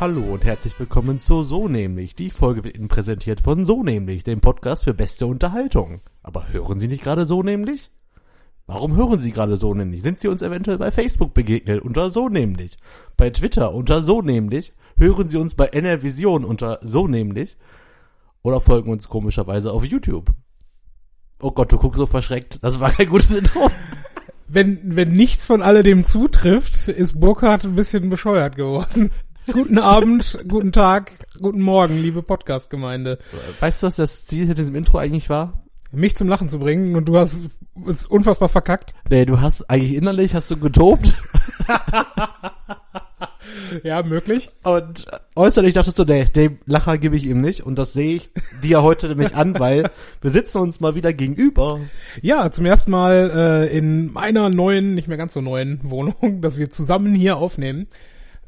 [0.00, 2.14] Hallo und herzlich willkommen zu So nämlich.
[2.14, 6.00] Die Folge wird Ihnen präsentiert von So nämlich, dem Podcast für beste Unterhaltung.
[6.22, 7.90] Aber hören Sie nicht gerade So nämlich?
[8.66, 10.00] Warum hören Sie gerade So nämlich?
[10.00, 12.78] Sind Sie uns eventuell bei Facebook begegnet unter So nämlich?
[13.18, 14.72] Bei Twitter unter So nämlich?
[14.96, 17.58] Hören Sie uns bei NR Vision unter So nämlich?
[18.40, 20.30] Oder folgen uns komischerweise auf YouTube?
[21.42, 22.64] Oh Gott, du guckst so verschreckt.
[22.64, 23.70] Das war kein gutes Intro.
[24.48, 29.10] Wenn, wenn nichts von alledem zutrifft, ist Burkhardt ein bisschen bescheuert geworden.
[29.46, 33.18] Guten Abend, guten Tag, guten Morgen, liebe Podcast-Gemeinde.
[33.60, 35.64] Weißt du, was das Ziel hinter diesem Intro eigentlich war?
[35.92, 37.42] Mich zum Lachen zu bringen und du hast
[37.86, 38.94] es unfassbar verkackt.
[39.08, 41.14] Nee, du hast eigentlich innerlich hast du getobt.
[43.82, 44.50] Ja, möglich.
[44.62, 47.62] Und äußerlich dachtest du, nee, den Lacher gebe ich ihm nicht.
[47.62, 48.30] Und das sehe ich
[48.62, 51.80] dir heute nämlich an, weil wir sitzen uns mal wieder gegenüber.
[52.22, 53.30] Ja, zum ersten Mal
[53.70, 57.86] äh, in meiner neuen, nicht mehr ganz so neuen Wohnung, dass wir zusammen hier aufnehmen.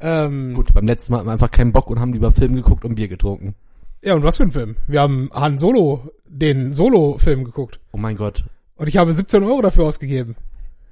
[0.03, 2.83] Ähm, Gut, beim letzten Mal hatten wir einfach keinen Bock und haben lieber Film geguckt
[2.83, 3.55] und Bier getrunken.
[4.01, 4.75] Ja, und was für ein Film?
[4.85, 7.79] Wir haben Han Solo, den Solo-Film geguckt.
[7.93, 8.43] Oh mein Gott.
[8.75, 10.35] Und ich habe 17 Euro dafür ausgegeben.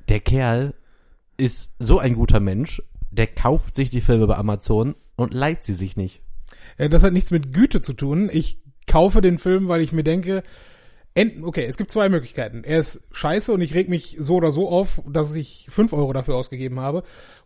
[0.08, 0.74] Der Kerl
[1.36, 5.74] ist so ein guter Mensch, der kauft sich die Filme bei Amazon und leiht sie
[5.76, 6.22] sich nicht.
[6.78, 8.30] Äh, Das hat nichts mit Güte zu tun.
[8.32, 10.44] Ich kaufe den Film, weil ich mir denke,
[11.42, 12.64] okay, es gibt zwei Möglichkeiten.
[12.64, 16.14] Er ist scheiße und ich reg mich so oder so auf, dass ich 5 Euro
[16.14, 17.04] dafür ausgegeben habe.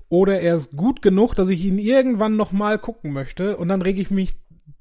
[0.09, 3.97] Oder er ist gut genug, dass ich ihn irgendwann nochmal gucken möchte und dann reg
[3.97, 4.35] ich mich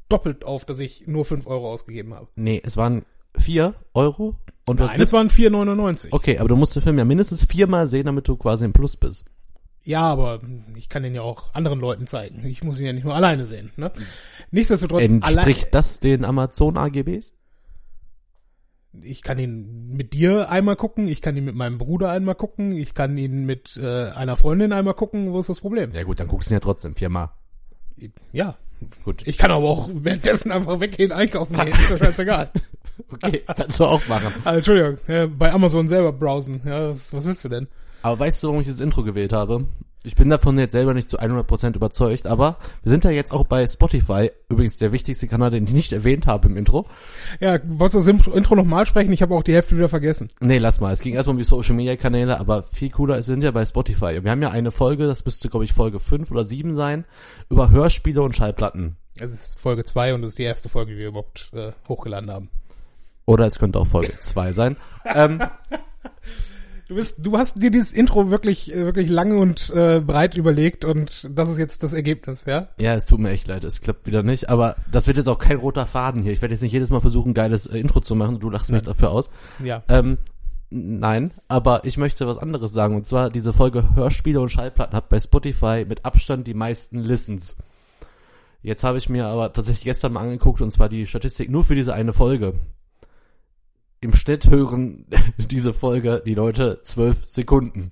[0.08, 2.28] doppelt auf, dass ich nur 5 Euro ausgegeben habe.
[2.36, 3.04] Nee, es waren
[3.36, 6.08] vier Euro und du hast Nein, es waren 4,99.
[6.10, 8.96] Okay, aber du musst den Film ja mindestens viermal sehen, damit du quasi im Plus
[8.96, 9.24] bist.
[9.82, 10.40] Ja, aber
[10.76, 12.44] ich kann den ja auch anderen Leuten zeigen.
[12.46, 13.70] Ich muss ihn ja nicht nur alleine sehen.
[13.76, 13.92] Ne?
[14.50, 17.34] Nichtsdestotrotz, Entspricht das den Amazon AGBs?
[19.02, 22.72] Ich kann ihn mit dir einmal gucken, ich kann ihn mit meinem Bruder einmal gucken,
[22.72, 25.32] ich kann ihn mit äh, einer Freundin einmal gucken.
[25.32, 25.92] Wo ist das Problem?
[25.92, 27.30] Ja gut, dann guckst du ihn ja trotzdem viermal.
[28.32, 28.56] Ja,
[29.04, 29.26] Gut.
[29.26, 31.68] ich kann aber auch währenddessen einfach weggehen, einkaufen gehen.
[31.68, 32.50] Ist doch scheißegal.
[33.10, 34.32] Okay, kannst du auch machen.
[34.44, 36.60] Ah, Entschuldigung, äh, bei Amazon selber browsen.
[36.64, 37.66] Ja, was, was willst du denn?
[38.02, 39.66] Aber weißt du, warum ich das Intro gewählt habe?
[40.06, 43.44] Ich bin davon jetzt selber nicht zu 100% überzeugt, aber wir sind ja jetzt auch
[43.46, 46.84] bei Spotify, übrigens der wichtigste Kanal, den ich nicht erwähnt habe im Intro.
[47.40, 49.12] Ja, wolltest du das Intro- nochmal sprechen?
[49.14, 50.28] Ich habe auch die Hälfte wieder vergessen.
[50.40, 50.92] Nee, lass mal.
[50.92, 53.50] Es ging erstmal um die Social Media Kanäle, aber viel cooler ist, wir sind ja
[53.50, 54.22] bei Spotify.
[54.22, 57.06] Wir haben ja eine Folge, das müsste, glaube ich, Folge 5 oder 7 sein,
[57.48, 58.96] über Hörspiele und Schallplatten.
[59.18, 62.30] Es ist Folge 2 und das ist die erste Folge, die wir überhaupt äh, hochgeladen
[62.30, 62.50] haben.
[63.24, 64.76] Oder es könnte auch Folge 2 sein.
[65.06, 65.40] ähm,
[66.86, 70.84] Du bist, du hast dir dieses Intro wirklich, äh, wirklich lange und äh, breit überlegt
[70.84, 72.68] und das ist jetzt das Ergebnis, ja?
[72.78, 75.38] ja, es tut mir echt leid, es klappt wieder nicht, aber das wird jetzt auch
[75.38, 76.32] kein roter Faden hier.
[76.32, 78.70] Ich werde jetzt nicht jedes Mal versuchen, ein geiles äh, Intro zu machen, du lachst
[78.70, 78.92] mich Nein.
[78.92, 79.30] dafür aus.
[79.64, 79.82] Ja.
[79.88, 80.18] Ähm,
[80.68, 82.96] nein, aber ich möchte was anderes sagen.
[82.96, 87.56] Und zwar diese Folge Hörspiele und Schallplatten hat bei Spotify mit Abstand die meisten Listens.
[88.60, 91.74] Jetzt habe ich mir aber tatsächlich gestern mal angeguckt und zwar die Statistik nur für
[91.74, 92.54] diese eine Folge.
[94.04, 95.06] Im Schnitt hören
[95.50, 97.90] diese Folge die Leute zwölf Sekunden.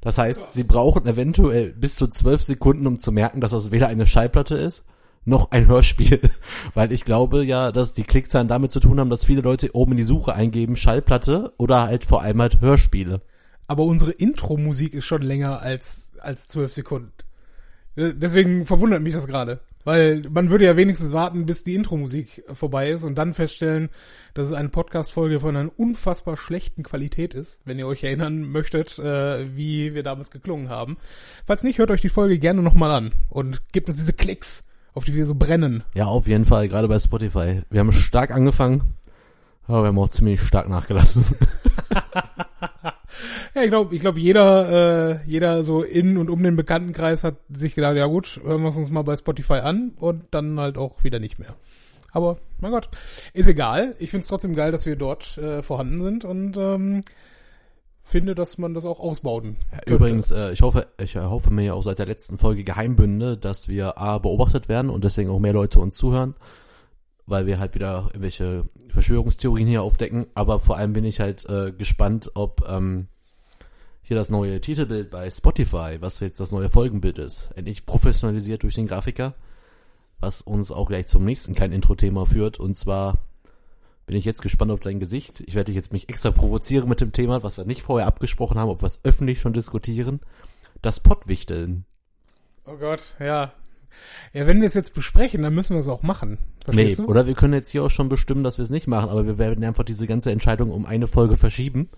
[0.00, 3.88] Das heißt, sie brauchen eventuell bis zu zwölf Sekunden, um zu merken, dass das weder
[3.88, 4.84] eine Schallplatte ist,
[5.26, 6.18] noch ein Hörspiel.
[6.74, 9.92] Weil ich glaube ja, dass die Klickzahlen damit zu tun haben, dass viele Leute oben
[9.92, 13.20] in die Suche eingeben, Schallplatte oder halt vor allem halt Hörspiele.
[13.66, 17.12] Aber unsere Intro-Musik ist schon länger als, als zwölf Sekunden.
[17.96, 19.60] Deswegen verwundert mich das gerade.
[19.84, 23.88] Weil man würde ja wenigstens warten, bis die Intro-Musik vorbei ist und dann feststellen,
[24.34, 28.98] dass es eine Podcast-Folge von einer unfassbar schlechten Qualität ist, wenn ihr euch erinnern möchtet,
[28.98, 30.98] äh, wie wir damals geklungen haben.
[31.46, 35.04] Falls nicht, hört euch die Folge gerne nochmal an und gebt uns diese Klicks, auf
[35.04, 35.82] die wir so brennen.
[35.94, 37.62] Ja, auf jeden Fall, gerade bei Spotify.
[37.70, 38.94] Wir haben stark angefangen,
[39.66, 41.24] aber wir haben auch ziemlich stark nachgelassen.
[43.54, 47.36] Ja, ich glaube, ich glaube, jeder, äh, jeder so in und um den Bekanntenkreis hat
[47.52, 50.78] sich gedacht, ja gut, hören wir es uns mal bei Spotify an und dann halt
[50.78, 51.54] auch wieder nicht mehr.
[52.12, 52.88] Aber, mein Gott,
[53.34, 53.94] ist egal.
[53.98, 57.02] Ich finde es trotzdem geil, dass wir dort äh, vorhanden sind und ähm,
[58.00, 59.56] finde, dass man das auch ausbauen.
[59.70, 59.94] könnte.
[59.94, 63.68] Übrigens, äh, ich hoffe, ich hoffe mir ja auch seit der letzten Folge Geheimbünde, dass
[63.68, 66.34] wir A beobachtet werden und deswegen auch mehr Leute uns zuhören,
[67.26, 70.26] weil wir halt wieder irgendwelche Verschwörungstheorien hier aufdecken.
[70.34, 73.08] Aber vor allem bin ich halt äh, gespannt, ob ähm,
[74.02, 78.74] hier das neue Titelbild bei Spotify, was jetzt das neue Folgenbild ist, endlich professionalisiert durch
[78.74, 79.34] den Grafiker,
[80.18, 82.58] was uns auch gleich zum nächsten kleinen Intro-Thema führt.
[82.58, 83.18] Und zwar
[84.06, 85.40] bin ich jetzt gespannt auf dein Gesicht.
[85.46, 88.58] Ich werde dich jetzt mich extra provozieren mit dem Thema, was wir nicht vorher abgesprochen
[88.58, 90.20] haben, ob wir es öffentlich schon diskutieren.
[90.82, 91.84] Das Pottwichteln.
[92.64, 93.52] Oh Gott, ja.
[94.32, 96.38] Ja, wenn wir es jetzt besprechen, dann müssen wir es auch machen.
[96.72, 97.06] Nee, Verstehst du?
[97.06, 99.38] oder wir können jetzt hier auch schon bestimmen, dass wir es nicht machen, aber wir
[99.38, 101.88] werden einfach diese ganze Entscheidung um eine Folge verschieben.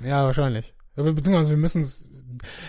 [0.00, 0.74] Ja, wahrscheinlich.
[0.96, 2.06] Beziehungsweise wir müssen es,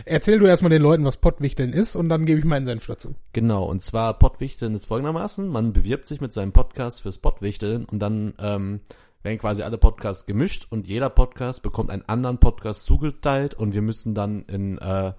[0.06, 3.16] erzähl du erstmal den Leuten, was Pottwichteln ist und dann gebe ich meinen Senf dazu.
[3.34, 8.00] Genau, und zwar Pottwichteln ist folgendermaßen, man bewirbt sich mit seinem Podcast fürs Pottwichteln und
[8.00, 8.82] dann ähm,
[9.24, 13.82] werden quasi alle Podcasts gemischt und jeder Podcast bekommt einen anderen Podcast zugeteilt und wir
[13.82, 15.14] müssen dann in, äh,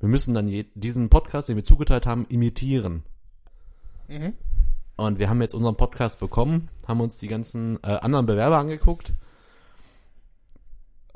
[0.00, 3.04] wir müssen dann je, diesen Podcast, den wir zugeteilt haben, imitieren.
[4.08, 4.34] Mhm.
[4.96, 9.12] Und wir haben jetzt unseren Podcast bekommen, haben uns die ganzen äh, anderen Bewerber angeguckt.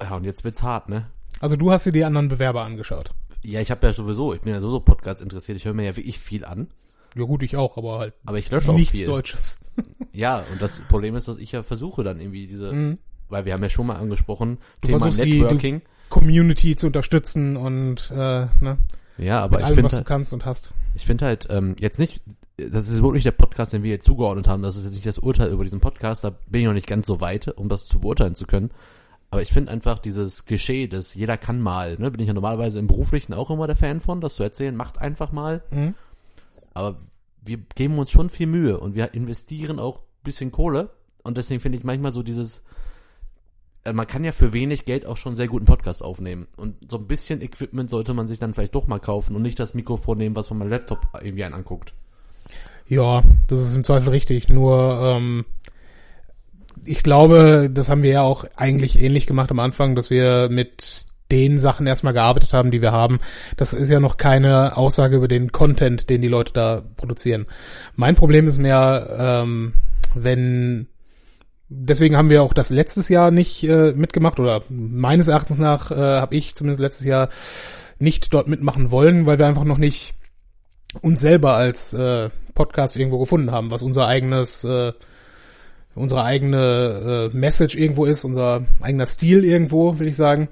[0.01, 1.07] Ja, und jetzt wird's hart, ne?
[1.41, 3.11] Also du hast dir die anderen Bewerber angeschaut.
[3.45, 5.97] Ja, ich habe ja sowieso, ich bin ja sowieso Podcast interessiert, ich höre mir ja
[5.97, 6.69] wirklich viel an,
[7.15, 9.07] Ja gut, ich auch, aber halt aber ich lösche auch nichts viel.
[9.07, 9.61] Deutsches.
[10.13, 12.99] Ja, und das Problem ist, dass ich ja versuche dann irgendwie diese, Mhm.
[13.29, 15.83] weil wir haben ja schon mal angesprochen, Du Thema versuchst die- Networking.
[16.09, 18.79] Community zu unterstützen und äh, ne,
[19.19, 20.73] ja, aber ich finde was du halt, kannst und hast.
[20.95, 22.23] ich finde halt ähm, jetzt nicht,
[22.59, 25.19] das ist wirklich der Podcast, den wir jetzt zugeordnet haben, das ist jetzt nicht das
[25.19, 28.01] Urteil über diesen Podcast, da bin ich noch nicht ganz so weit, um das zu
[28.01, 28.71] beurteilen zu können.
[29.31, 32.79] Aber ich finde einfach dieses Klischee, dass jeder kann mal, ne, bin ich ja normalerweise
[32.79, 35.63] im Beruflichen auch immer der Fan von, das zu erzählen, macht einfach mal.
[35.71, 35.95] Mhm.
[36.75, 36.99] Aber
[37.45, 40.91] wir geben uns schon viel Mühe und wir investieren auch ein bisschen Kohle.
[41.23, 42.63] Und deswegen finde ich manchmal so dieses,
[43.85, 46.47] äh, man kann ja für wenig Geld auch schon sehr guten Podcast aufnehmen.
[46.57, 49.61] Und so ein bisschen Equipment sollte man sich dann vielleicht doch mal kaufen und nicht
[49.61, 51.95] das Mikrofon nehmen, was man beim Laptop irgendwie einen anguckt.
[52.89, 54.49] Ja, das ist im Zweifel richtig.
[54.49, 55.45] Nur ähm,
[56.85, 61.07] ich glaube, das haben wir ja auch eigentlich ähnlich gemacht am Anfang, dass wir mit
[61.31, 63.21] den Sachen erstmal gearbeitet haben, die wir haben.
[63.59, 67.47] Das ist ja noch keine Aussage über den Content, den die Leute da produzieren.
[67.95, 69.75] Mein Problem ist mehr, ähm,
[70.15, 70.87] wenn
[71.69, 75.95] deswegen haben wir auch das letztes Jahr nicht äh, mitgemacht oder meines Erachtens nach äh,
[75.95, 77.29] habe ich zumindest letztes Jahr
[77.99, 80.15] nicht dort mitmachen wollen, weil wir einfach noch nicht
[81.03, 84.93] uns selber als äh, Podcast irgendwo gefunden haben, was unser eigenes, äh,
[85.95, 90.49] unsere eigene äh, Message irgendwo ist, unser eigener Stil irgendwo, will ich sagen.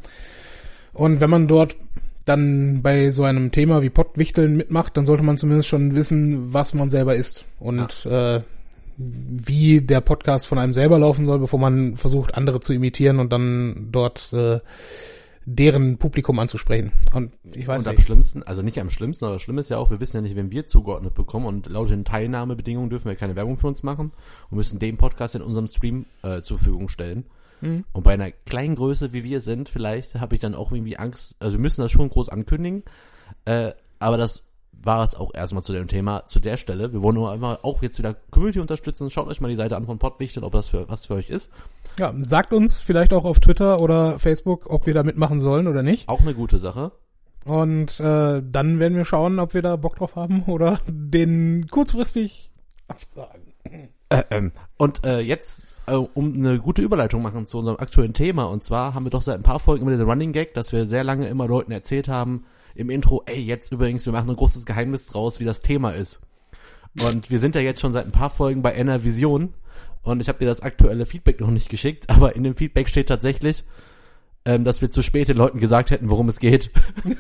[0.93, 1.77] Und wenn man dort
[2.25, 6.75] dann bei so einem Thema wie Pottwichteln mitmacht, dann sollte man zumindest schon wissen, was
[6.75, 8.41] man selber ist und äh,
[8.99, 13.33] wie der Podcast von einem selber laufen soll, bevor man versucht, andere zu imitieren und
[13.33, 14.59] dann dort äh,
[15.49, 16.93] deren Publikum anzusprechen.
[17.15, 18.05] Und ich weiß und am nicht.
[18.05, 20.35] schlimmsten, also nicht am schlimmsten, aber das Schlimme ist ja auch, wir wissen ja nicht,
[20.35, 24.13] wenn wir zugeordnet bekommen und laut den Teilnahmebedingungen dürfen wir keine Werbung für uns machen
[24.51, 27.27] und müssen den Podcast in unserem Stream äh, zur Verfügung stellen.
[27.61, 27.85] Mhm.
[27.93, 31.37] Und bei einer kleinen Größe, wie wir sind, vielleicht habe ich dann auch irgendwie Angst,
[31.39, 32.83] also wir müssen das schon groß ankündigen,
[33.45, 33.71] äh,
[34.01, 36.93] aber das war es auch erstmal zu dem Thema, zu der Stelle.
[36.93, 39.11] Wir wollen nur einfach auch jetzt wieder Community unterstützen.
[39.11, 41.51] Schaut euch mal die Seite an von Podwichtel, ob das für was für euch ist.
[41.99, 45.83] Ja, sagt uns vielleicht auch auf Twitter oder Facebook, ob wir da mitmachen sollen oder
[45.83, 46.09] nicht.
[46.09, 46.93] Auch eine gute Sache.
[47.45, 52.51] Und äh, dann werden wir schauen, ob wir da Bock drauf haben oder den kurzfristig
[52.89, 53.53] absagen.
[54.09, 58.45] Äh, ähm, und äh, jetzt, äh, um eine gute Überleitung machen zu unserem aktuellen Thema,
[58.45, 60.85] und zwar haben wir doch seit ein paar Folgen immer diesen Running Gag, dass wir
[60.85, 62.45] sehr lange immer Leuten erzählt haben
[62.75, 66.21] im Intro, ey, jetzt übrigens, wir machen ein großes Geheimnis draus, wie das Thema ist.
[67.03, 69.55] Und wir sind ja jetzt schon seit ein paar Folgen bei Enner Vision
[70.07, 73.09] und ich habe dir das aktuelle Feedback noch nicht geschickt, aber in dem Feedback steht
[73.09, 73.65] tatsächlich,
[74.45, 76.71] ähm, dass wir zu spät den Leuten gesagt hätten, worum es geht.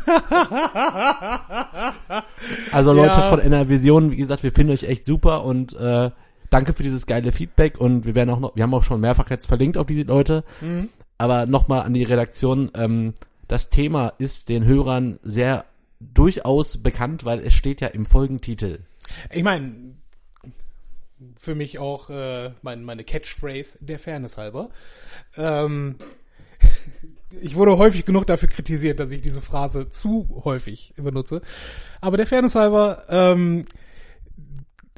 [2.73, 3.31] also Leute Ja.
[3.31, 6.11] von Enner Vision, wie gesagt, wir finden euch echt super und äh,
[6.51, 9.31] danke für dieses geile Feedback und wir werden auch noch, wir haben auch schon mehrfach
[9.31, 10.89] jetzt verlinkt auf diese Leute, Mhm.
[11.19, 13.15] aber nochmal an die Redaktion, ähm,
[13.49, 15.65] das Thema ist den Hörern sehr
[16.01, 18.81] durchaus bekannt, weil es steht ja im Folgentitel.
[19.33, 19.96] Ich meine,
[21.47, 24.69] für mich auch äh, mein, meine Catchphrase der Fairness halber.
[25.37, 25.95] Ähm,
[27.41, 31.41] ich wurde häufig genug dafür kritisiert, dass ich diese Phrase zu häufig benutze.
[32.01, 33.65] Aber der Fairness halber, ähm,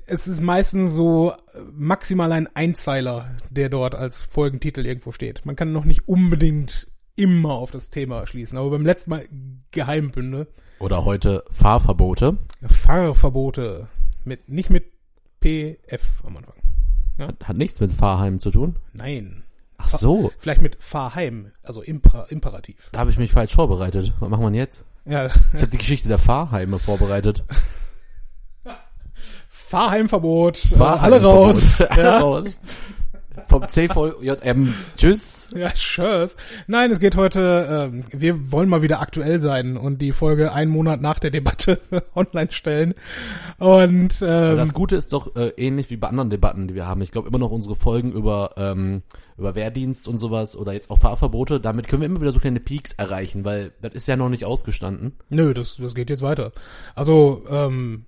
[0.07, 1.35] es ist meistens so
[1.71, 5.45] maximal ein Einzeiler, der dort als Folgentitel irgendwo steht.
[5.45, 8.57] Man kann noch nicht unbedingt immer auf das Thema schließen.
[8.57, 9.29] Aber beim letzten Mal
[9.71, 10.47] Geheimbünde,
[10.79, 12.39] Oder heute Fahrverbote.
[12.67, 13.89] Fahrverbote
[14.25, 14.98] mit nicht mit
[15.41, 16.55] PF am Anfang.
[17.19, 18.77] Hat, hat nichts mit Fahrheim zu tun.
[18.93, 19.43] Nein.
[19.77, 22.89] Ach so, Vielleicht mit Fahrheim, also Imper Imperativ.
[22.93, 24.13] da habe ich mich falsch vorbereitet.
[24.19, 24.85] Was machen wir jetzt?
[25.05, 27.45] Ja, Ich habe die Geschichte der Fahrheime vorbereitet.
[29.49, 30.57] Fahrheimverbot.
[30.57, 31.03] Fahrheimverbot.
[31.03, 31.81] alle raus.
[31.83, 32.19] Alle ja.
[32.19, 32.59] raus.
[33.47, 34.75] Vom CVJM.
[34.97, 35.51] Tschüss.
[35.55, 36.37] ja, tschüss.
[36.67, 40.71] Nein, es geht heute, ähm, wir wollen mal wieder aktuell sein und die Folge einen
[40.71, 41.81] Monat nach der Debatte
[42.15, 42.95] online stellen.
[43.59, 47.01] Und ähm, Das Gute ist doch äh, ähnlich wie bei anderen Debatten, die wir haben.
[47.03, 49.03] Ich glaube immer noch unsere Folgen über ähm,
[49.39, 51.61] über Wehrdienst und sowas oder jetzt auch Fahrverbote.
[51.61, 54.45] Damit können wir immer wieder so kleine Peaks erreichen, weil das ist ja noch nicht
[54.45, 55.13] ausgestanden.
[55.29, 56.53] Nö, das, das geht jetzt weiter.
[56.95, 58.05] Also, ähm,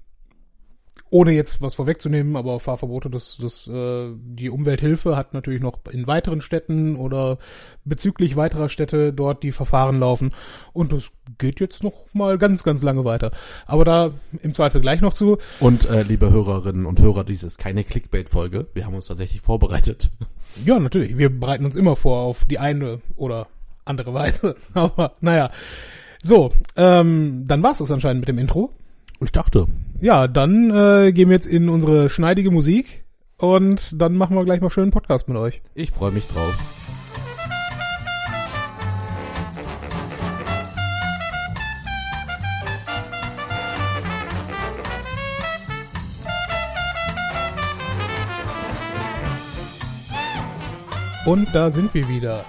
[1.11, 6.07] ohne jetzt was vorwegzunehmen, aber Fahrverbote, das, das, äh, die Umwelthilfe hat natürlich noch in
[6.07, 7.39] weiteren Städten oder
[7.85, 10.31] bezüglich weiterer Städte dort die Verfahren laufen.
[10.73, 13.33] Und das geht jetzt noch mal ganz, ganz lange weiter.
[13.67, 15.39] Aber da im Zweifel gleich noch zu.
[15.59, 18.69] Und äh, liebe Hörerinnen und Hörer, dies ist keine Clickbait-Folge.
[18.73, 20.11] Wir haben uns tatsächlich vorbereitet.
[20.65, 21.19] Ja, natürlich.
[21.19, 23.49] Wir bereiten uns immer vor auf die eine oder
[23.85, 24.55] andere Weise.
[24.75, 25.51] Aber naja.
[26.23, 28.71] So, ähm, dann war's das anscheinend mit dem Intro.
[29.21, 29.67] Ich dachte.
[30.03, 33.05] Ja, dann äh, gehen wir jetzt in unsere schneidige Musik
[33.37, 35.61] und dann machen wir gleich mal schönen Podcast mit euch.
[35.75, 36.55] Ich freue mich drauf.
[51.27, 52.47] Und da sind wir wieder.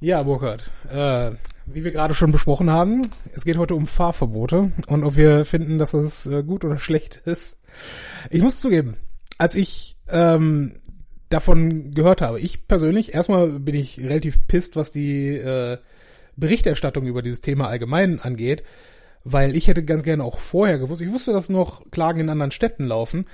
[0.00, 1.32] Ja, Burkhard, äh,
[1.72, 5.78] wie wir gerade schon besprochen haben, es geht heute um Fahrverbote und ob wir finden,
[5.78, 7.60] dass das äh, gut oder schlecht ist.
[8.30, 8.96] Ich muss zugeben,
[9.38, 10.80] als ich ähm,
[11.28, 15.78] davon gehört habe, ich persönlich, erstmal bin ich relativ pisst, was die äh,
[16.36, 18.64] Berichterstattung über dieses Thema allgemein angeht,
[19.24, 22.50] weil ich hätte ganz gerne auch vorher gewusst, ich wusste, dass noch Klagen in anderen
[22.50, 23.26] Städten laufen.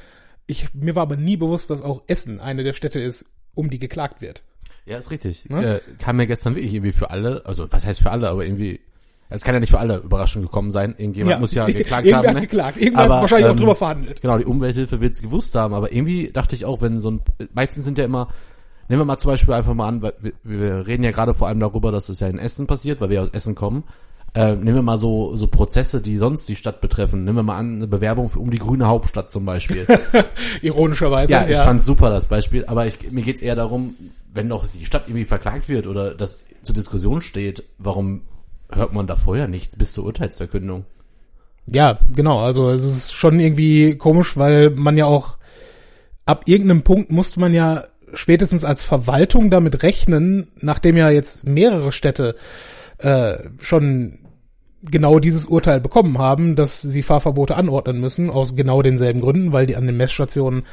[0.46, 3.78] Ich, mir war aber nie bewusst, dass auch Essen eine der Städte ist, um die
[3.78, 4.42] geklagt wird.
[4.86, 5.48] Ja, ist richtig.
[5.50, 5.76] Ne?
[5.76, 8.80] Äh, kam mir gestern wirklich irgendwie für alle, also was heißt für alle, aber irgendwie,
[9.28, 10.94] es kann ja nicht für alle Überraschung gekommen sein.
[10.96, 12.34] Irgendjemand muss ja geklagt haben.
[12.34, 12.40] Ne?
[12.42, 12.76] geklagt.
[12.78, 14.22] Irgendwer Aber, wahrscheinlich auch ähm, drüber verhandelt.
[14.22, 17.20] Genau, die Umwelthilfe wird es gewusst haben, aber irgendwie dachte ich auch, wenn so ein,
[17.52, 18.28] meistens sind ja immer,
[18.88, 21.48] nehmen wir mal zum Beispiel einfach mal an, weil wir, wir reden ja gerade vor
[21.48, 23.82] allem darüber, dass es ja in Essen passiert, weil wir aus Essen kommen.
[24.34, 27.24] Äh, nehmen wir mal so, so Prozesse, die sonst die Stadt betreffen.
[27.24, 29.86] Nehmen wir mal an, eine Bewerbung für, um die grüne Hauptstadt zum Beispiel.
[30.62, 31.32] Ironischerweise.
[31.32, 33.96] ja, ich fand's super, das Beispiel, aber ich, mir geht's eher darum,
[34.36, 38.22] wenn doch die Stadt irgendwie verklagt wird oder das zur Diskussion steht, warum
[38.70, 40.84] hört man da vorher nichts bis zur Urteilsverkündung?
[41.66, 42.40] Ja, genau.
[42.40, 45.38] Also es ist schon irgendwie komisch, weil man ja auch
[46.24, 51.92] ab irgendeinem Punkt musste man ja spätestens als Verwaltung damit rechnen, nachdem ja jetzt mehrere
[51.92, 52.36] Städte
[52.98, 54.18] äh, schon
[54.82, 59.66] genau dieses Urteil bekommen haben, dass sie Fahrverbote anordnen müssen, aus genau denselben Gründen, weil
[59.66, 60.64] die an den Messstationen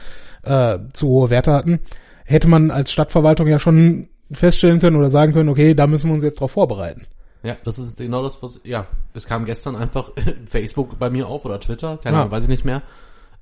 [0.43, 1.79] äh, zu hohe Werte hatten,
[2.25, 6.13] hätte man als Stadtverwaltung ja schon feststellen können oder sagen können, okay, da müssen wir
[6.15, 7.05] uns jetzt drauf vorbereiten.
[7.43, 10.11] Ja, das ist genau das, was, ja, es kam gestern einfach
[10.49, 12.21] Facebook bei mir auf oder Twitter, keine Ja.
[12.21, 12.81] Ahnung, weiß ich nicht mehr,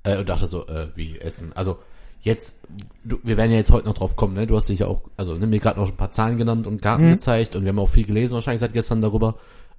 [0.03, 1.77] äh, und dachte so, äh, wie Essen, also
[2.23, 2.57] jetzt,
[3.03, 5.01] du, wir werden ja jetzt heute noch drauf kommen, ne, du hast dich ja auch,
[5.17, 7.11] also ne, mir gerade noch ein paar Zahlen genannt und Karten Mhm.
[7.11, 9.35] gezeigt und wir haben auch viel gelesen wahrscheinlich seit gestern darüber,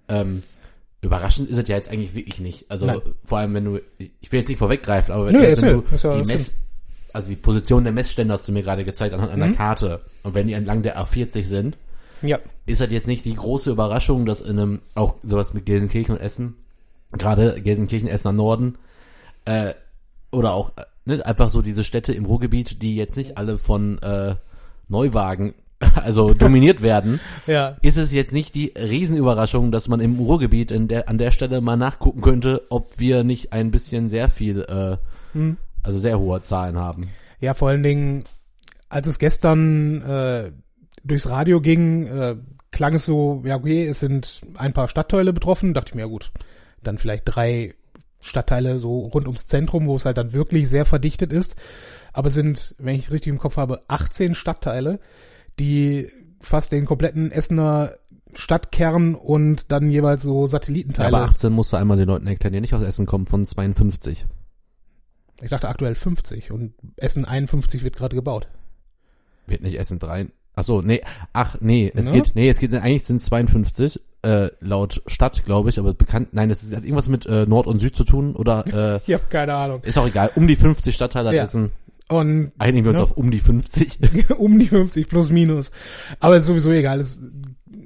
[0.08, 0.42] ähm,
[1.04, 2.70] Überraschend ist es ja jetzt eigentlich wirklich nicht.
[2.70, 3.00] Also Nein.
[3.24, 5.72] vor allem, wenn du, ich will jetzt nicht vorweggreifen, aber wenn, Nö, wenn erzähl.
[5.82, 6.61] du ja die Mess,
[7.12, 9.56] also die Position der Messstände hast du mir gerade gezeigt anhand einer Mhm.
[9.56, 10.00] Karte.
[10.22, 11.76] Und wenn die entlang der A40 sind,
[12.22, 12.38] Ja.
[12.66, 16.20] ist halt jetzt nicht die große Überraschung, dass in einem, auch sowas mit Gelsenkirchen und
[16.20, 16.54] Essen,
[17.12, 18.76] gerade Gelsenkirchen, Essen am Norden,
[19.44, 19.74] äh,
[20.30, 23.98] oder auch, äh, ne, einfach so diese Städte im Ruhrgebiet, die jetzt nicht alle von
[24.02, 24.36] äh,
[24.88, 25.54] Neuwagen,
[25.96, 27.76] also dominiert werden, Ja.
[27.82, 31.60] ist es jetzt nicht die Riesenüberraschung, dass man im Ruhrgebiet in der, an der Stelle
[31.60, 34.96] mal nachgucken könnte, ob wir nicht ein bisschen sehr viel, äh,
[35.36, 35.56] Hm.
[35.82, 37.08] Also sehr hohe Zahlen haben.
[37.40, 38.24] Ja, vor allen Dingen,
[38.88, 40.52] als es gestern äh,
[41.04, 42.36] durchs Radio ging, äh,
[42.70, 46.06] klang es so, ja okay, es sind ein paar Stadtteile betroffen, dachte ich mir, ja
[46.06, 46.32] gut,
[46.82, 47.74] dann vielleicht drei
[48.20, 51.56] Stadtteile so rund ums Zentrum, wo es halt dann wirklich sehr verdichtet ist.
[52.12, 55.00] Aber es sind, wenn ich richtig im Kopf habe, 18 Stadtteile,
[55.58, 56.08] die
[56.40, 57.96] fast den kompletten Essener
[58.34, 61.16] Stadtkern und dann jeweils so Satellitenteile.
[61.16, 64.24] Aber 18 musst du einmal den Leuten erklären, die nicht aus Essen kommen, von 52.
[65.42, 68.48] ich dachte aktuell 50 und Essen 51 wird gerade gebaut.
[69.46, 70.28] Wird nicht Essen 3.
[70.54, 71.00] Ach so, nee,
[71.32, 72.12] ach nee, es Ne?
[72.12, 76.28] geht, nee, es geht, eigentlich sind es 52, äh, laut Stadt, glaube ich, aber bekannt,
[76.32, 79.14] nein, das ist, hat irgendwas mit äh, Nord und Süd zu tun oder, äh, Ich
[79.14, 79.80] habe keine Ahnung.
[79.82, 81.42] ist auch egal, um die 50 Stadtteile Ja.
[81.44, 81.72] Essen,
[82.12, 83.04] Und einigen wir uns Ja.
[83.04, 83.98] auf um die 50.
[84.38, 85.70] um die 50 plus minus.
[86.20, 87.00] Aber ist sowieso egal.
[87.00, 87.22] Es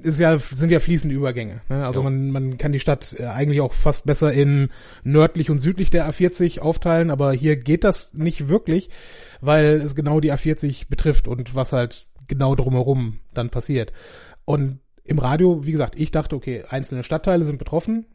[0.03, 1.61] ist ja, sind ja fließende Übergänge.
[1.69, 1.85] Ne?
[1.85, 2.03] Also Ja.
[2.03, 4.69] man, man kann die Stadt äh, eigentlich auch fast besser in
[5.03, 8.89] nördlich und südlich der A40 aufteilen, aber hier geht das nicht wirklich,
[9.41, 13.91] weil es genau die A40 betrifft und was halt genau drumherum dann passiert.
[14.45, 18.05] Und im Radio, wie gesagt, ich dachte, okay, einzelne Stadtteile sind betroffen,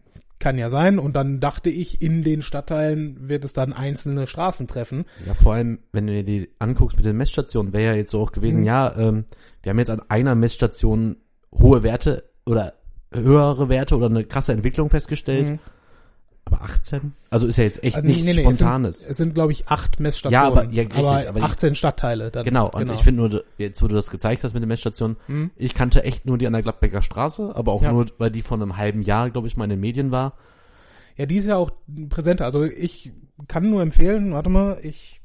[0.43, 0.99] kann ja sein.
[0.99, 5.07] Und dann dachte ich, in den Stadtteilen wird es dann einzelne Straßen treffen.
[5.27, 8.21] Ja, vor allem, wenn du dir die anguckst mit den Messstationen, wäre ja jetzt so
[8.21, 8.67] auch gewesen, Mhm.
[8.67, 9.25] ja, ähm,
[9.63, 11.17] wir haben jetzt an einer Messstation
[11.55, 12.75] hohe Werte oder
[13.13, 15.59] höhere Werte oder eine krasse Entwicklung festgestellt, Mhm.
[16.53, 17.13] Aber 18?
[17.31, 18.97] Also ist ja jetzt echt Also, nichts nee, nee, Spontanes.
[18.97, 20.55] Es sind, es sind glaube ich, acht Messstationen.
[20.55, 22.31] Ja, aber- ja, richtig, aber, aber die- 18 Stadtteile.
[22.31, 25.17] Dann, Genau, und ich finde nur, jetzt wo du das gezeigt hast mit den Messstationen,
[25.29, 25.51] Mhm.
[25.57, 27.93] ich kannte echt nur die an der Gladbecker Straße, aber auch Ja.
[27.93, 30.35] nur, weil die vor einem halben Jahr, glaube ich, mal in den Medien war.
[31.17, 31.71] Ja, die ist ja auch
[32.09, 32.45] präsenter.
[32.47, 33.13] Also ich
[33.49, 35.21] kann nur empfehlen, warte mal, ich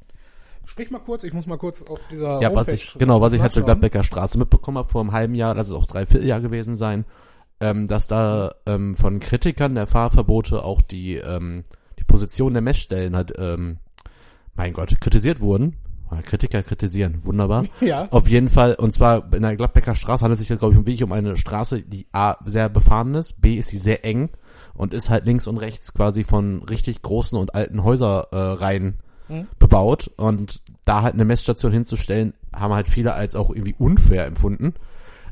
[0.66, 3.32] sprich mal kurz, ich muss mal kurz auf dieser Ja, was Homepage ich, genau, was
[3.34, 3.64] ich halt zur.
[3.64, 7.06] Gladbecker Straße mitbekommen habe vor einem halben Jahr, lass es auch drei Vierteljahr gewesen sein,
[7.60, 11.64] ähm, dass da ähm, von Kritikern der Fahrverbote auch die, ähm,
[12.00, 13.78] die Position der Messstellen halt, ähm,
[14.56, 15.76] mein Gott, kritisiert wurden.
[16.26, 17.66] Kritiker kritisieren, wunderbar.
[17.82, 18.08] Ja.
[18.12, 20.86] Auf jeden Fall, und zwar in der Gladbecker Straße handelt es sich, glaube ich, um
[20.86, 24.30] wirklich um eine Straße, die A, sehr befahren ist, B, ist sie sehr eng
[24.74, 29.48] und ist halt links und rechts quasi von richtig großen und alten Häuserreihen äh, Mhm.
[29.60, 34.74] bebaut und da halt eine Messstation hinzustellen, haben halt viele als auch irgendwie unfair empfunden.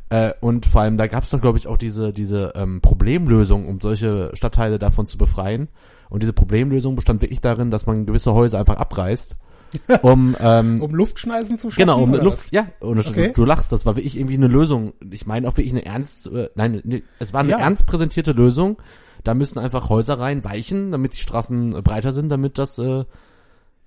[0.10, 3.68] Äh, und vor allem, da gab es doch, glaube ich, auch diese, diese ähm, Problemlösung,
[3.68, 5.68] um solche Stadtteile davon zu befreien.
[6.10, 9.36] Und diese Problemlösung bestand wirklich darin, dass man gewisse Häuser einfach abreißt,
[10.04, 11.82] um ähm, Um Luftschneisen zu schaffen?
[11.82, 13.28] Genau, um Luft, ja, und das- Okay.
[13.30, 14.94] du, du lachst, das war wirklich irgendwie eine Lösung.
[15.12, 17.58] Ich meine auch wirklich eine ernst, äh, nein, ne, es war eine Ja.
[17.60, 18.78] ernst präsentierte Lösung.
[19.24, 23.06] Da müssen einfach Häuser rein weichen, damit die Straßen breiter sind, damit das äh,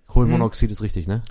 [0.09, 1.23] Kohlenmonoxid ist richtig, ne?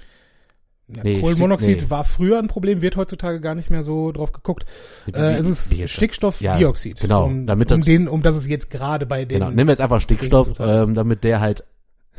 [0.96, 1.90] Ja, Nee, Kohlenmonoxid nee.
[1.90, 4.66] war früher ein Problem, wird heutzutage gar nicht mehr so drauf geguckt.
[5.14, 5.90] Äh, es ist?
[5.92, 6.98] Stickstoffdioxid.
[7.00, 9.40] Ja, genau, Um, damit um das- den, um das es jetzt gerade bei den.
[9.40, 11.64] Genau, nehmen wir jetzt einfach Stickstoff, ähm, damit der halt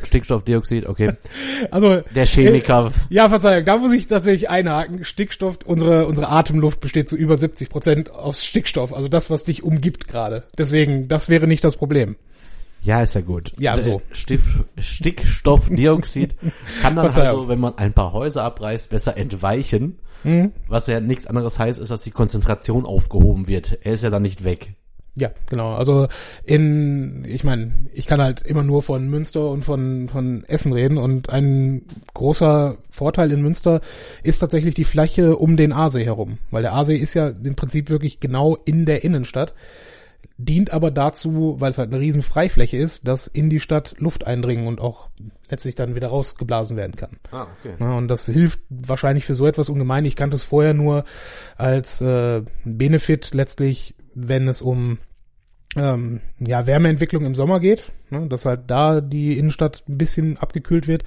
[0.03, 1.13] Stickstoffdioxid, okay.
[1.71, 5.05] Also Der Chemiker, Ja, Verzeihung, da muss ich tatsächlich einhaken.
[5.05, 9.63] Stickstoff, unsere, unsere Atemluft besteht zu über 70 Prozent aus Stickstoff, also das, was dich
[9.65, 10.45] umgibt gerade.
[10.57, 12.17] Deswegen, das wäre nicht das Problem.
[12.83, 13.53] Ja, ist ja gut.
[13.59, 14.03] Ja, Der so.
[14.13, 16.37] Stiff, Stickstoffdioxid
[16.83, 19.99] kann dann also, wenn man ein paar Häuser abreißt, besser entweichen.
[20.23, 20.53] Hm?
[20.67, 23.79] Was ja nichts anderes heißt, ist, dass die Konzentration aufgehoben wird.
[23.83, 24.75] Er ist ja dann nicht weg.
[25.19, 25.75] Ja, genau.
[25.75, 26.07] Also
[26.45, 30.97] in, ich meine, ich kann halt immer nur von Münster und von, von Essen reden
[30.97, 31.83] und ein
[32.15, 33.81] großer Vorteil in Münster
[34.23, 37.91] ist tatsächlich die Fläche um den Aasee herum, weil der Aasee ist ja im Prinzip
[37.91, 39.55] wirklich genau in der Innenstadt,
[40.39, 44.25] dient aber dazu, weil es halt eine riesen Freifläche ist, dass in die Stadt Luft
[44.25, 45.09] eindringen und auch
[45.51, 47.19] letztlich dann wieder rausgeblasen werden kann.
[47.33, 47.75] Ah, okay.
[47.81, 50.05] Ja, und das hilft wahrscheinlich für so etwas ungemein.
[50.05, 51.05] Ich kannte es vorher nur
[51.57, 54.99] als äh, Benefit letztlich, wenn es um
[55.77, 60.87] ähm, ja, Wärmeentwicklung im Sommer geht, ne, dass halt da die Innenstadt ein bisschen abgekühlt
[60.87, 61.03] wird.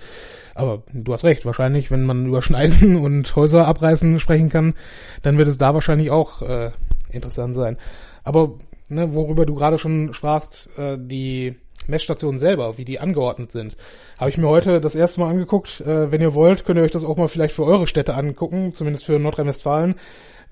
[0.56, 4.74] Aber du hast recht, wahrscheinlich, wenn man über Schneisen und Häuser abreißen sprechen kann,
[5.22, 6.72] dann wird es da wahrscheinlich auch äh,
[7.12, 7.78] interessant sein.
[8.24, 8.60] Aber
[8.92, 11.56] ne, worüber du gerade schon sprachst, äh, die
[11.88, 13.76] Messstationen selber, wie die angeordnet sind,
[14.20, 15.82] habe ich mir heute das erste Mal angeguckt.
[15.82, 18.74] Äh, wenn ihr wollt, könnt ihr euch das auch mal vielleicht für eure Städte angucken,
[18.74, 19.96] zumindest für Nordrhein-Westfalen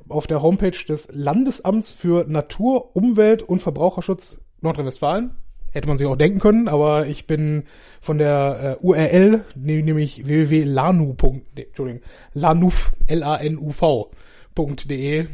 [0.08, 5.36] auf der Homepage des Landesamts für Natur, Umwelt und Verbraucherschutz Nordrhein-Westfalen.
[5.72, 7.66] Hätte man sich auch denken können, aber ich bin
[8.02, 11.16] von der äh, URL, ne- nämlich www.lanu.
[11.56, 12.02] nee, Entschuldigung,
[12.34, 14.08] lanuf, L-A-N-U-V.de,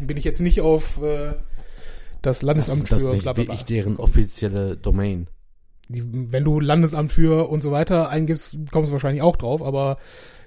[0.02, 1.36] bin ich jetzt nicht auf äh,
[2.26, 3.44] das Das, Landesamt das für ist bla, bla.
[3.44, 5.28] wirklich deren offizielle Domain.
[5.88, 9.98] Die, wenn du Landesamt für und so weiter eingibst, kommst du wahrscheinlich auch drauf, aber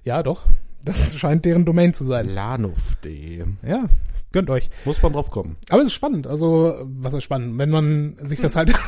[0.05, 0.45] ja, doch.
[0.85, 2.29] Das scheint deren Domain zu sein.
[2.33, 3.45] Lanuf.de.
[3.67, 3.87] Ja,
[4.33, 4.71] gönnt euch.
[4.85, 5.57] Muss man drauf kommen.
[5.69, 6.27] Aber es ist spannend.
[6.27, 7.59] Also, was ist spannend?
[7.59, 8.73] Wenn man sich das halt.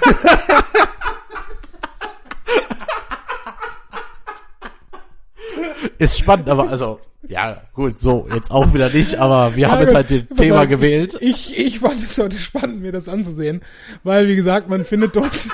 [5.99, 6.99] Ist spannend, aber also,
[7.31, 9.97] ja, gut, so, jetzt auch wieder nicht, aber wir haben Ja, jetzt gut.
[9.97, 10.71] halt den Thema sag ich?
[10.71, 11.17] gewählt.
[11.21, 13.63] Ich, ich fand es heute spannend, mir das anzusehen.
[14.03, 15.31] Weil, wie gesagt, man findet dort.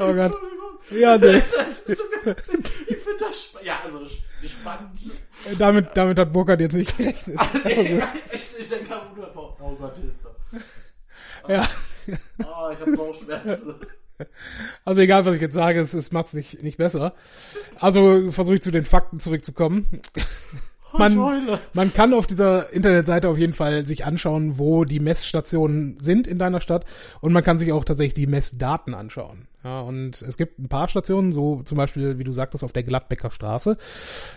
[0.00, 0.32] oh Gott.
[0.90, 1.42] Ja, nee.
[2.86, 4.00] Ich finde das, sp- ja, also,
[4.46, 4.98] spannend.
[5.58, 7.38] damit, damit hat Burkhardt jetzt nicht gerechnet.
[8.32, 8.94] ich, ich denke,
[9.60, 10.34] oh Gott, Hilfe.
[11.48, 11.68] Ja.
[12.38, 13.74] Oh, ich habe Bauchschmerzen.
[14.84, 17.14] Also egal, was ich jetzt sage, es, es macht es nicht, nicht besser.
[17.80, 20.02] Also versuche ich zu den Fakten zurückzukommen.
[20.98, 26.26] Man, man kann auf dieser Internetseite auf jeden Fall sich anschauen, wo die Messstationen sind
[26.26, 26.84] in deiner Stadt
[27.20, 29.48] und man kann sich auch tatsächlich die Messdaten anschauen.
[29.64, 32.82] Ja, und es gibt ein paar Stationen, so zum Beispiel, wie du sagtest, auf der
[32.82, 33.76] Gladbecker Straße,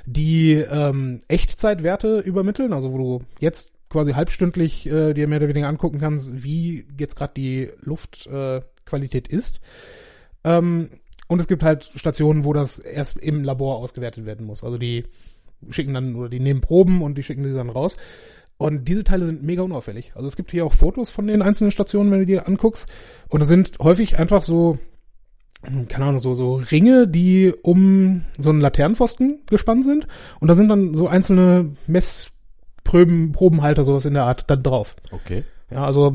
[0.05, 5.67] die ähm, Echtzeitwerte übermitteln, also wo du jetzt quasi halbstündlich äh, dir mehr oder weniger
[5.67, 9.61] angucken kannst, wie jetzt gerade die Luftqualität äh, Qualität ist.
[10.43, 10.89] Ähm,
[11.27, 14.63] und es gibt halt Stationen, wo das erst im Labor ausgewertet werden muss.
[14.63, 15.05] Also die
[15.69, 17.97] schicken dann oder die nehmen Proben und die schicken die dann raus.
[18.57, 20.13] Und diese Teile sind mega unauffällig.
[20.15, 22.87] Also es gibt hier auch Fotos von den einzelnen Stationen, wenn du dir anguckst.
[23.29, 24.79] Und das sind häufig einfach so,
[25.61, 30.07] keine Ahnung, so, so Ringe, die um so einen Laternenpfosten gespannt sind.
[30.39, 34.95] Und da sind dann so einzelne Messproben, Probenhalter, sowas in der Art, dann drauf.
[35.11, 35.43] Okay.
[35.69, 36.13] Ja, also,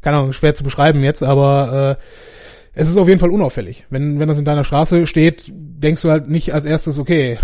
[0.00, 2.02] keine Ahnung, schwer zu beschreiben jetzt, aber äh,
[2.72, 3.86] es ist auf jeden Fall unauffällig.
[3.90, 7.38] Wenn, wenn das in deiner Straße steht, denkst du halt nicht als erstes, okay,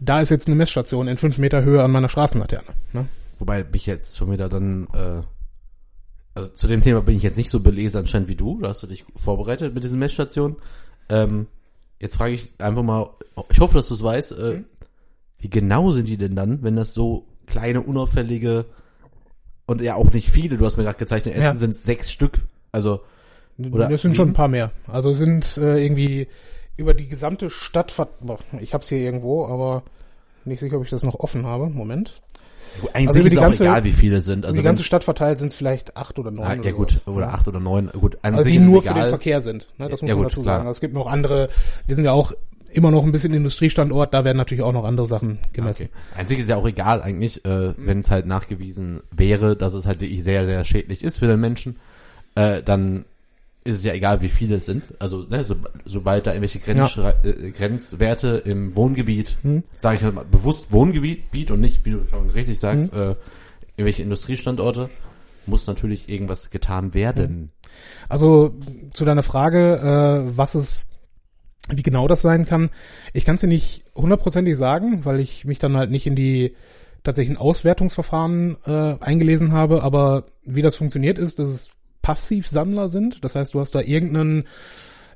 [0.00, 2.68] da ist jetzt eine Messstation in fünf Meter Höhe an meiner Straßenlaterne.
[2.92, 3.06] Ne?
[3.38, 5.22] Wobei mich jetzt schon wieder dann, äh,
[6.34, 8.60] also zu dem Thema bin ich jetzt nicht so belesen anscheinend wie du.
[8.60, 10.56] Da hast du dich vorbereitet mit diesen Messstationen.
[11.08, 11.46] Ähm,
[12.00, 13.08] jetzt frage ich einfach mal,
[13.50, 14.64] ich hoffe, dass du es weißt, äh, Mhm.
[15.38, 18.66] wie genau sind die denn dann, wenn das so kleine, unauffällige
[19.66, 21.56] und ja auch nicht viele, du hast mir gerade gezeigt, in Essen Ja.
[21.56, 22.38] sind sechs Stück,
[22.72, 23.00] also
[23.58, 24.14] Oder das sind sieben?
[24.16, 24.70] schon ein paar mehr.
[24.86, 26.28] Also es sind äh, irgendwie
[26.76, 27.94] über die gesamte Stadt,
[28.60, 29.82] ich hab's hier irgendwo, aber
[30.44, 31.68] nicht sicher, ob ich das noch offen habe.
[31.70, 32.20] Moment.
[32.92, 34.44] eigentlich Also ist auch ganze- egal, wie viele sind.
[34.44, 36.44] Also die ganze Stadt verteilt sind es vielleicht acht oder neun.
[36.46, 37.06] ah, oder ja gut, sowas.
[37.16, 38.18] oder acht oder neun, gut.
[38.22, 39.68] Also die es nur für den Verkehr sind.
[39.78, 39.88] Ne?
[39.88, 40.56] Das muss Ja, man gut, dazu klar.
[40.56, 40.66] sagen.
[40.66, 41.48] Also es gibt noch andere,
[41.86, 42.32] wir sind ja auch
[42.76, 45.84] immer noch ein bisschen Industriestandort, da werden natürlich auch noch andere Sachen gemessen.
[45.84, 46.18] Okay.
[46.20, 47.74] Einzig ist ja auch egal eigentlich, äh, Mhm.
[47.78, 51.40] wenn es halt nachgewiesen wäre, dass es halt wirklich sehr, sehr schädlich ist für den
[51.40, 51.76] Menschen,
[52.34, 53.04] äh, dann
[53.66, 54.82] ist es ja egal, wie viele es sind.
[54.98, 55.56] Also ne, so,
[55.86, 59.62] sobald da irgendwelche Grenz, äh, Grenzwerte im Wohngebiet, Mhm.
[59.78, 63.14] sage ich halt mal bewusst Wohngebiet und nicht, wie du schon richtig sagst, äh,
[63.76, 64.90] irgendwelche Industriestandorte,
[65.46, 67.50] muss natürlich irgendwas getan werden.
[68.08, 68.54] Also
[68.92, 69.76] zu deiner Frage,
[70.30, 70.86] äh, was es,
[71.70, 72.70] wie genau das sein kann,
[73.12, 76.54] ich kann es dir nicht hundertprozentig sagen, weil ich mich dann halt nicht in die
[77.02, 81.70] tatsächlichen Auswertungsverfahren äh, eingelesen habe, aber wie das funktioniert ist, dass es
[82.02, 83.24] Passivsammler sind.
[83.24, 84.44] Das heißt, du hast da irgendeinen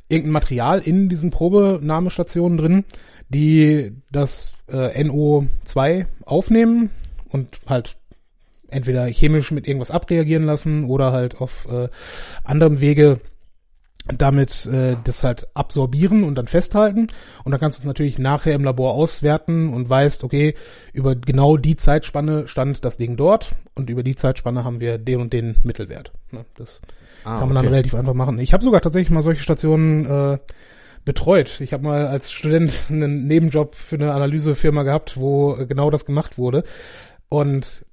[0.08, 2.84] irgendein Material in diesen Probenahmestationen drin,
[3.28, 6.90] die das äh, NO2 aufnehmen
[7.28, 7.96] und halt
[8.68, 11.88] entweder chemisch mit irgendwas abreagieren lassen oder halt auf äh,
[12.44, 13.20] anderem Wege
[14.16, 17.08] damit äh, das halt absorbieren und dann festhalten.
[17.44, 20.54] Und dann kannst du es natürlich nachher im Labor auswerten und weißt, okay,
[20.92, 25.20] über genau die Zeitspanne stand das Ding dort und über die Zeitspanne haben wir den
[25.20, 26.12] und den Mittelwert.
[26.30, 26.80] Ne, das
[27.24, 27.74] Ah, kann man dann okay.
[27.74, 28.38] relativ einfach machen.
[28.38, 30.38] Ich habe sogar tatsächlich mal solche Stationen äh,
[31.04, 31.60] betreut.
[31.60, 36.04] Ich habe mal als Student einen Nebenjob für eine Analysefirma gehabt, wo äh, genau das
[36.04, 36.64] gemacht wurde.
[37.28, 37.84] Und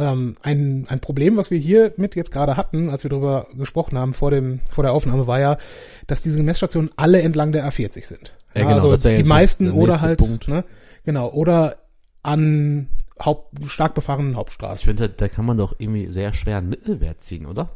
[0.00, 3.98] ähm, ein, ein Problem, was wir hier mit jetzt gerade hatten, als wir darüber gesprochen
[3.98, 5.58] haben vor dem vor der Aufnahme, war ja,
[6.06, 8.34] dass diese Messstationen alle entlang der A40 sind.
[8.54, 10.48] Ja, genau, also die meisten der oder halt, Punkt.
[10.48, 10.64] ne,
[11.04, 11.76] genau, oder
[12.22, 12.88] an
[13.22, 14.84] Haupt, stark befahrenen Ich Hauptstraßen.
[14.84, 17.70] finde, da kann man doch irgendwie sehr schwer einen Mittelwert ziehen, oder?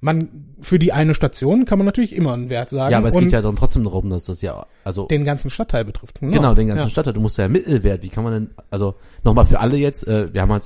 [0.00, 3.14] Man für die eine Station kann man natürlich immer einen Wert sagen Ja, aber es
[3.14, 6.18] geht ja dann trotzdem darum, dass das ja, also den ganzen Stadtteil betrifft.
[6.20, 6.90] Genau, den ganzen ja.
[6.90, 7.12] Stadtteil.
[7.12, 8.02] Du musst ja Mittelwert.
[8.02, 10.64] Wie kann man denn, also nochmal für alle jetzt, äh, wir haben halt,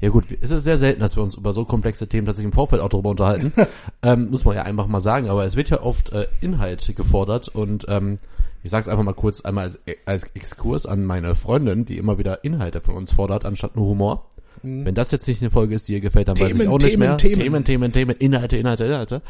[0.00, 2.52] ja gut, es ist sehr selten, dass wir uns über so komplexe Themen tatsächlich im
[2.52, 3.52] Vorfeld auch darüber unterhalten.
[4.02, 5.28] ähm, muss man ja einfach mal sagen.
[5.28, 8.16] Aber es wird ja oft äh, Inhalt gefordert und ähm,
[8.62, 12.44] ich sag's einfach mal kurz einmal als, als Exkurs an meine Freundin, die immer wieder
[12.44, 14.26] Inhalte von uns fordert, anstatt nur Humor.
[14.62, 16.58] Wenn das jetzt nicht eine Folge ist, die ihr gefällt, dann weiß ich Mhm.
[16.58, 17.16] Themen, auch nicht Themen, mehr.
[17.16, 17.34] Themen.
[17.34, 19.22] Themen, Themen, Themen, Inhalte, Inhalte, Inhalte.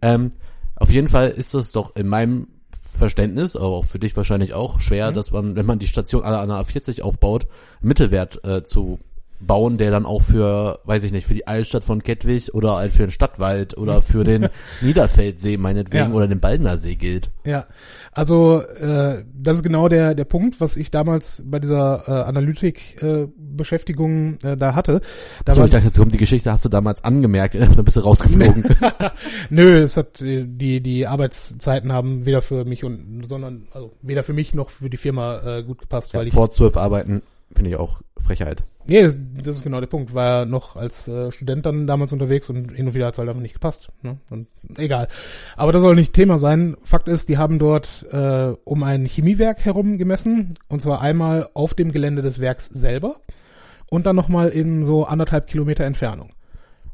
[0.00, 0.30] ähm,
[0.76, 2.48] auf jeden Fall ist es doch in meinem
[2.92, 5.14] Verständnis, aber auch für dich wahrscheinlich auch schwer, Mhm.
[5.14, 7.46] dass man, wenn man die Station an der A40 aufbaut,
[7.82, 8.98] Mittelwert äh, zu
[9.46, 12.92] bauen, der dann auch für, weiß ich nicht, für die Altstadt von Kettwig oder halt
[12.92, 14.48] für den Stadtwald oder für den
[14.80, 16.16] Niederfeldsee meinetwegen Ja.
[16.16, 17.30] oder den Baldner See gilt.
[17.44, 17.66] Ja,
[18.12, 24.38] also äh, das ist genau der der Punkt, was ich damals bei dieser äh, Analytik-Beschäftigung
[24.42, 25.00] äh, da hatte.
[25.44, 28.00] Da So, ich dachte, jetzt kommt die Geschichte, hast du damals angemerkt, dann bist du
[28.00, 28.64] rausgeflogen.
[29.50, 34.22] nö, es hat äh, die die Arbeitszeiten haben weder für mich und sondern also weder
[34.22, 37.22] für mich noch für die Firma äh, gut gepasst, weil ja, ich vor zwölf arbeiten
[37.54, 38.64] finde ich auch Frechheit.
[38.86, 40.14] Nee, das, das ist genau der Punkt.
[40.14, 43.18] War ja noch als äh, Student dann damals unterwegs und hin und wieder hat es
[43.18, 43.90] halt einfach nicht gepasst.
[44.02, 44.18] Ne?
[44.30, 45.08] Und egal.
[45.56, 46.76] Aber das soll nicht Thema sein.
[46.82, 50.54] Fakt ist, die haben dort äh, um ein Chemiewerk herum gemessen.
[50.68, 53.20] Und zwar einmal auf dem Gelände des Werks selber
[53.88, 56.30] und dann nochmal in so anderthalb Kilometer Entfernung.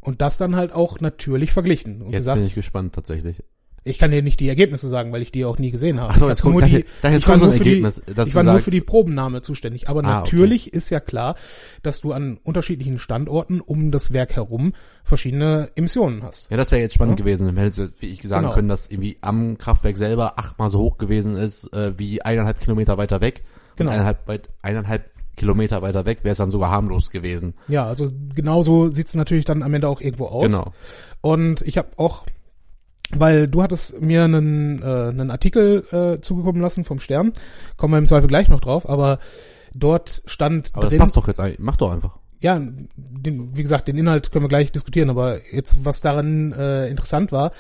[0.00, 2.02] Und das dann halt auch natürlich verglichen.
[2.02, 3.42] Und Jetzt gesagt, bin ich gespannt tatsächlich.
[3.84, 6.12] Ich kann dir nicht die Ergebnisse sagen, weil ich die auch nie gesehen habe.
[6.14, 7.64] Ach so, Ich jetzt kommt- nur das- die- das jetzt kommt so ein nur für
[7.64, 9.88] die- Ergebnis, Ich war nur sagst- für die Probennahme zuständig.
[9.88, 10.24] Aber Ah, okay.
[10.36, 11.36] natürlich ist ja klar,
[11.82, 14.72] dass du an unterschiedlichen Standorten um das Werk herum
[15.04, 16.50] verschiedene Emissionen hast.
[16.50, 17.24] Ja, das wäre jetzt spannend Ja.
[17.24, 17.46] gewesen.
[17.46, 18.54] Dann wie ich sagen Genau.
[18.54, 22.98] können, dass irgendwie am Kraftwerk selber achtmal so hoch gewesen ist, äh, wie eineinhalb Kilometer
[22.98, 23.42] weiter weg.
[23.76, 23.90] Genau.
[23.90, 27.54] Eineinhalb, weit, eineinhalb Kilometer weiter weg wäre es dann sogar harmlos gewesen.
[27.68, 30.46] Ja, also genauso sieht's natürlich dann am Ende auch irgendwo aus.
[30.46, 30.72] Genau.
[31.20, 32.26] Und ich habe auch,
[33.14, 37.32] weil du hattest mir einen, äh, einen Artikel äh, zugekommen lassen vom Stern,
[37.76, 39.18] kommen wir im Zweifel gleich noch drauf, aber
[39.74, 41.40] dort stand Aber drin, das passt doch jetzt.
[41.58, 42.18] Mach doch einfach.
[42.40, 42.60] Ja,
[42.96, 47.32] den, wie gesagt, den Inhalt können wir gleich diskutieren, aber jetzt, was daran äh, interessant
[47.32, 47.52] war,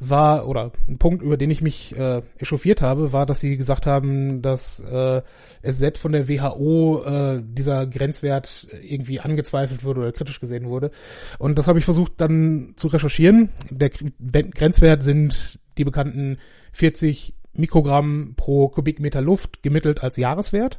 [0.00, 3.86] war, oder ein Punkt, über den ich mich äh, echauffiert habe, war, dass sie gesagt
[3.86, 5.22] haben, dass äh,
[5.62, 10.90] es selbst von der WHO äh, dieser Grenzwert irgendwie angezweifelt wurde oder kritisch gesehen wurde.
[11.38, 13.48] Und das habe ich versucht dann zu recherchieren.
[13.70, 16.38] Der Grenzwert sind die bekannten
[16.72, 20.78] 40 Mikrogramm pro Kubikmeter Luft gemittelt als Jahreswert.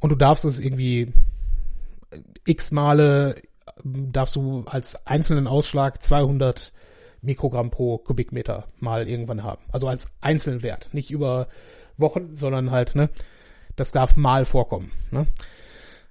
[0.00, 1.12] Und du darfst es irgendwie
[2.46, 3.36] x Male
[3.84, 6.72] ähm, darfst du als einzelnen Ausschlag 200
[7.22, 9.62] Mikrogramm pro Kubikmeter mal irgendwann haben.
[9.72, 10.90] Also als einzelnen Wert.
[10.92, 11.48] Nicht über
[11.96, 13.08] Wochen, sondern halt, ne,
[13.76, 14.92] das darf mal vorkommen.
[15.10, 15.26] Ne?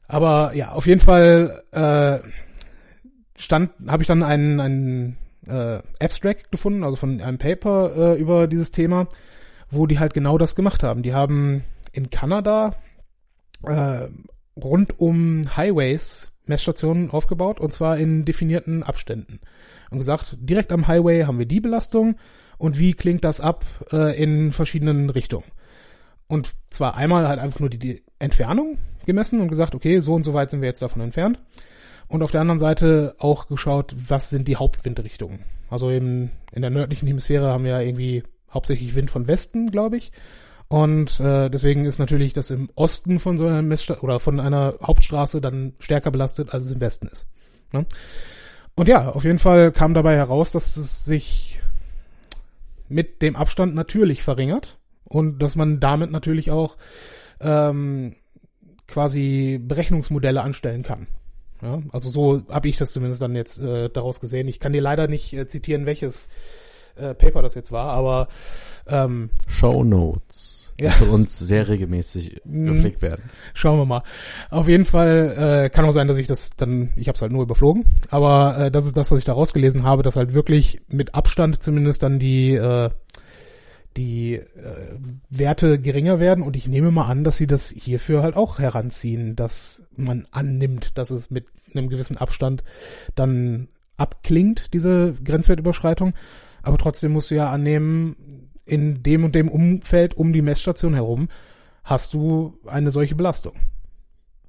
[0.07, 2.19] Aber ja, auf jeden Fall äh,
[3.37, 8.47] stand, habe ich dann einen, einen äh, Abstract gefunden, also von einem Paper äh, über
[8.47, 9.07] dieses Thema,
[9.69, 11.03] wo die halt genau das gemacht haben.
[11.03, 12.75] Die haben in Kanada
[13.65, 14.07] äh,
[14.55, 19.39] rund um Highways Messstationen aufgebaut und zwar in definierten Abständen.
[19.89, 22.15] Und gesagt, direkt am Highway haben wir die Belastung
[22.57, 25.45] und wie klingt das ab äh, in verschiedenen Richtungen.
[26.27, 30.23] Und zwar einmal halt einfach nur die, die Entfernung gemessen und gesagt, okay, so und
[30.23, 31.39] so weit sind wir jetzt davon entfernt.
[32.07, 35.39] Und auf der anderen Seite auch geschaut, was sind die Hauptwindrichtungen.
[35.69, 39.97] Also in, in der nördlichen Hemisphäre haben wir ja irgendwie hauptsächlich Wind von Westen, glaube
[39.97, 40.11] ich.
[40.73, 44.73] Und äh, deswegen ist natürlich das im Osten von so einer Messstraße oder von einer
[44.81, 47.27] Hauptstraße dann stärker belastet, als es im Westen ist.
[47.71, 47.85] Ne?
[48.73, 51.61] Und ja, auf jeden Fall kam dabei heraus, dass es sich
[52.89, 56.75] mit dem Abstand natürlich verringert und dass man damit natürlich auch
[57.39, 58.15] ähm,
[58.87, 61.05] quasi Berechnungsmodelle anstellen kann.
[61.61, 64.47] Ja, also so habe ich das zumindest dann jetzt äh, daraus gesehen.
[64.47, 66.29] Ich kann dir leider nicht äh, zitieren, welches
[66.95, 68.27] äh, Paper das jetzt war, aber
[68.87, 70.52] ähm, Show Notes.
[70.83, 70.89] Ja.
[70.89, 73.23] Die von uns sehr regelmäßig gepflegt werden.
[73.53, 74.03] Schauen wir mal.
[74.49, 77.31] Auf jeden Fall äh, kann auch sein, dass ich das dann, ich habe es halt
[77.31, 80.81] nur überflogen, aber äh, das ist das, was ich da rausgelesen habe, dass halt wirklich
[80.89, 82.89] mit Abstand zumindest dann die äh,
[83.95, 84.43] die äh,
[85.29, 89.37] Werte geringer werden und ich nehme mal an, dass sie das hierfür halt auch heranziehen,
[89.37, 92.65] dass man annimmt, dass es mit einem gewissen Abstand
[93.15, 96.13] dann abklingt, diese Grenzwertüberschreitung.
[96.61, 101.29] Aber trotzdem musst du ja annehmen, in dem und dem Umfeld um die Messstation herum
[101.83, 103.53] hast du eine solche Belastung.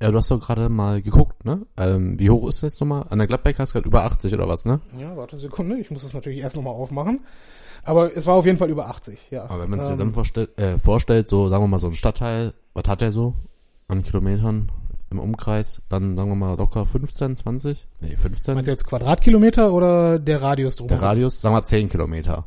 [0.02, 1.66] Ja, du hast doch gerade mal geguckt, ne?
[1.76, 3.06] Ähm, wie hoch ist das jetzt nochmal?
[3.10, 4.80] An der Gladbeck hast du gerade über 80 oder was, ne?
[4.98, 7.20] Ja, warte eine Sekunde, ich muss es natürlich erst nochmal aufmachen.
[7.84, 9.44] Aber es war auf jeden Fall über 80, ja.
[9.44, 11.94] Aber wenn man sich Ähm, dann vorstellt, äh, vorstellt, so sagen wir mal so ein
[11.94, 13.34] Stadtteil, was hat der so
[13.88, 14.72] an Kilometern
[15.10, 15.82] im Umkreis?
[15.88, 17.86] Dann sagen wir mal locker 15, 20?
[18.00, 18.54] Nee, 15.
[18.54, 20.88] Meinst du jetzt Quadratkilometer oder der Radius drum?
[20.88, 22.46] Der Radius, sagen wir 10 Kilometer.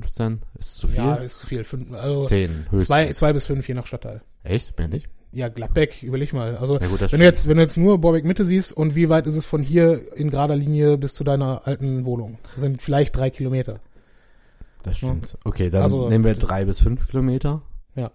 [0.00, 0.40] 15?
[0.58, 0.96] Ist zu viel?
[0.96, 1.64] Ja, ist zu viel.
[1.64, 2.86] Fünf, also 10 höchstens.
[2.86, 4.22] zwei, zwei bis fünf je nach Stadtteil.
[4.44, 4.76] Echt?
[4.78, 5.08] Mehr nicht?
[5.32, 6.56] Ja, Gladbeck, überleg mal.
[6.56, 9.08] Also Ja gut, wenn du jetzt, wenn du jetzt nur Borbeck Mitte siehst und wie
[9.08, 12.38] weit ist es von hier in gerader Linie bis zu deiner alten Wohnung?
[12.54, 13.80] Das sind vielleicht drei Kilometer.
[14.82, 15.36] Das stimmt.
[15.44, 17.60] Okay, dann Also- nehmen wir drei bis fünf Kilometer.
[17.96, 18.10] Ja.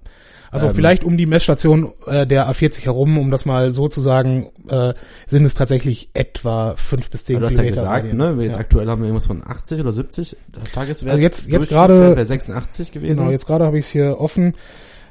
[0.51, 4.01] Also Ähm, vielleicht um die Messstation äh, der A40 herum, um das mal so zu
[4.01, 4.93] sagen, äh,
[5.27, 7.81] sind es tatsächlich etwa fünf bis zehn Aber du hast ja Kilometer.
[8.01, 8.37] gesagt, ne?
[8.37, 8.59] Wir jetzt ja.
[8.61, 10.35] aktuell haben wir irgendwas von 80 oder 70
[10.73, 11.11] Tageswert.
[11.11, 13.19] Also jetzt- jetzt gerade- wäre 86 gewesen.
[13.21, 14.55] Genau, jetzt gerade habe ich es hier offen.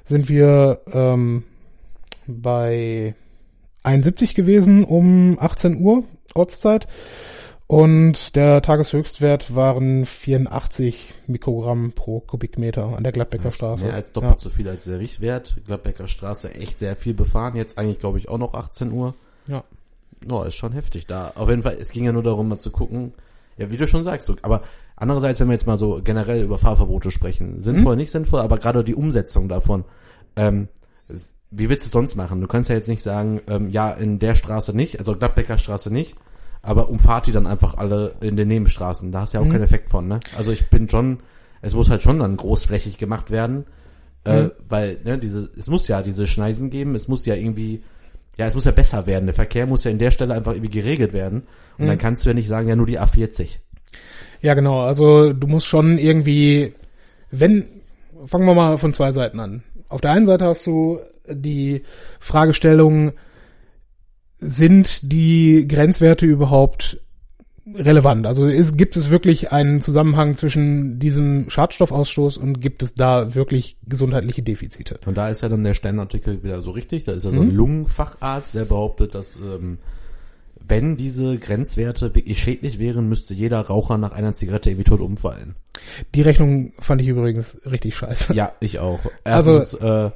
[0.05, 1.45] Sind wir ähm,
[2.27, 3.15] bei
[3.83, 6.05] 71 gewesen um 18 Uhr
[6.35, 6.87] Ortszeit.
[7.71, 13.85] Und der Tageshöchstwert waren 84 Mikrogramm pro Kubikmeter an der Gladbecker Straße.
[13.85, 15.55] Mehr als doppelt so viel als der Richtwert.
[15.67, 17.55] Gladbecker Straße echt sehr viel befahren.
[17.55, 19.15] Jetzt eigentlich, glaube ich, auch noch 18 Uhr.
[19.47, 19.63] Ja.
[20.29, 21.31] Ja, ist schon heftig da.
[21.37, 23.15] Auf jeden Fall, es ging ja nur darum, mal zu gucken,
[23.57, 24.63] ja, wie du schon sagst, aber
[24.97, 28.83] andererseits, wenn wir jetzt mal so generell über Fahrverbote sprechen, sinnvoll, nicht sinnvoll, aber gerade
[28.83, 29.85] die Umsetzung davon,
[30.35, 30.67] ähm,
[31.53, 32.41] wie willst du es sonst machen?
[32.41, 35.93] Du kannst ja jetzt nicht sagen, ähm, ja, in der Straße nicht, also Gladbecker Straße
[35.93, 36.17] nicht,
[36.63, 39.13] aber umfahrt die dann einfach alle in den Nebenstraßen.
[39.13, 39.53] Da hast du ja auch Mhm.
[39.53, 40.21] keinen Effekt von, ne?
[40.37, 41.19] Also ich bin schon,
[41.63, 43.65] es muss halt schon dann großflächig gemacht werden,
[44.25, 44.51] äh, Mhm.
[44.69, 47.83] weil, ne, diese, es muss ja diese Schneisen geben, es muss ja irgendwie,
[48.37, 49.27] ja, es muss ja besser werden.
[49.27, 51.43] Der Verkehr muss ja in der Stelle einfach irgendwie geregelt werden.
[51.79, 51.89] Und Mhm.
[51.89, 53.59] dann kannst du ja nicht sagen, ja, nur die A40.
[54.43, 54.81] Ja, genau.
[54.83, 56.75] Also du musst schon irgendwie,
[57.31, 57.65] wenn,
[58.27, 59.63] fangen wir mal von zwei Seiten an.
[59.89, 61.83] Auf der einen Seite hast du die
[62.21, 63.13] Fragestellung,
[64.41, 66.99] sind die Grenzwerte überhaupt
[67.75, 68.27] relevant?
[68.27, 73.77] Also ist, gibt es wirklich einen Zusammenhang zwischen diesem Schadstoffausstoß und gibt es da wirklich
[73.87, 74.99] gesundheitliche Defizite?
[75.07, 77.05] Und da ist ja dann der Sternartikel wieder so richtig.
[77.05, 77.55] Da ist ja so ein Mhm.
[77.57, 79.79] Lungenfacharzt, der behauptet, dass ähm,
[80.67, 85.55] wenn diese Grenzwerte wirklich schädlich wären, müsste jeder Raucher nach einer Zigarette irgendwie tot umfallen.
[86.15, 88.35] Die Rechnung fand ich übrigens richtig scheiße.
[88.35, 89.01] Ja, ich auch.
[89.25, 90.11] Also- Erstens, äh,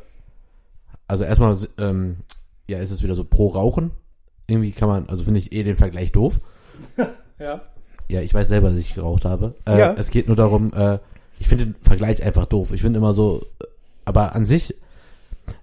[1.08, 2.16] also erstmal, ähm,
[2.66, 3.90] ja, ist es wieder so pro Rauchen.
[4.46, 6.40] Irgendwie kann man, also finde ich eh den Vergleich doof.
[7.40, 7.62] Ja.
[8.08, 9.54] Ja, ich weiß selber, dass ich geraucht habe.
[9.66, 9.94] Äh, Ja.
[9.98, 10.98] Es geht nur darum, äh,
[11.40, 12.70] ich finde den Vergleich einfach doof.
[12.72, 13.64] Ich finde immer so, äh,
[14.04, 14.74] aber an sich,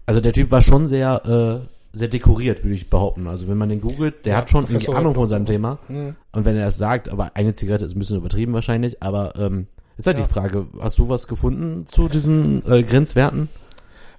[0.06, 3.28] also der Typ war schon sehr, äh, sehr dekoriert, würde ich behaupten.
[3.28, 5.80] Also wenn man den googelt, der Ja, hat schon irgendwie Ahnung von seinem Thema.
[5.88, 6.16] Hm.
[6.34, 9.68] Und wenn er das sagt, aber eine Zigarette ist ein bisschen übertrieben wahrscheinlich, aber ähm,
[9.98, 10.26] ist halt Ja.
[10.26, 13.48] die Frage, hast du was gefunden zu diesen äh, Grenzwerten?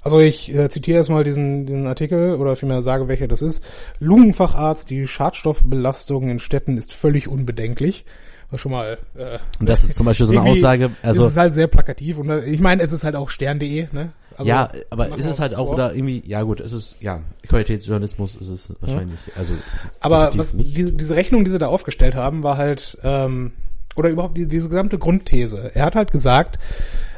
[0.02, 3.64] Also ich äh, zitiere erstmal diesen, diesen Artikel oder vielmehr sage, welcher das ist.
[4.00, 8.04] Lungenfacharzt, die Schadstoffbelastung in Städten ist völlig unbedenklich.
[8.50, 11.36] Was schon mal äh, Und das ist zum Beispiel so eine Aussage, also ist es
[11.38, 14.12] halt sehr plakativ und äh, ich meine, es ist halt auch stern.de, ne?
[14.36, 18.36] Also, ja, aber ist es halt auch wieder irgendwie, ja gut, es ist, ja, Qualitätsjournalismus
[18.36, 19.54] ist es wahrscheinlich, also
[20.00, 23.52] Aber was, diese, diese Rechnung, die sie da aufgestellt haben, war halt, ähm,
[23.94, 25.70] oder überhaupt die, diese gesamte Grundthese.
[25.74, 26.58] Er hat halt gesagt,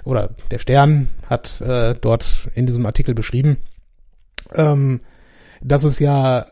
[0.04, 3.58] oder der Stern hat äh, dort in diesem Artikel beschrieben,
[4.54, 5.00] ähm,
[5.62, 6.46] dass es ja,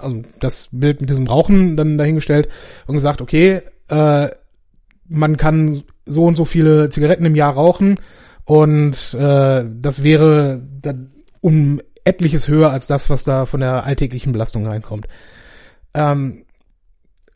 [0.00, 2.48] also das Bild mit diesem Rauchen dann dahingestellt
[2.86, 4.28] und gesagt, okay, äh,
[5.08, 7.98] man kann so und so viele Zigaretten im Jahr rauchen
[8.44, 14.32] und äh, das wäre dann um etliches höher als das, was da von der alltäglichen
[14.32, 15.06] Belastung reinkommt.
[15.94, 16.44] Ähm,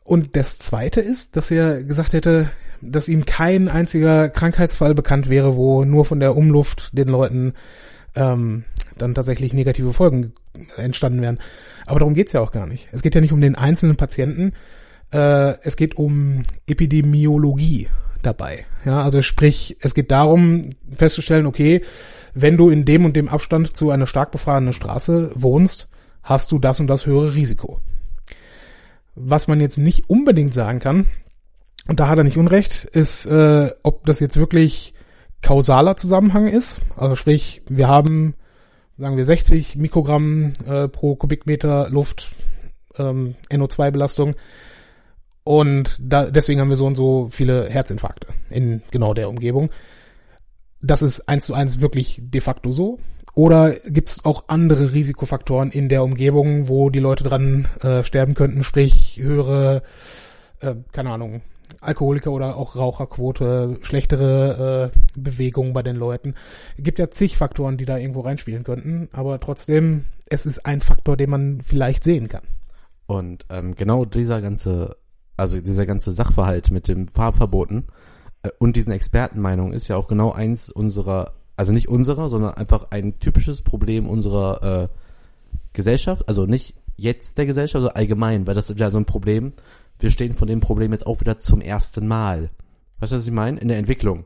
[0.04, 5.56] und das Zweite ist, dass er gesagt hätte, dass ihm kein einziger Krankheitsfall bekannt wäre,
[5.56, 7.54] wo nur von der Umluft den Leuten
[8.14, 8.64] ähm,
[8.96, 10.32] dann tatsächlich negative Folgen
[10.76, 11.38] entstanden wären.
[11.86, 12.88] Aber darum geht's ja auch gar nicht.
[12.92, 14.52] Es geht ja nicht um den einzelnen Patienten,
[15.12, 17.88] äh, es geht um Epidemiologie
[18.22, 18.66] dabei.
[18.84, 21.82] Ja, also sprich, es geht darum, festzustellen, okay,
[22.34, 25.88] wenn du in dem und dem Abstand zu einer stark befahrenen Straße wohnst,
[26.22, 27.80] hast du das und das höhere Risiko.
[29.14, 31.06] Was man jetzt nicht unbedingt sagen kann,
[31.88, 34.94] und da hat er nicht unrecht, ist, äh, ob das jetzt wirklich
[35.42, 36.80] kausaler Zusammenhang ist.
[36.96, 38.34] Also sprich, wir haben,
[38.98, 42.32] sagen wir, 60 Mikrogramm äh, pro Kubikmeter Luft
[42.98, 44.34] ähm, NO2-Belastung
[45.46, 49.70] und da, deswegen haben wir so und so viele Herzinfarkte in genau der Umgebung.
[50.82, 52.98] Das ist eins zu eins wirklich de facto so.
[53.32, 58.34] Oder gibt es auch andere Risikofaktoren in der Umgebung, wo die Leute dran äh, sterben
[58.34, 59.84] könnten, sprich höhere,
[60.58, 61.42] äh, keine Ahnung,
[61.80, 66.34] Alkoholiker oder auch Raucherquote, schlechtere äh, Bewegungen bei den Leuten.
[66.76, 70.80] Es gibt ja zig Faktoren, die da irgendwo reinspielen könnten, aber trotzdem, es ist ein
[70.80, 72.42] Faktor, den man vielleicht sehen kann.
[73.06, 74.96] Und ähm, genau dieser ganze,
[75.36, 77.84] also dieser ganze Sachverhalt mit dem Fahrverboten
[78.42, 82.88] äh, und diesen Expertenmeinungen ist ja auch genau eins unserer, also nicht unserer, sondern einfach
[82.90, 84.88] ein typisches Problem unserer äh,
[85.72, 89.52] Gesellschaft, also nicht jetzt der Gesellschaft, sondern allgemein, weil das ist ja so ein Problem.
[89.98, 92.50] Wir stehen von dem Problem jetzt auch wieder zum ersten Mal.
[93.00, 93.60] Weißt du, was ich meine?
[93.60, 94.24] In der Entwicklung.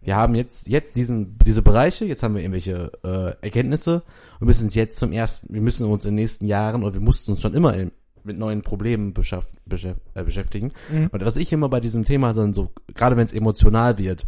[0.00, 4.02] Wir haben jetzt, jetzt diesen, diese Bereiche, jetzt haben wir irgendwelche äh, Erkenntnisse
[4.38, 7.00] und müssen uns jetzt zum ersten, wir müssen uns in den nächsten Jahren oder wir
[7.00, 7.90] mussten uns schon immer in,
[8.22, 10.72] mit neuen Problemen beschaff, beschäf, äh, beschäftigen.
[10.90, 11.08] Mhm.
[11.10, 14.26] Und was ich immer bei diesem Thema dann so, gerade wenn es emotional wird,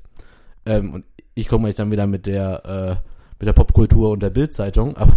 [0.67, 4.31] ähm, und ich komme euch dann wieder mit der äh, mit der Popkultur und der
[4.31, 5.17] Bildzeitung, aber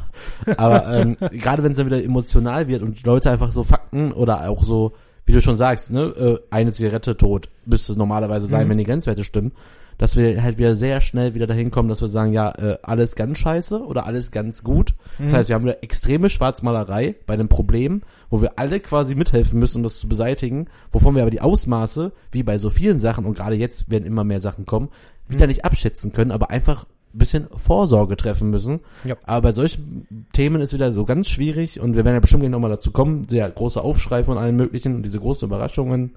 [0.57, 4.49] aber ähm, gerade wenn es dann wieder emotional wird und Leute einfach so Fakten oder
[4.49, 4.93] auch so,
[5.25, 8.71] wie du schon sagst, ne, äh, eine Zigarette tot müsste es normalerweise sein, Mhm.
[8.71, 9.51] wenn die Grenzwerte stimmen,
[9.99, 13.15] dass wir halt wieder sehr schnell wieder dahin kommen, dass wir sagen, ja, äh, alles
[13.15, 14.95] ganz scheiße oder alles ganz gut.
[15.19, 19.59] Das heißt, wir haben wieder extreme Schwarzmalerei bei einem Problem, wo wir alle quasi mithelfen
[19.59, 23.25] müssen, um das zu beseitigen, wovon wir aber die Ausmaße, wie bei so vielen Sachen,
[23.25, 24.89] und gerade jetzt werden immer mehr Sachen kommen,
[25.27, 28.79] wieder nicht abschätzen können, aber einfach ein bisschen Vorsorge treffen müssen.
[29.03, 29.15] Ja.
[29.23, 32.51] Aber bei solchen Themen ist wieder so ganz schwierig und wir werden ja bestimmt gleich
[32.51, 36.15] nochmal dazu kommen, der große Aufschrei von allen möglichen und diese großen Überraschungen.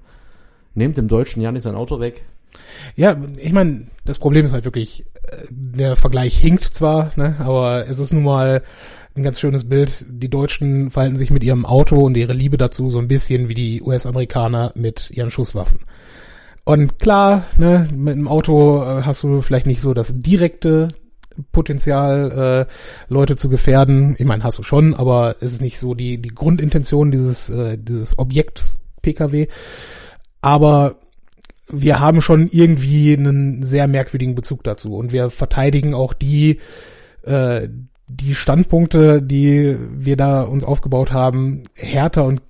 [0.73, 2.23] Nehmt dem Deutschen ja nicht sein Auto weg.
[2.95, 7.87] Ja, ich meine, das Problem ist halt wirklich, äh, der Vergleich hinkt zwar, ne, aber
[7.87, 8.63] es ist nun mal
[9.15, 10.05] ein ganz schönes Bild.
[10.07, 13.55] Die Deutschen verhalten sich mit ihrem Auto und ihre Liebe dazu so ein bisschen wie
[13.55, 15.79] die US-Amerikaner mit ihren Schusswaffen.
[16.67, 20.89] Und klar, ne, mit dem Auto äh, hast du vielleicht nicht so das direkte
[21.53, 22.73] Potenzial, äh,
[23.07, 24.17] Leute zu gefährden.
[24.19, 27.77] Ich meine, hast du schon, aber es ist nicht so die, die Grundintention dieses, äh,
[27.77, 29.47] dieses Objekts PKW.
[30.41, 30.95] Aber
[31.69, 36.59] wir haben schon irgendwie einen sehr merkwürdigen Bezug dazu und wir verteidigen auch die
[37.23, 37.69] äh,
[38.09, 42.41] die Standpunkte, die wir da uns aufgebaut haben, härter und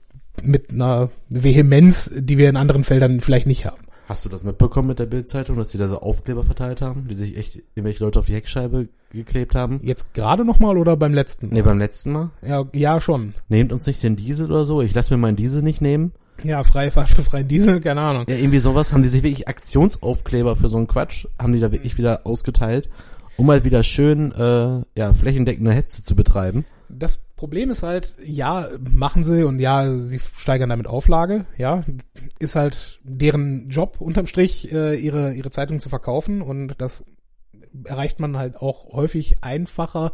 [0.41, 3.87] mit einer Vehemenz, die wir in anderen Feldern vielleicht nicht haben.
[4.08, 7.15] Hast du das mitbekommen mit der Bildzeitung, dass die da so Aufkleber verteilt haben, die
[7.15, 9.82] sich echt irgendwelche Leute auf die Heckscheibe geklebt haben?
[9.84, 11.48] Jetzt gerade noch mal oder beim letzten?
[11.48, 11.54] Mal?
[11.56, 12.30] Nee, beim letzten Mal.
[12.41, 13.34] ja, ja, schon.
[13.49, 14.82] Nehmt uns nicht den Diesel oder so.
[14.82, 16.14] Ich lass mir meinen Diesel nicht nehmen.
[16.41, 18.26] Ja, frei Fahrt für freien Diesel, keine Ahnung.
[18.30, 21.74] Ja, irgendwie sowas haben die sich wirklich Aktionsaufkleber für so einen Quatsch, haben die da
[21.74, 22.89] wirklich wieder ausgeteilt,
[23.36, 26.64] um mal wieder schön, äh, ja, flächendeckende Hetze zu betreiben.
[26.88, 31.83] Das Problem ist halt, ja, machen sie und ja, sie steigern damit Auflage, ja,
[32.39, 37.05] ist halt deren Job unterm Strich, äh, ihre, ihre Zeitung zu verkaufen und das
[37.85, 40.11] erreicht man halt auch häufig einfacher,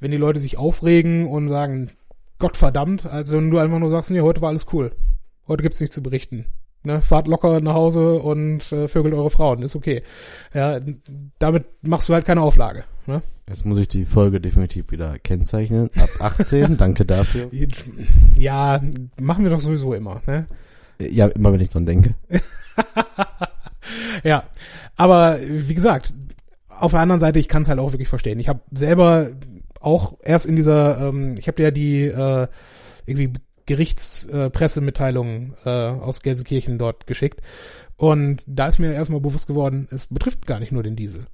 [0.00, 1.92] wenn die Leute sich aufregen und sagen,
[2.38, 4.94] Gott verdammt, als wenn du einfach nur sagst, nee, heute war alles cool.
[5.46, 6.46] Heute gibt's nichts zu berichten.
[6.86, 10.04] Ne, fahrt locker nach Hause und äh, vögelt eure Frauen, ist okay.
[10.54, 10.78] Ja,
[11.40, 12.84] damit machst du halt keine Auflage.
[13.06, 13.22] Ne?
[13.48, 15.90] Jetzt muss ich die Folge definitiv wieder kennzeichnen.
[15.98, 17.50] Ab 18, danke dafür.
[18.36, 18.80] Ja,
[19.20, 20.22] machen wir doch sowieso immer.
[20.28, 20.46] Ne?
[21.00, 22.14] Ja, immer wenn ich dran denke.
[24.22, 24.44] ja,
[24.94, 26.14] aber wie gesagt,
[26.68, 28.38] auf der anderen Seite, ich kann es halt auch wirklich verstehen.
[28.38, 29.32] Ich habe selber
[29.80, 32.46] auch erst in dieser, ähm, ich habe ja die äh,
[33.06, 33.32] irgendwie
[33.66, 37.40] Gerichtspressemitteilung äh, äh, aus Gelsenkirchen dort geschickt.
[37.96, 41.26] Und da ist mir erstmal bewusst geworden, es betrifft gar nicht nur den Diesel.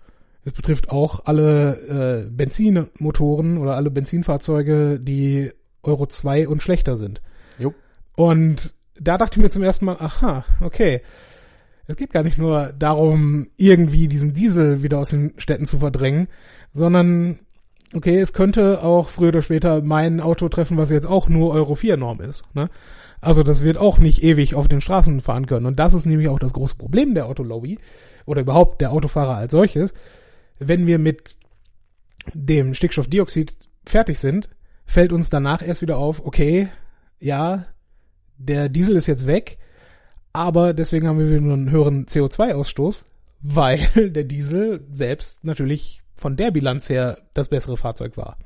[0.45, 5.53] Es betrifft auch alle äh, Benzinmotoren oder alle Benzinfahrzeuge, die
[5.83, 7.23] Euro 2 und schlechter sind.
[7.59, 7.75] Jo.
[8.17, 11.03] Und da dachte ich mir zum ersten Mal, aha, okay.
[11.87, 16.29] Es geht gar nicht nur darum, irgendwie diesen Diesel wieder aus den Städten zu verdrängen,
[16.73, 17.41] sondern
[17.95, 21.75] okay, es könnte auch früher oder später mein Auto treffen, was jetzt auch nur Euro
[21.75, 22.45] 4 Norm ist.
[22.55, 22.71] Ne?
[23.21, 25.67] Also das wird auch nicht ewig auf den Straßen fahren können.
[25.67, 27.79] Und das ist nämlich auch das große Problem der Autolobby
[28.27, 29.95] oder überhaupt der Autofahrer als solches.
[30.59, 31.37] Wenn wir mit
[32.35, 34.49] dem Stickstoffdioxid fertig sind,
[34.87, 36.69] fällt uns danach erst wieder auf, okay,
[37.21, 37.67] ja,
[38.39, 39.59] der Diesel ist jetzt weg,
[40.33, 43.05] aber deswegen haben wir wieder einen höheren CO2-Ausstoß,
[43.41, 48.39] weil der Diesel selbst natürlich von der Bilanz her das bessere Fahrzeug war.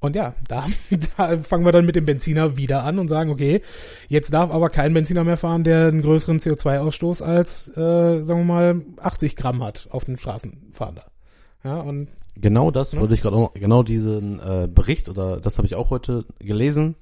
[0.00, 0.66] Und ja, da,
[1.16, 3.62] da fangen wir dann mit dem Benziner wieder an und sagen, okay,
[4.08, 8.44] jetzt darf aber kein Benziner mehr fahren, der einen größeren CO2-Ausstoß als, äh, sagen wir
[8.44, 11.04] mal, 80 Gramm hat auf den Straßenfahrender.
[11.64, 13.00] Ja, und genau das ja.
[13.00, 16.96] wollte ich gerade genau diesen äh, Bericht oder das habe ich auch heute gelesen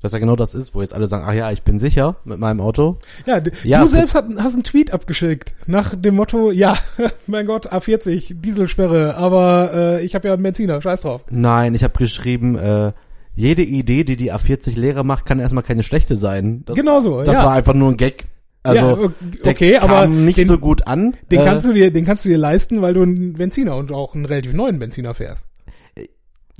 [0.00, 2.38] dass ja genau das ist, wo jetzt alle sagen, ach ja, ich bin sicher mit
[2.38, 2.98] meinem Auto.
[3.26, 6.76] Ja, ja du selbst hast, hast einen Tweet abgeschickt nach dem Motto, ja,
[7.26, 11.24] mein Gott, A40, Dieselsperre, aber äh, ich habe ja einen Benziner, scheiß drauf.
[11.30, 12.92] Nein, ich habe geschrieben, äh,
[13.34, 16.62] jede Idee, die die A40 leerer macht, kann erstmal keine schlechte sein.
[16.66, 17.44] Das, genau so, Das ja.
[17.44, 18.26] war einfach nur ein Gag.
[18.64, 19.12] Also,
[19.44, 21.16] ja, okay, aber nicht den, so gut an.
[21.30, 23.92] Den Äh, kannst du dir, den kannst du dir leisten, weil du einen Benziner und
[23.92, 25.46] auch einen relativ neuen Benziner fährst.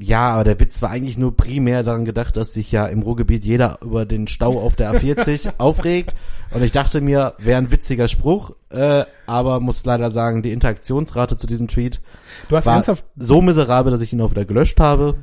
[0.01, 3.45] Ja, aber der Witz war eigentlich nur primär daran gedacht, dass sich ja im Ruhrgebiet
[3.45, 6.15] jeder über den Stau auf der A40 aufregt.
[6.53, 11.37] Und ich dachte mir, wäre ein witziger Spruch, äh, aber muss leider sagen, die Interaktionsrate
[11.37, 12.01] zu diesem Tweet
[12.49, 12.85] Du hast war
[13.17, 15.17] so miserabel, dass ich ihn auch wieder gelöscht habe.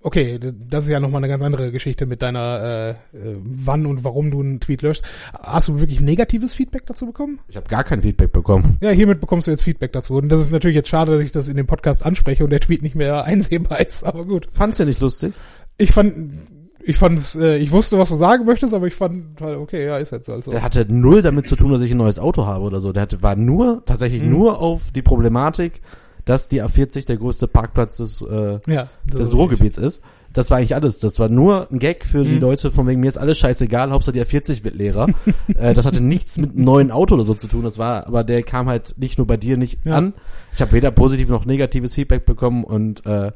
[0.00, 0.38] Okay,
[0.68, 4.30] das ist ja nochmal eine ganz andere Geschichte mit deiner, äh, äh, wann und warum
[4.30, 5.02] du einen Tweet löscht.
[5.42, 7.40] Hast du wirklich negatives Feedback dazu bekommen?
[7.48, 8.78] Ich habe gar kein Feedback bekommen.
[8.80, 10.16] Ja, hiermit bekommst du jetzt Feedback dazu.
[10.16, 12.60] Und das ist natürlich jetzt schade, dass ich das in dem Podcast anspreche und der
[12.60, 14.46] Tweet nicht mehr einsehbar ist, aber gut.
[14.52, 15.34] Fand's ja nicht lustig.
[15.76, 16.32] Ich fand,
[16.80, 19.98] ich fand's, äh, ich wusste, was du sagen möchtest, aber ich fand halt, okay, ja,
[19.98, 20.50] ist jetzt also.
[20.50, 22.92] Der hatte null damit zu tun, dass ich ein neues Auto habe oder so.
[22.92, 24.30] Der hatte, war nur, tatsächlich Mhm.
[24.30, 25.80] nur auf die Problematik,
[26.28, 30.02] dass die A40 der größte Parkplatz des, äh, ja, des ist Ruhrgebiets ist.
[30.34, 30.98] Das war eigentlich alles.
[30.98, 32.40] Das war nur ein Gag für die Mhm.
[32.42, 35.06] Leute, von wegen mir ist alles scheißegal, Hauptsache die A40 wird leerer.
[35.56, 37.62] äh, das hatte nichts mit einem neuen Auto oder so zu tun.
[37.64, 39.94] Das war, aber der kam halt nicht nur bei dir nicht Ja.
[39.96, 40.12] an.
[40.52, 43.32] Ich habe weder positiv noch negatives Feedback bekommen und äh,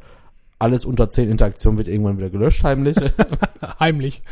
[0.59, 2.95] alles unter 10 Interaktionen wird irgendwann wieder gelöscht, heimlich.
[3.81, 4.23] heimlich.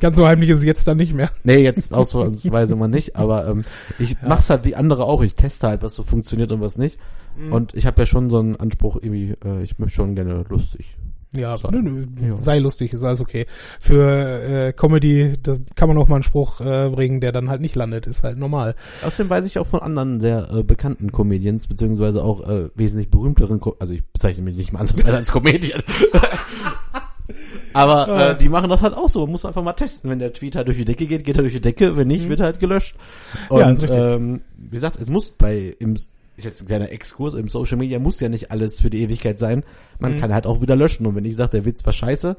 [0.00, 1.30] Ganz so heimlich ist es jetzt dann nicht mehr.
[1.44, 3.64] nee, jetzt ausnahmsweise mal nicht, aber ähm,
[4.00, 4.16] ich Ja.
[4.26, 5.22] mach's halt wie andere auch.
[5.22, 6.98] Ich teste halt, was so funktioniert und was nicht.
[7.38, 7.52] Mhm.
[7.52, 10.96] Und ich habe ja schon so einen Anspruch, irgendwie, äh, ich möchte schon gerne lustig.
[11.34, 11.68] Ja, So.
[11.70, 12.38] nö, nö, Ja.
[12.38, 13.44] sei lustig, ist alles okay.
[13.80, 17.60] Für äh, Comedy, da kann man auch mal einen Spruch äh, bringen, der dann halt
[17.60, 18.74] nicht landet, ist halt normal.
[19.04, 23.60] Außerdem weiß ich auch von anderen sehr äh, bekannten Comedians, beziehungsweise auch äh, wesentlich berühmteren,
[23.60, 25.82] Co also ich bezeichne mich nicht mal ansatzweise als Comedian.
[27.74, 28.30] Aber Ja.
[28.30, 29.20] äh, die machen das halt auch so.
[29.20, 30.08] Man muss einfach mal testen.
[30.10, 31.96] Wenn der Tweet halt durch die Decke geht, geht er durch die Decke.
[31.96, 32.30] Wenn nicht, Mhm.
[32.30, 32.96] wird er halt gelöscht.
[33.50, 33.90] Ja, Und richtig.
[33.92, 35.96] ähm, wie gesagt, es muss bei im
[36.38, 39.38] ist jetzt ein kleiner Exkurs im Social Media muss ja nicht alles für die Ewigkeit
[39.38, 39.64] sein.
[39.98, 40.16] Man Mhm.
[40.20, 41.06] kann halt auch wieder löschen.
[41.06, 42.36] Und wenn ich sage, der Witz war scheiße,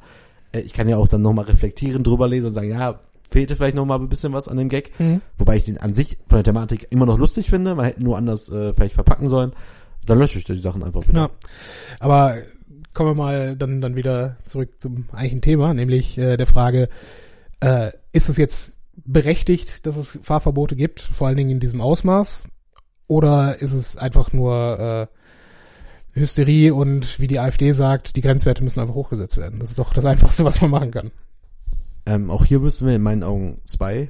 [0.53, 3.75] äh, ich kann ja auch dann nochmal reflektieren, drüber lesen und sagen, ja, fehlte vielleicht
[3.75, 4.97] nochmal ein bisschen was an dem Gag.
[4.99, 5.21] Mhm.
[5.37, 7.75] Wobei ich den an sich von der Thematik immer noch lustig finde.
[7.75, 9.53] Man hätte nur anders äh, vielleicht verpacken sollen.
[10.05, 11.21] Dann lösche ich die Sachen einfach wieder.
[11.21, 11.29] Ja.
[11.99, 12.37] Aber
[12.93, 16.89] kommen wir mal dann, dann wieder zurück zum eigentlichen Thema, nämlich äh, der Frage,
[17.59, 18.73] äh, ist es jetzt
[19.05, 22.43] berechtigt, dass es Fahrverbote gibt, vor allen Dingen in diesem Ausmaß?
[23.09, 25.09] Oder ist es einfach nur
[26.13, 29.59] äh, Hysterie und wie die AfD sagt, die Grenzwerte müssen einfach hochgesetzt werden?
[29.59, 31.11] Das ist doch das Einfachste, was man machen kann.
[32.05, 34.09] Ähm, auch hier müssen wir in meinen Augen zwei,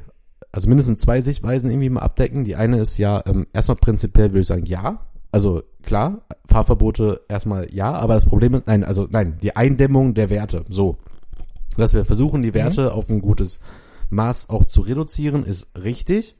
[0.51, 2.43] also mindestens zwei Sichtweisen irgendwie mal abdecken.
[2.43, 4.99] Die eine ist ja, ähm, erstmal prinzipiell würde ich sagen, ja.
[5.31, 10.29] Also klar, Fahrverbote erstmal ja, aber das Problem ist, nein, also nein, die Eindämmung der
[10.29, 10.97] Werte, so.
[11.77, 13.61] Dass wir versuchen, die Werte auf ein gutes
[14.09, 16.35] Maß auch zu reduzieren, ist richtig.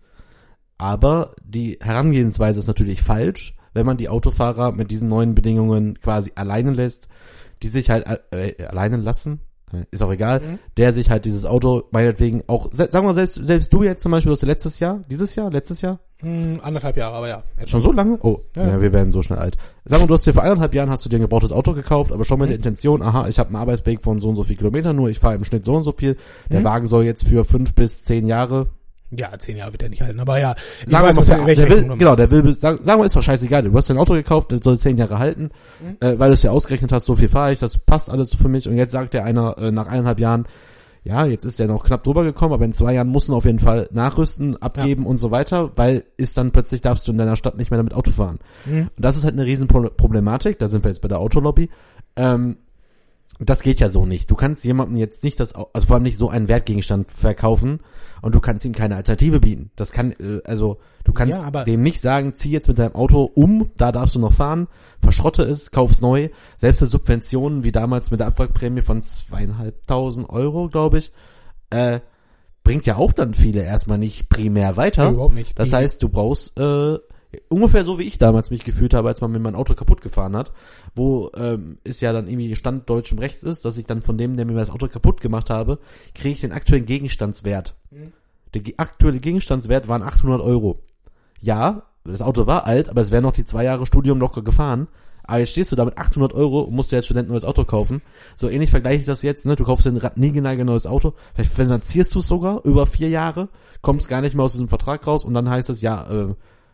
[0.80, 6.32] Aber die Herangehensweise ist natürlich falsch, wenn man die Autofahrer mit diesen neuen Bedingungen quasi
[6.36, 7.08] alleine lässt,
[7.62, 9.42] die sich halt äh, alleine lassen,
[9.74, 10.42] äh, ist auch egal,
[10.78, 14.30] der sich halt dieses Auto meinetwegen auch, sagen wir selbst, selbst du jetzt zum Beispiel,
[14.30, 17.44] du hast ja letztes Jahr, dieses Jahr, letztes Jahr, Hm, anderthalb Jahre, aber ja.
[17.66, 18.18] schon so lange?
[18.22, 18.68] Oh, Ja.
[18.68, 18.82] ja.
[18.82, 19.56] wir werden so schnell alt.
[19.86, 22.12] Sagen wir, du hast dir vor eineinhalb Jahren hast du dir ein gebrauchtes Auto gekauft,
[22.12, 24.58] aber schon mit der Intention, aha, ich habe einen Arbeitsweg von so und so viel
[24.58, 26.18] Kilometer, nur ich fahre im Schnitt so und so viel.
[26.50, 26.64] Der Mhm.
[26.66, 28.68] Wagen soll jetzt für fünf bis zehn Jahre,
[29.12, 30.56] Ja, zehn Jahre wird er nicht halten, aber ja.
[30.86, 33.24] sagen wir mal, für, der will, Rechnung genau, der will, sagen, sagen wir, ist doch
[33.24, 35.50] scheißegal, du hast dir ein Auto gekauft, das soll zehn Jahre halten,
[35.82, 35.98] Mhm.
[36.00, 38.48] äh, weil du es ja ausgerechnet hast, so viel fahre ich, das passt alles für
[38.50, 40.46] mich und jetzt sagt der einer äh, nach eineinhalb Jahren,
[41.04, 43.46] ja, jetzt ist er noch knapp drüber gekommen, aber in zwei Jahren musst du auf
[43.46, 47.38] jeden Fall nachrüsten, abgeben und so weiter, weil ist dann plötzlich darfst du in deiner
[47.38, 48.38] Stadt nicht mehr damit Auto fahren.
[48.66, 48.90] Mhm.
[48.96, 51.70] Und das ist halt eine riesen Pro- Problematik, da sind wir jetzt bei der Autolobby.
[52.16, 52.58] Ähm,
[53.40, 54.30] das geht ja so nicht.
[54.30, 57.80] Du kannst jemandem jetzt nicht das, also vor allem nicht so einen Wertgegenstand verkaufen
[58.22, 59.72] und du kannst ihm keine Alternative bieten.
[59.78, 62.96] Das kann, äh, also du kannst Ja, aber- dem nicht sagen, zieh jetzt mit deinem
[62.96, 64.68] Auto um, da darfst du noch fahren,
[65.02, 66.30] verschrotte es, kauf's neu.
[66.58, 71.12] Selbst eine Subvention wie damals mit der Abwrackprämie von zweieinhalbtausend Euro, glaube ich,
[71.70, 72.00] äh,
[72.64, 75.06] bringt ja auch dann viele erstmal nicht primär weiter.
[75.06, 75.58] Ja, überhaupt nicht.
[75.58, 76.98] Das heißt, du brauchst äh,
[77.48, 80.36] ungefähr so wie ich damals mich gefühlt habe, als man mir mein Auto kaputt gefahren
[80.36, 80.52] hat,
[80.96, 84.36] wo ähm, es ja dann irgendwie Stand deutschem Rechts ist, dass ich dann von dem,
[84.36, 85.80] der mir das Auto kaputt gemacht habe,
[86.16, 87.76] kriege ich den aktuellen Gegenstandswert.
[87.92, 88.14] Mhm.
[88.54, 90.82] Der aktuelle Gegenstandswert waren 800 Euro.
[91.40, 94.88] Ja, das Auto war alt, aber es wäre noch die zwei Jahre Studium locker gefahren.
[95.24, 97.46] Aber jetzt stehst du da mit 800 Euro und musst dir als Student ein neues
[97.46, 98.02] Auto kaufen.
[98.36, 99.56] So ähnlich vergleiche ich das jetzt, ne?
[99.56, 103.50] Du kaufst dir ein niegelnagelneues Auto, vielleicht finanzierst du es sogar über vier Jahre,
[103.82, 106.34] kommst gar nicht mehr aus diesem Vertrag raus und dann heißt es, ja, äh,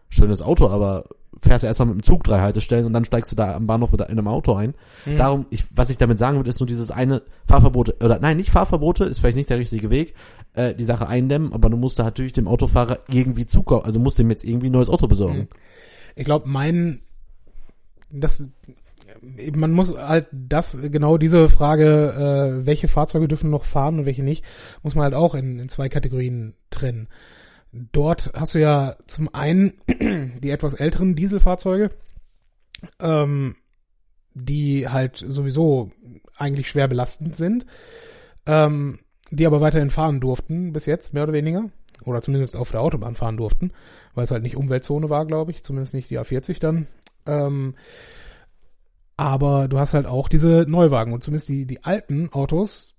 [0.10, 1.06] schönes Auto, aber
[1.42, 3.92] fährst ja erstmal mit dem Zug drei Haltestellen und dann steigst du da am Bahnhof
[3.92, 4.74] mit einem Auto ein.
[5.06, 5.18] Mhm.
[5.18, 8.52] Darum, ich, was ich damit sagen will, ist nur dieses eine Fahrverbote, oder nein, nicht
[8.52, 10.14] Fahrverbote, ist vielleicht nicht der richtige Weg,
[10.54, 14.04] äh, die Sache eindämmen, aber du musst da natürlich dem Autofahrer irgendwie zukaufen, also du
[14.04, 15.40] musst dem jetzt irgendwie ein neues Auto besorgen.
[15.40, 15.48] Mhm.
[16.16, 17.02] Ich glaube, mein,
[18.10, 18.48] das,
[19.54, 24.24] man muss halt das, genau diese Frage, äh, welche Fahrzeuge dürfen noch fahren und welche
[24.24, 24.44] nicht,
[24.84, 27.08] muss man halt auch in, in zwei Kategorien trennen.
[27.92, 29.74] Dort hast du ja zum einen
[30.40, 31.92] die etwas älteren Dieselfahrzeuge,
[33.00, 33.56] ähm,
[34.34, 35.92] die halt sowieso
[36.38, 37.66] eigentlich schwer belastend sind,
[38.46, 39.00] ähm,
[39.30, 41.70] die aber weiterhin fahren durften bis jetzt, mehr oder weniger.
[42.04, 43.72] Oder zumindest auf der Autobahn fahren durften,
[44.14, 46.88] weil es halt nicht Umweltzone war, glaube ich, zumindest nicht die A40 dann.
[47.26, 47.76] Ähm,
[49.18, 52.95] aber du hast halt auch diese Neuwagen und zumindest die, die alten Autos,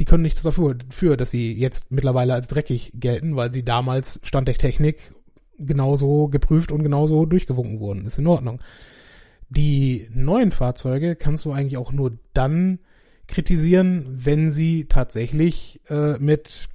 [0.00, 4.20] die können nichts dafür, für, dass sie jetzt mittlerweile als dreckig gelten, weil sie damals
[4.24, 5.12] Stand der Technik
[5.58, 8.06] genauso geprüft und genauso durchgewunken wurden.
[8.06, 8.60] Ist in Ordnung.
[9.48, 12.80] Die neuen Fahrzeuge kannst du eigentlich auch nur dann
[13.26, 16.68] kritisieren, wenn sie tatsächlich äh, mit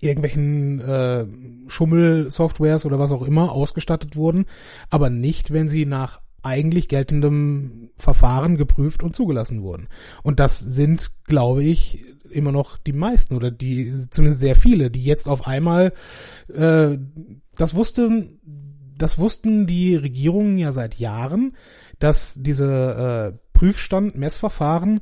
[0.00, 1.26] irgendwelchen äh,
[1.68, 4.44] Schummelsoftwares oder was auch immer ausgestattet wurden,
[4.90, 9.88] aber nicht, wenn sie nach eigentlich geltendem Verfahren geprüft und zugelassen wurden.
[10.22, 12.04] Und das sind, glaube ich,
[12.36, 15.92] immer noch die meisten oder die zumindest sehr viele, die jetzt auf einmal
[16.52, 16.98] äh,
[17.56, 18.40] das wussten,
[18.96, 21.56] das wussten die Regierungen ja seit Jahren,
[21.98, 25.00] dass diese äh, Prüfstand, Messverfahren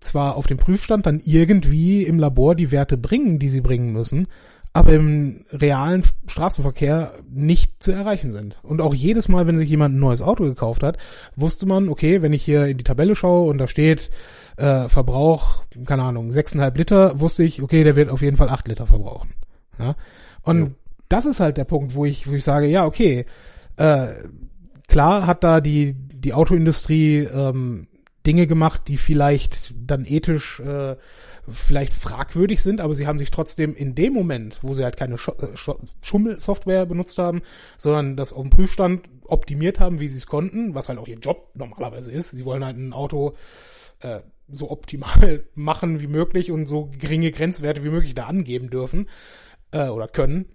[0.00, 4.26] zwar auf dem Prüfstand dann irgendwie im Labor die Werte bringen, die sie bringen müssen,
[4.72, 8.56] aber im realen Straßenverkehr nicht zu erreichen sind.
[8.62, 10.98] Und auch jedes Mal, wenn sich jemand ein neues Auto gekauft hat,
[11.36, 14.10] wusste man, okay, wenn ich hier in die Tabelle schaue und da steht
[14.58, 18.68] äh, Verbrauch, keine Ahnung, 6,5 Liter, wusste ich, okay, der wird auf jeden Fall 8
[18.68, 19.32] Liter verbrauchen.
[19.78, 19.94] Ja?
[20.42, 20.70] Und Ja.
[21.08, 23.24] das ist halt der Punkt, wo ich, wo ich sage, ja, okay,
[23.76, 24.08] äh,
[24.88, 27.86] klar hat da die, die Autoindustrie ähm,
[28.26, 30.96] Dinge gemacht, die vielleicht dann ethisch äh,
[31.48, 35.16] vielleicht fragwürdig sind, aber sie haben sich trotzdem in dem Moment, wo sie halt keine
[35.16, 35.70] Sch äh, Sch
[36.02, 37.42] Schummelsoftware benutzt haben,
[37.78, 41.18] sondern das auf dem Prüfstand optimiert haben, wie sie es konnten, was halt auch ihr
[41.18, 42.32] Job normalerweise ist.
[42.32, 43.34] Sie wollen halt ein Auto
[44.00, 44.20] äh,
[44.50, 49.08] so optimal machen wie möglich und so geringe Grenzwerte wie möglich da angeben dürfen
[49.72, 50.46] äh, oder können.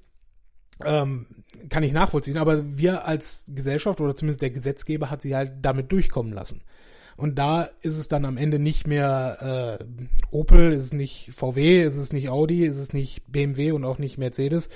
[0.83, 1.27] Ähm,
[1.69, 5.91] kann ich nachvollziehen, aber wir als Gesellschaft oder zumindest der Gesetzgeber hat sie halt damit
[5.91, 6.61] durchkommen lassen.
[7.15, 9.85] Und da ist es dann am Ende nicht mehr äh,
[10.31, 13.99] Opel, ist es nicht VW, ist es nicht Audi, ist es nicht BMW und auch
[13.99, 14.69] nicht Mercedes,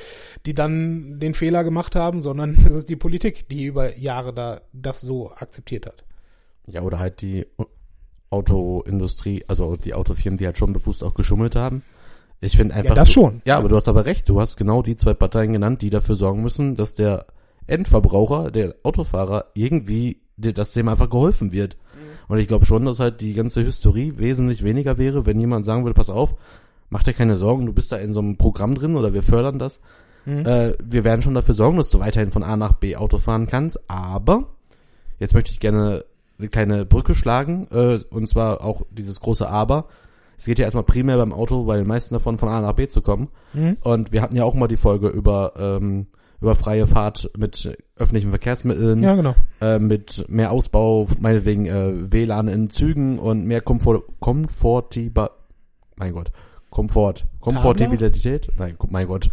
[0.45, 4.61] die dann den Fehler gemacht haben, sondern es ist die Politik, die über Jahre da
[4.71, 6.03] das so akzeptiert hat.
[6.67, 7.47] Ja, oder halt die
[8.29, 11.83] Autoindustrie, also die Autofirmen, die halt schon bewusst auch geschummelt haben.
[12.39, 12.89] Ich finde einfach.
[12.89, 13.41] Ja, das schon.
[13.45, 14.29] Ja, aber du hast aber recht.
[14.29, 17.25] Du hast genau die zwei Parteien genannt, die dafür sorgen müssen, dass der
[17.65, 21.77] Endverbraucher, der Autofahrer, irgendwie, dass dem einfach geholfen wird.
[22.27, 25.83] Und ich glaube schon, dass halt die ganze Hysterie wesentlich weniger wäre, wenn jemand sagen
[25.83, 26.35] würde, pass auf,
[26.89, 29.59] mach dir keine Sorgen, du bist da in so einem Programm drin oder wir fördern
[29.59, 29.79] das.
[30.25, 30.45] Mhm.
[30.45, 33.47] Äh, wir werden schon dafür sorgen, dass du weiterhin von A nach B Auto fahren
[33.47, 34.49] kannst, aber
[35.19, 36.03] jetzt möchte ich gerne
[36.39, 39.85] eine kleine Brücke schlagen, äh, und zwar auch dieses große Aber.
[40.37, 42.87] es geht ja erstmal primär beim Auto bei den meisten davon von A nach B
[42.87, 43.29] zu kommen.
[43.53, 43.77] Mhm.
[43.81, 46.07] Und wir hatten ja auch mal die Folge über, ähm,
[46.39, 49.33] über freie Fahrt mit öffentlichen Verkehrsmitteln, Ja, genau.
[49.61, 55.31] äh, mit mehr Ausbau, meinetwegen äh, WLAN in Zügen und mehr Komfort, Komfortiba,
[55.95, 56.31] mein Gott,
[56.69, 59.31] Komfort, Komfortabilität, nein, mein Gott,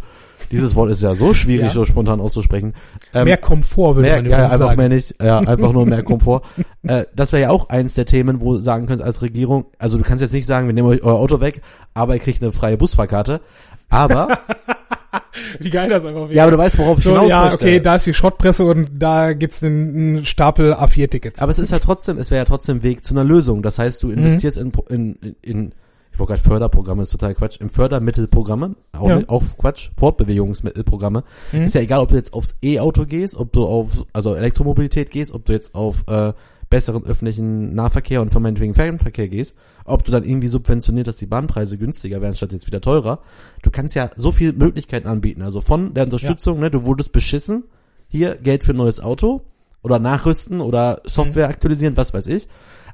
[0.51, 1.69] dieses Wort ist ja so schwierig, Ja.
[1.71, 2.73] so spontan auszusprechen.
[3.13, 4.77] Ähm, mehr Komfort würde mehr, man ja, einfach sagen.
[4.77, 6.41] mehr nicht, ja, einfach nur mehr Komfort.
[6.83, 9.97] äh, das wäre ja auch eins der Themen, wo du sagen könntest als Regierung, also
[9.97, 11.61] du kannst jetzt nicht sagen, wir nehmen euch euer Auto weg,
[11.93, 13.41] aber ihr kriegt eine freie Busfahrkarte.
[13.89, 14.39] Aber,
[15.59, 16.33] Wie geil das einfach wäre.
[16.33, 17.55] ja, aber du weißt, worauf ich so, hinaus ja, möchte.
[17.65, 21.41] okay, da ist die Schrottpresse und da gibt's einen, einen Stapel A4-Tickets.
[21.41, 23.61] Aber es ist ja trotzdem, es wäre ja trotzdem Weg zu einer Lösung.
[23.61, 24.07] Das heißt, Mhm.
[24.09, 25.71] du investierst in, in, in, in
[26.15, 29.21] ich wollte gerade Förderprogramme, ist total Quatsch, in Fördermittelprogramme, auch, Ja.
[29.27, 31.25] auch Quatsch, Fortbewegungsmittelprogramme.
[31.51, 31.63] Mhm.
[31.63, 35.33] Ist ja egal, ob du jetzt aufs E-Auto gehst, ob du auf, also Elektromobilität gehst,
[35.33, 36.31] ob du jetzt auf äh,
[36.69, 41.77] besseren öffentlichen Nahverkehr und vermeintlichen Fernverkehr gehst, ob du dann irgendwie subventioniert, dass die Bahnpreise
[41.77, 43.19] günstiger werden, statt jetzt wieder teurer.
[43.61, 45.41] Du kannst ja so viele Möglichkeiten anbieten.
[45.41, 47.65] Also von der Unterstützung, ne, du wurdest beschissen,
[48.07, 49.41] hier Geld für ein neues Auto
[49.83, 52.47] oder nachrüsten oder Software aktualisieren, was weiß ich.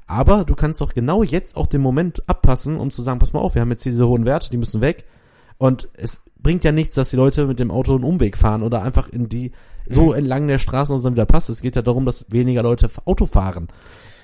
[0.06, 3.40] Aber du kannst doch genau jetzt auch den Moment abpassen, um zu sagen, pass mal
[3.40, 5.04] auf, wir haben jetzt hier diese hohen Werte, die müssen weg.
[5.58, 8.82] Und es bringt ja nichts, dass die Leute mit dem Auto einen Umweg fahren oder
[8.82, 9.52] einfach in die
[9.88, 10.14] so Mhm.
[10.14, 11.48] entlang der Straßen und dann wieder passt.
[11.48, 13.68] Es geht ja darum, dass weniger Leute Auto fahren.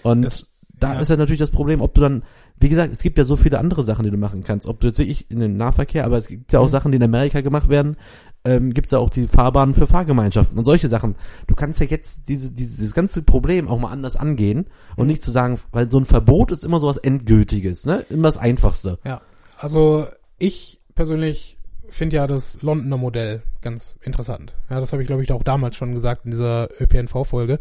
[0.02, 0.46] Und Das-
[0.78, 1.00] da ja.
[1.00, 2.22] ist ja natürlich das Problem, ob du dann,
[2.60, 4.66] wie gesagt, es gibt ja so viele andere Sachen, die du machen kannst.
[4.66, 6.70] Ob du jetzt wirklich in den Nahverkehr, aber es gibt ja auch Mhm.
[6.70, 7.96] Sachen, die in Amerika gemacht werden,
[8.44, 11.16] ähm, gibt's ja auch die Fahrbahnen für Fahrgemeinschaften und solche Sachen.
[11.46, 14.66] Du kannst ja jetzt diese, diese, dieses ganze Problem auch mal anders angehen
[14.96, 15.12] und Mhm.
[15.12, 18.04] nicht zu sagen, weil so ein Verbot ist immer so was Endgültiges, ne?
[18.10, 18.98] Immer das Einfachste.
[19.04, 19.20] Ja,
[19.58, 20.06] also
[20.38, 21.58] ich persönlich
[21.90, 24.54] finde ja das Londoner Modell ganz interessant.
[24.70, 27.58] Ja, das habe ich glaube ich auch damals schon gesagt in dieser ÖPNV-Folge.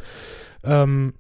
[0.64, 1.14] Ähm,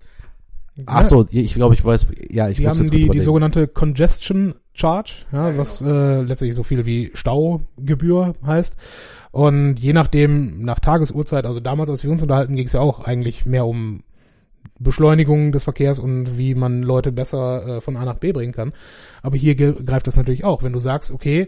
[0.85, 3.09] Ach ja, so, ich glaube, ich weiß, ja, ich die muss haben jetzt kurz die,
[3.09, 8.77] die sogenannte Congestion Charge, ja, was äh, letztlich so viel wie Staugebühr heißt.
[9.31, 13.01] Und je nachdem, nach Tagesuhrzeit, also damals, als wir uns unterhalten, ging es ja auch
[13.01, 14.03] eigentlich mehr um
[14.79, 18.73] Beschleunigung des Verkehrs und wie man Leute besser äh, von A nach B bringen kann.
[19.21, 20.63] Aber hier greift das natürlich auch.
[20.63, 21.47] Wenn du sagst, okay,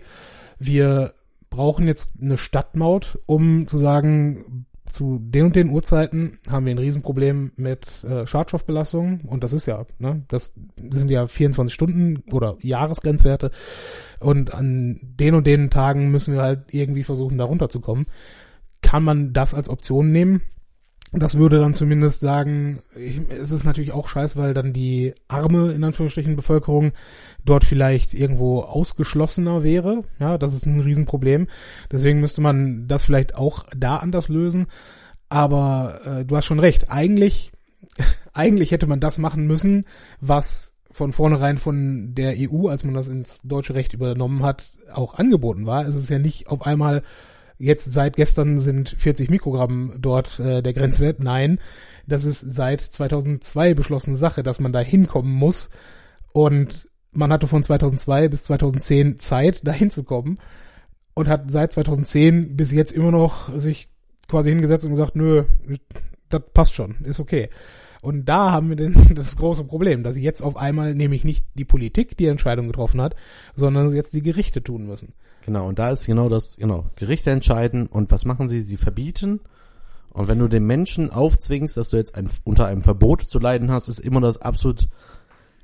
[0.57, 1.13] wir
[1.49, 6.79] brauchen jetzt eine Stadtmaut, um zu sagen, zu den und den Uhrzeiten haben wir ein
[6.79, 10.53] Riesenproblem mit äh, Schadstoffbelastung und das ist ja, ne, das
[10.89, 13.51] sind ja 24 Stunden oder Jahresgrenzwerte
[14.19, 18.07] und an den und den Tagen müssen wir halt irgendwie versuchen, da runterzukommen.
[18.81, 20.41] Kann man das als Option nehmen?
[21.11, 22.79] Das würde dann zumindest sagen,
[23.29, 26.91] es ist natürlich auch scheiß, weil dann die arme, in Anführungsstrichen, Bevölkerung
[27.43, 30.03] dort vielleicht irgendwo ausgeschlossener wäre.
[30.19, 31.47] Ja, das ist ein Riesenproblem.
[31.91, 34.67] Deswegen müsste man das vielleicht auch da anders lösen.
[35.29, 36.91] Aber äh, du hast schon recht.
[36.91, 37.51] Eigentlich,
[38.33, 39.85] eigentlich hätte man das machen müssen,
[40.21, 45.15] was von vornherein von der EU, als man das ins deutsche Recht übernommen hat, auch
[45.15, 45.87] angeboten war.
[45.87, 47.03] Es ist ja nicht auf einmal
[47.59, 51.21] jetzt seit gestern sind 40 Mikrogramm dort äh, der Grenzwert.
[51.21, 51.59] Nein,
[52.07, 55.69] das ist seit 2002 beschlossene Sache, dass man da hinkommen muss.
[56.31, 60.39] Und man hatte von 2002 bis 2010 Zeit, da hinzukommen.
[61.13, 63.89] Und hat seit 2010 bis jetzt immer noch sich
[64.29, 65.43] quasi hingesetzt und gesagt, nö,
[66.29, 67.49] das passt schon, ist okay.
[68.01, 71.65] Und da haben wir denn das große Problem, dass jetzt auf einmal nämlich nicht die
[71.65, 73.15] Politik die Entscheidung getroffen hat,
[73.55, 75.13] sondern jetzt die Gerichte tun müssen.
[75.45, 78.61] Genau, und da ist genau das, genau, Gerichte entscheiden und was machen sie?
[78.61, 79.39] Sie verbieten.
[80.11, 83.71] Und wenn du den Menschen aufzwingst, dass du jetzt ein, unter einem Verbot zu leiden
[83.71, 84.89] hast, ist immer das absolut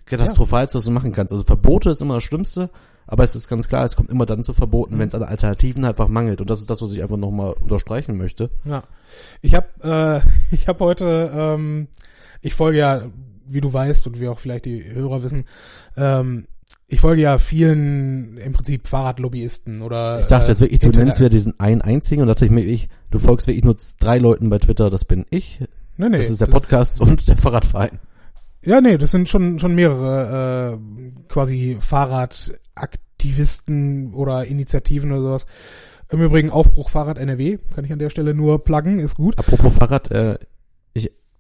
[0.05, 1.33] katastrophalste, was du machen kannst.
[1.33, 2.69] Also Verbote ist immer das Schlimmste,
[3.07, 5.83] aber es ist ganz klar, es kommt immer dann zu Verboten, wenn es an Alternativen
[5.83, 6.41] einfach mangelt.
[6.41, 8.51] Und das ist das, was ich einfach nochmal unterstreichen möchte.
[8.63, 8.83] Ja.
[9.41, 11.87] Ich habe äh, ich habe heute, ähm,
[12.41, 13.03] ich folge ja,
[13.47, 15.45] wie du weißt und wie auch vielleicht die Hörer wissen,
[15.97, 16.47] ähm,
[16.87, 21.19] ich folge ja vielen im Prinzip Fahrradlobbyisten oder Ich dachte äh, jetzt wirklich, du nennst
[21.19, 24.49] wieder diesen einen einzigen und dachte ich mir, ich, du folgst wirklich nur drei Leuten
[24.49, 25.61] bei Twitter, das bin ich,
[25.97, 27.99] nee, nee, das ist der Podcast und der Fahrradverein.
[28.61, 30.77] Ja, nee, das sind schon schon mehrere äh,
[31.27, 35.45] quasi Fahrradaktivisten oder Initiativen oder sowas.
[36.09, 39.39] Im Übrigen Aufbruch Fahrrad NRW, kann ich an der Stelle nur pluggen, ist gut.
[39.39, 40.37] Apropos Fahrrad, äh,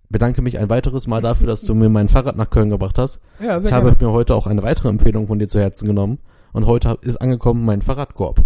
[0.09, 3.19] bedanke mich ein weiteres Mal dafür, dass du mir mein Fahrrad nach Köln gebracht hast.
[3.39, 6.19] Ja, Ich habe mir heute auch eine weitere Empfehlung von dir zu Herzen genommen.
[6.53, 8.45] Und heute ist angekommen mein Fahrradkorb.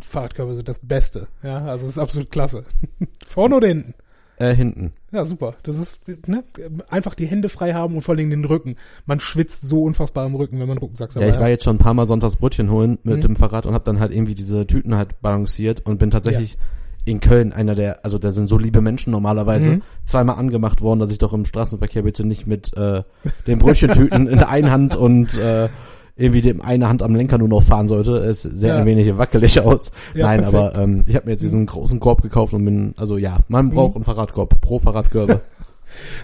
[0.00, 1.28] Fahrradkörper sind das Beste.
[1.42, 2.64] Ja, also das ist absolut klasse.
[3.26, 3.94] Vorne oder hinten?
[4.38, 4.92] Äh, hinten.
[5.12, 5.54] Ja, super.
[5.62, 6.42] Das ist ne,
[6.88, 8.76] einfach die Hände frei haben und vor allem den Rücken.
[9.06, 11.80] Man schwitzt so unfassbar im Rücken, wenn man Rückensack Ja, ich war jetzt schon ein
[11.80, 13.20] paar Mal sonntags Brötchen holen mit Mhm.
[13.20, 16.56] dem Fahrrad und habe dann halt irgendwie diese Tüten halt balanciert und bin tatsächlich
[17.04, 19.82] in Köln einer der, also da sind so liebe Menschen normalerweise, Mhm.
[20.06, 23.02] zweimal angemacht worden, dass ich doch im Straßenverkehr bitte nicht mit äh,
[23.46, 25.68] den Brötchentüten in der einen Hand und äh,
[26.14, 28.12] irgendwie dem eine Hand am Lenker nur noch fahren sollte.
[28.18, 28.80] Es sehr Ja.
[28.80, 29.90] ein wenig wackelig aus.
[30.14, 30.76] Ja, Nein, perfekt.
[30.76, 33.70] aber ähm, ich habe mir jetzt diesen großen Korb gekauft und bin, also ja, man
[33.70, 35.40] braucht einen Fahrradkorb pro Fahrradkörbe.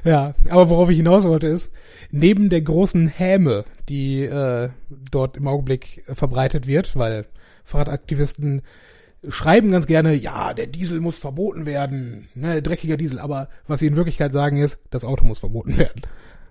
[0.03, 1.71] Ja, aber worauf ich hinaus wollte ist,
[2.11, 4.71] neben der großen Häme, die äh,
[5.11, 7.27] dort im Augenblick verbreitet wird, weil
[7.65, 8.63] Fahrradaktivisten
[9.29, 13.87] schreiben ganz gerne, ja, der Diesel muss verboten werden, ne, dreckiger Diesel, aber was sie
[13.87, 16.03] in Wirklichkeit sagen ist, das Auto muss verboten werden.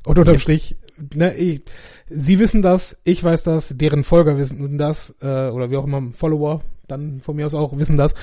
[0.05, 0.38] Und unterm.
[0.38, 0.76] Strich,
[1.15, 1.61] ne, ich,
[2.09, 6.11] sie wissen das, ich weiß das, deren Folger wissen das, äh, oder wie auch immer,
[6.13, 8.15] Follower, dann von mir aus auch, wissen das,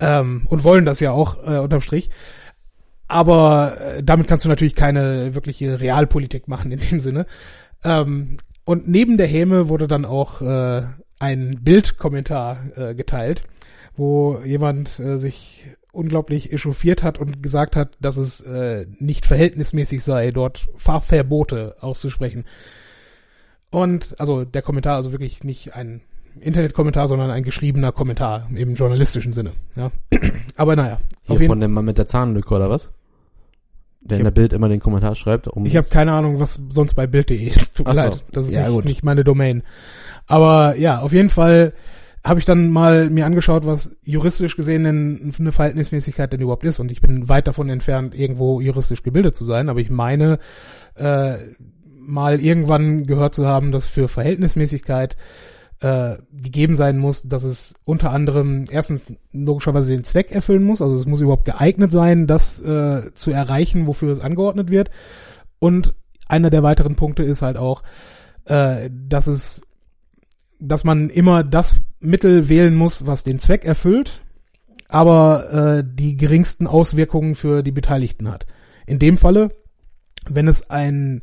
[0.00, 2.10] ähm, und wollen das ja auch äh, unterm Strich.
[3.08, 7.26] Aber äh, damit kannst du natürlich keine wirkliche Realpolitik machen in dem Sinne.
[7.84, 10.82] Ähm, und neben der Häme wurde dann auch äh,
[11.18, 13.44] ein Bildkommentar äh, geteilt,
[13.96, 20.02] wo jemand äh, sich unglaublich echauffiert hat und gesagt hat, dass es äh, nicht verhältnismäßig
[20.02, 22.44] sei, dort Fahrverbote auszusprechen.
[23.70, 26.00] Und also der Kommentar, also wirklich nicht ein
[26.40, 29.52] Internetkommentar, sondern ein geschriebener Kommentar im journalistischen Sinne.
[29.76, 29.90] Ja.
[30.56, 32.90] Aber naja, Hier von dem Mann mit der Zahnlücke oder was?
[34.00, 35.46] Der in der Bild immer den Kommentar schreibt.
[35.46, 37.76] Um Ich habe keine Ahnung, was sonst bei Bild.de ist.
[37.76, 38.00] Tut mir so.
[38.00, 38.24] leid.
[38.32, 39.62] Das ist Ja, nicht, nicht meine Domain.
[40.26, 41.72] Aber ja, auf jeden Fall
[42.24, 46.78] habe ich dann mal mir angeschaut, was juristisch gesehen denn eine Verhältnismäßigkeit denn überhaupt ist.
[46.78, 49.68] Und ich bin weit davon entfernt, irgendwo juristisch gebildet zu sein.
[49.68, 50.38] Aber ich meine,
[50.94, 51.36] äh,
[51.98, 55.16] mal irgendwann gehört zu haben, dass für Verhältnismäßigkeit
[55.80, 60.94] äh, gegeben sein muss, dass es unter anderem erstens logischerweise den Zweck erfüllen muss, also
[60.96, 64.90] es muss überhaupt geeignet sein, das äh, zu erreichen, wofür es angeordnet wird.
[65.58, 65.94] Und
[66.28, 67.82] einer der weiteren Punkte ist halt auch,
[68.44, 69.62] äh, dass es,
[70.62, 74.22] dass man immer das Mittel wählen muss, was den Zweck erfüllt,
[74.88, 78.46] aber äh, die geringsten Auswirkungen für die Beteiligten hat.
[78.86, 79.50] In dem Falle,
[80.28, 81.22] wenn es ein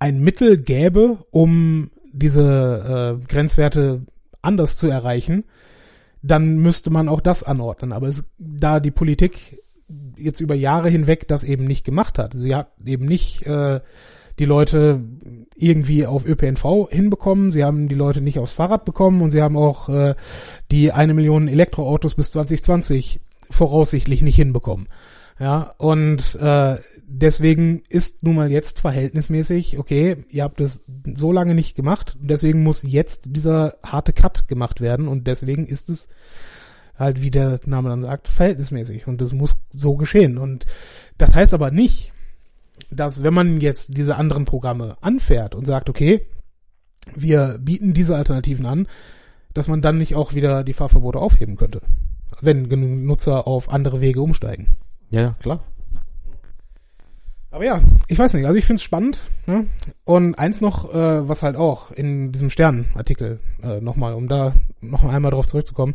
[0.00, 4.06] ein Mittel gäbe, um diese äh, Grenzwerte
[4.42, 5.44] anders zu erreichen,
[6.22, 7.92] dann müsste man auch das anordnen.
[7.92, 9.62] Aber es, da die Politik
[10.16, 13.80] jetzt über Jahre hinweg das eben nicht gemacht hat, sie hat eben nicht äh,
[14.40, 15.00] die Leute
[15.54, 19.56] irgendwie auf ÖPNV hinbekommen, sie haben die Leute nicht aufs Fahrrad bekommen und sie haben
[19.56, 20.14] auch äh,
[20.70, 23.20] die eine Million Elektroautos bis 2020
[23.50, 24.88] voraussichtlich nicht hinbekommen.
[25.38, 26.76] Ja, und äh,
[27.06, 30.84] deswegen ist nun mal jetzt verhältnismäßig, okay, ihr habt es
[31.14, 35.88] so lange nicht gemacht, deswegen muss jetzt dieser harte Cut gemacht werden und deswegen ist
[35.88, 36.08] es
[36.98, 40.38] halt, wie der Name dann sagt, verhältnismäßig und das muss so geschehen.
[40.38, 40.66] Und
[41.18, 42.12] das heißt aber nicht,
[42.90, 46.26] dass wenn man jetzt diese anderen Programme anfährt und sagt, okay,
[47.14, 48.86] wir bieten diese Alternativen an,
[49.54, 51.82] dass man dann nicht auch wieder die Fahrverbote aufheben könnte,
[52.40, 54.68] wenn genug Nutzer auf andere Wege umsteigen.
[55.10, 55.60] Ja, ja, klar.
[57.52, 59.20] Aber ja, ich weiß nicht, also ich finde es spannend.
[59.46, 59.66] Ne?
[60.04, 65.02] Und eins noch, äh, was halt auch in diesem Stern-Artikel äh, nochmal, um da noch
[65.02, 65.94] einmal drauf zurückzukommen.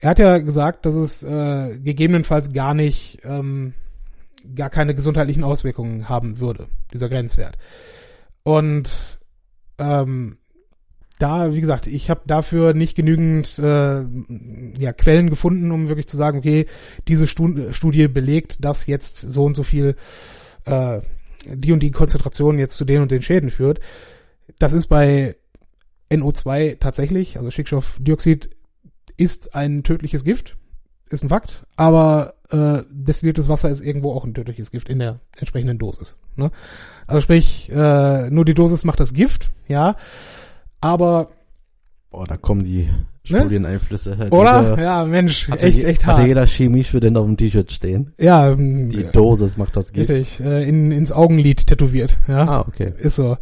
[0.00, 3.72] Er hat ja gesagt, dass es äh, gegebenenfalls gar nicht, ähm,
[4.54, 7.58] gar keine gesundheitlichen Auswirkungen haben würde, dieser Grenzwert.
[8.42, 9.18] Und
[9.78, 10.38] ähm,
[11.18, 14.02] da, wie gesagt, ich habe dafür nicht genügend äh,
[14.78, 16.66] ja, Quellen gefunden, um wirklich zu sagen, okay,
[17.06, 19.94] diese Stu Studie belegt, dass jetzt so und so viel
[20.64, 21.00] äh,
[21.46, 23.80] die und die Konzentration jetzt zu den und den Schäden führt.
[24.58, 25.36] Das ist bei
[26.10, 28.50] NO2 tatsächlich, also Stickstoffdioxid
[29.16, 30.56] ist ein tödliches Gift,
[31.10, 35.20] ist ein Fakt, aber äh, destilliertes Wasser ist irgendwo auch ein tödliches Gift in der
[35.38, 36.16] entsprechenden Dosis.
[36.36, 36.50] Ne?
[37.06, 39.96] Also sprich, äh, nur die Dosis macht das Gift, ja,
[40.80, 41.28] aber
[42.10, 42.90] Boah, da kommen die
[43.24, 44.16] Studieneinflüsse.
[44.16, 44.30] Ne?
[44.30, 44.74] oder?
[44.74, 46.28] Diese- ja, Mensch, Hatte, echt, je- echt hatte hart.
[46.28, 48.12] jeder Chemiestudent auf dem T-Shirt stehen.
[48.18, 50.10] Ja, ähm, Die Dosis macht das Gift.
[50.10, 52.44] richtig, äh, in, ins Augenlid tätowiert, ja.
[52.46, 52.92] Ah, okay.
[52.98, 53.38] Ist so.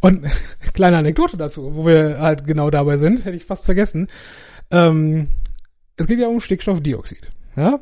[0.00, 0.24] Und
[0.72, 4.06] kleine Anekdote dazu, wo wir halt genau dabei sind, hätte ich fast vergessen.
[4.70, 5.28] Ähm,
[5.96, 7.28] es geht ja um Stickstoffdioxid.
[7.56, 7.80] Ja?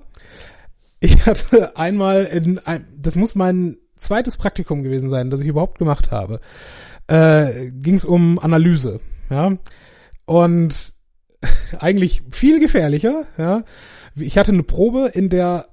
[1.01, 5.79] Ich hatte einmal in ein, das muss mein zweites Praktikum gewesen sein, das ich überhaupt
[5.79, 6.41] gemacht habe.
[7.07, 9.01] Äh, Ging es um Analyse.
[9.31, 9.57] Ja?
[10.25, 10.95] Und
[11.79, 13.25] eigentlich viel gefährlicher.
[13.39, 13.65] Ja?
[14.15, 15.69] Ich hatte eine Probe, in der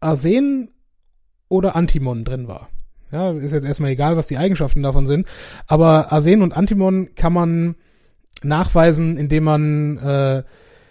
[0.00, 0.70] Arsen
[1.48, 2.68] oder Antimon drin war.
[3.10, 5.26] Ja, ist jetzt erstmal egal, was die Eigenschaften davon sind.
[5.66, 7.74] Aber Arsen und Antimon kann man
[8.42, 10.42] nachweisen, indem man äh,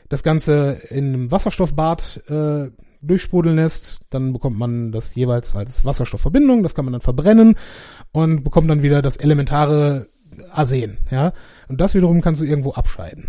[0.08, 2.70] das Ganze in einem Wasserstoffbad äh,
[3.02, 4.02] durchsprudeln lässt.
[4.10, 6.64] Dann bekommt man das jeweils als Wasserstoffverbindung.
[6.64, 7.56] Das kann man dann verbrennen
[8.12, 10.08] und bekommt dann wieder das elementare
[10.52, 10.98] Arsen.
[11.10, 11.34] Ja,
[11.68, 13.28] und das wiederum kannst du irgendwo abscheiden.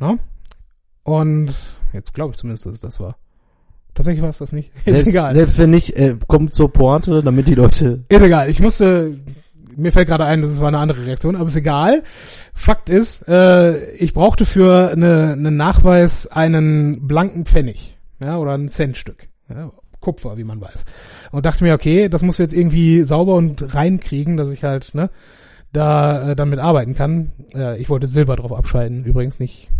[0.00, 0.18] Ja?
[1.02, 1.54] Und
[1.92, 3.16] jetzt glaube ich zumindest, dass es das war.
[3.94, 4.70] Tatsächlich war es das nicht.
[4.84, 5.34] Ist Selbst, egal.
[5.34, 8.04] selbst wenn nicht, äh, kommt zur Pointe, damit die Leute.
[8.08, 8.48] Ist egal.
[8.48, 9.18] Ich musste
[9.76, 12.02] mir fällt gerade ein, das war eine andere Reaktion, aber ist egal.
[12.52, 18.68] Fakt ist, äh, ich brauchte für eine, einen Nachweis einen blanken Pfennig, ja, oder ein
[18.68, 19.28] Centstück.
[19.48, 20.84] Ja, Kupfer, wie man weiß.
[21.30, 25.10] Und dachte mir, okay, das muss jetzt irgendwie sauber und reinkriegen, dass ich halt, ne,
[25.72, 27.32] da äh, dann mit arbeiten kann.
[27.54, 29.70] Äh, ich wollte Silber drauf abschalten, übrigens nicht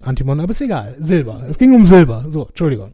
[0.00, 0.96] Antimon, aber ist egal.
[0.98, 1.44] Silber.
[1.48, 2.26] Es ging um Silber.
[2.28, 2.92] So, Entschuldigung.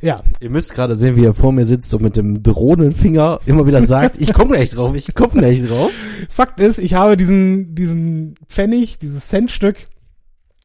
[0.00, 0.22] Ja.
[0.40, 3.66] Ihr müsst gerade sehen, wie er vor mir sitzt und mit dem drohenden Finger immer
[3.66, 5.90] wieder sagt, ich komme gleich drauf, ich komme gleich drauf.
[6.28, 9.88] Fakt ist, ich habe diesen, diesen Pfennig, dieses Centstück,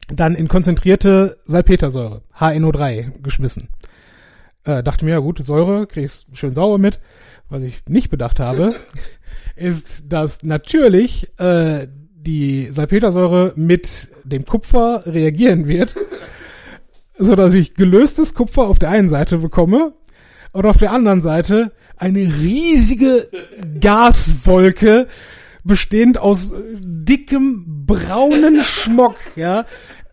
[0.08, 3.68] dann in konzentrierte Salpetersäure, HNO3, geschmissen.
[4.64, 7.00] Äh, dachte mir, ja gut, Säure, kriegst schön sauer mit.
[7.48, 8.74] Was ich nicht bedacht habe,
[9.56, 15.94] ist, dass natürlich äh, die Salpetersäure mit dem Kupfer reagieren wird,
[17.18, 19.92] so dass ich gelöstes Kupfer auf der einen Seite bekomme
[20.52, 23.28] und auf der anderen Seite eine riesige
[23.80, 25.06] Gaswolke
[25.64, 26.52] bestehend aus
[26.82, 29.66] dickem braunen Schmock, ja.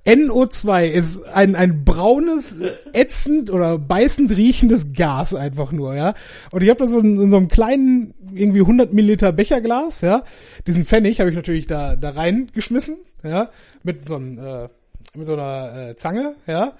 [0.05, 2.55] NO2 ist ein, ein braunes,
[2.93, 6.15] ätzend oder beißend riechendes Gas einfach nur, ja.
[6.51, 10.23] Und ich habe das in, in so einem kleinen, irgendwie 100 Milliliter Becherglas, ja.
[10.65, 13.51] Diesen Pfennig habe ich natürlich da, da reingeschmissen, ja.
[13.83, 14.69] Mit so, einem, äh,
[15.15, 16.73] mit so einer äh, Zange, ja.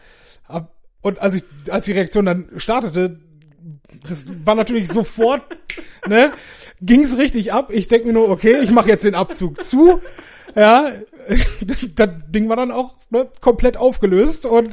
[1.01, 3.19] Und als ich, als die Reaktion dann startete,
[4.07, 5.43] das war natürlich sofort,
[6.07, 6.31] ne,
[6.81, 7.69] ging's richtig ab.
[7.71, 10.01] Ich denk mir nur, okay, ich mache jetzt den Abzug zu.
[10.55, 10.91] Ja,
[11.95, 14.69] das Ding war dann auch ne, komplett aufgelöst und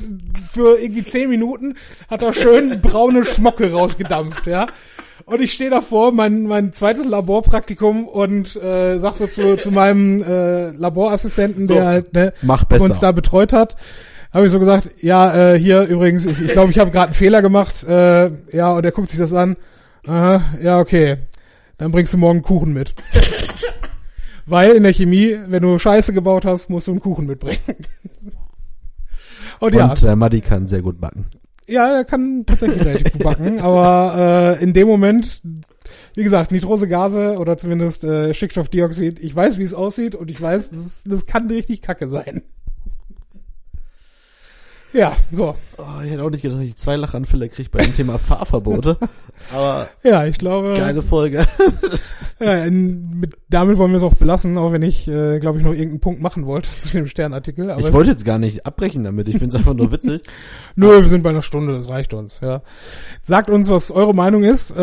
[0.50, 1.76] für irgendwie zehn Minuten
[2.08, 4.66] hat er schön braune Schmocke rausgedampft, ja.
[5.26, 10.22] Und ich stehe davor, mein, mein zweites Laborpraktikum und äh, sag so zu, zu meinem
[10.22, 12.32] äh, Laborassistenten, So, der halt ne,
[12.78, 13.76] uns da betreut hat,
[14.32, 17.06] habe ich so gesagt, ja, äh, hier übrigens, ich glaube, ich, glaub, ich habe gerade
[17.06, 17.84] einen Fehler gemacht.
[17.84, 19.56] Äh, ja, und er guckt sich das an.
[20.06, 21.18] Aha, ja, okay.
[21.76, 22.94] Dann bringst du morgen Kuchen mit.
[24.48, 27.58] Weil in der Chemie, wenn du Scheiße gebaut hast, musst du einen Kuchen mitbringen.
[29.60, 31.24] Und ja, Und äh, Maddi kann sehr gut backen.
[31.66, 35.42] ja, er kann tatsächlich relativ gut backen, aber äh, in dem Moment,
[36.14, 40.40] wie gesagt, Nitrose Gase oder zumindest äh, Stickstoffdioxid, ich weiß, wie es aussieht und ich
[40.40, 42.42] weiß, das, das kann richtig kacke sein.
[44.92, 45.54] Ja, so.
[45.76, 48.96] Oh, ich hätte auch nicht gedacht, dass ich zwei Lachanfälle kriege bei dem Thema Fahrverbote.
[49.54, 51.46] Aber Ja, ich glaube, geile Folge.
[52.40, 55.64] ja, in, mit, damit wollen wir es auch belassen, auch wenn ich, äh, glaube ich,
[55.64, 57.70] noch irgendeinen Punkt machen wollte zu dem Sternartikel.
[57.70, 59.28] Aber Ich wollte jetzt gar nicht abbrechen damit.
[59.28, 60.22] Ich finde es einfach nur witzig.
[60.74, 62.62] Nö, wir sind bei einer Stunde, das reicht uns, ja.
[63.22, 64.72] Sagt uns, was eure Meinung ist.
[64.72, 64.76] Äh,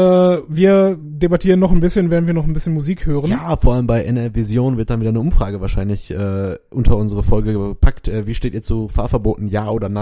[0.48, 3.32] wir debattieren noch ein bisschen, werden wir noch ein bisschen Musik hören.
[3.32, 7.24] Ja, vor allem bei NR Vision wird dann wieder eine Umfrage wahrscheinlich äh, unter unsere
[7.24, 8.08] Folge gepackt.
[8.08, 9.95] Äh, wie steht ihr zu Fahrverboten, ja oder nein?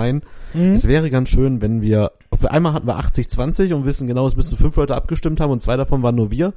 [0.53, 0.73] Mhm.
[0.73, 4.35] Es wäre ganz schön, wenn wir, für einmal hatten wir 80-20 und wissen genau, es
[4.35, 6.53] müssen fünf Leute abgestimmt haben und zwei davon waren nur wir.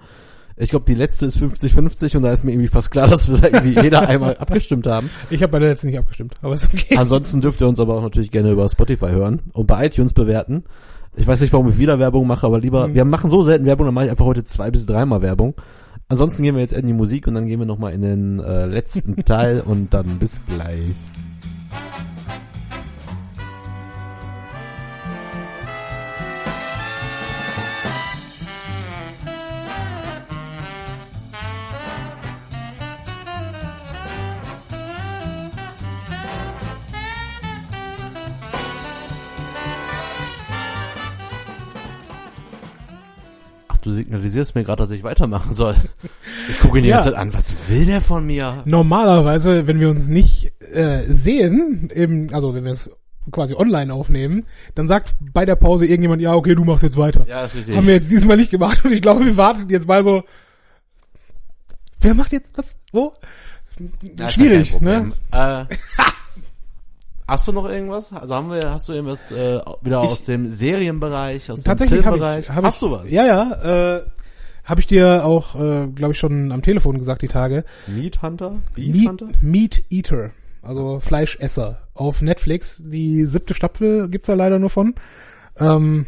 [0.58, 3.36] Ich glaube, die letzte ist 50-50 und da ist mir irgendwie fast klar, dass wir
[3.38, 5.10] da irgendwie jeder einmal abgestimmt haben.
[5.28, 6.96] Ich habe bei der letzten nicht abgestimmt, aber ist okay.
[6.96, 10.64] Ansonsten dürft ihr uns aber auch natürlich gerne über Spotify hören und bei iTunes bewerten.
[11.14, 12.94] Ich weiß nicht, warum ich wieder Werbung mache, aber lieber, Mhm.
[12.94, 15.54] wir machen so selten Werbung, dann mache ich einfach heute zwei bis dreimal Werbung.
[16.08, 18.66] Ansonsten gehen wir jetzt in die Musik und dann gehen wir nochmal in den äh,
[18.66, 20.94] letzten Teil und dann bis gleich.
[43.86, 45.76] Du signalisierst mir gerade, dass ich weitermachen soll.
[46.50, 46.96] Ich gucke ihn die Ja.
[46.96, 47.32] ganze Zeit an.
[47.34, 48.62] Was will der von mir?
[48.66, 52.90] Normalerweise, wenn wir uns nicht äh, sehen, eben, also wenn wir es
[53.32, 54.44] quasi online aufnehmen,
[54.76, 57.26] dann sagt bei der Pause irgendjemand, ja, okay, du machst jetzt weiter.
[57.28, 57.76] Ja, ist richtig.
[57.76, 60.22] Haben wir jetzt diesmal nicht gemacht und ich glaube, wir warten jetzt mal so.
[62.00, 62.76] Wer macht jetzt was?
[62.92, 63.12] Wo?
[64.16, 65.12] Ja, Schwierig, ne?
[65.32, 65.64] Äh,
[67.28, 68.12] hast du noch irgendwas?
[68.12, 72.04] Also haben wir, hast du irgendwas äh, wieder Ich- aus dem Serienbereich, aus Tatsächlich dem
[72.04, 72.44] Filmbereich?
[72.44, 73.10] ich, hab hast ich, du was?
[73.10, 73.96] Ja, ja.
[73.96, 74.02] Äh,
[74.64, 77.64] habe ich dir auch, äh, glaube ich, schon am Telefon gesagt die Tage.
[77.86, 78.58] Meat Hunter?
[78.74, 79.28] Beef Meat, Hunter?
[79.40, 80.30] Meat Eater,
[80.62, 82.82] also Fleischesser auf Netflix.
[82.84, 84.94] Die siebte Staffel gibt's da leider nur von.
[85.58, 86.06] Ähm,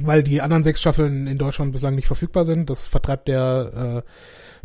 [0.00, 2.68] weil die anderen sechs Staffeln in Deutschland bislang nicht verfügbar sind.
[2.68, 4.10] Das vertreibt der, äh,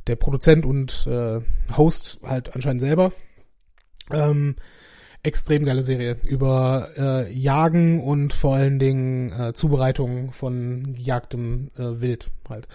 [0.08, 1.40] der Produzent und äh,
[1.78, 3.14] Host halt anscheinend selber.
[4.12, 4.56] Ähm,
[5.24, 6.18] extrem geile Serie.
[6.28, 12.68] Über äh, Jagen und vor allen Dingen äh, Zubereitung von gejagtem äh, Wild halt.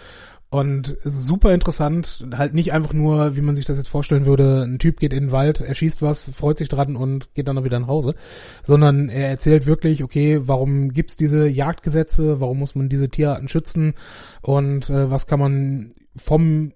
[0.49, 4.79] Und super interessant, halt nicht einfach nur, wie man sich das jetzt vorstellen würde, ein
[4.79, 7.65] Typ geht in den Wald, er schießt was, freut sich dran und geht dann noch
[7.65, 8.15] wieder nach Hause,
[8.63, 13.95] sondern er erzählt wirklich, okay, warum gibt's diese Jagdgesetze, warum muss man diese Tierarten schützen?
[14.41, 16.71] Und äh, was kann man vom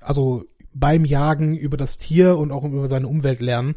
[0.00, 3.76] also beim Jagen über das Tier und auch über seine Umwelt lernen.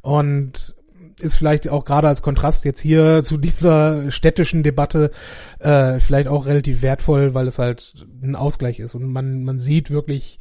[0.00, 0.74] Und
[1.20, 5.10] ist vielleicht auch gerade als Kontrast jetzt hier zu dieser städtischen Debatte
[5.58, 9.90] äh, vielleicht auch relativ wertvoll, weil es halt ein Ausgleich ist und man man sieht
[9.90, 10.38] wirklich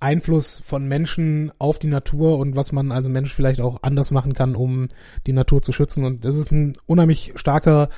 [0.00, 4.32] Einfluss von Menschen auf die Natur und was man als Mensch vielleicht auch anders machen
[4.32, 4.88] kann, um
[5.26, 6.04] die Natur zu schützen.
[6.04, 7.88] Und das ist ein unheimlich starker,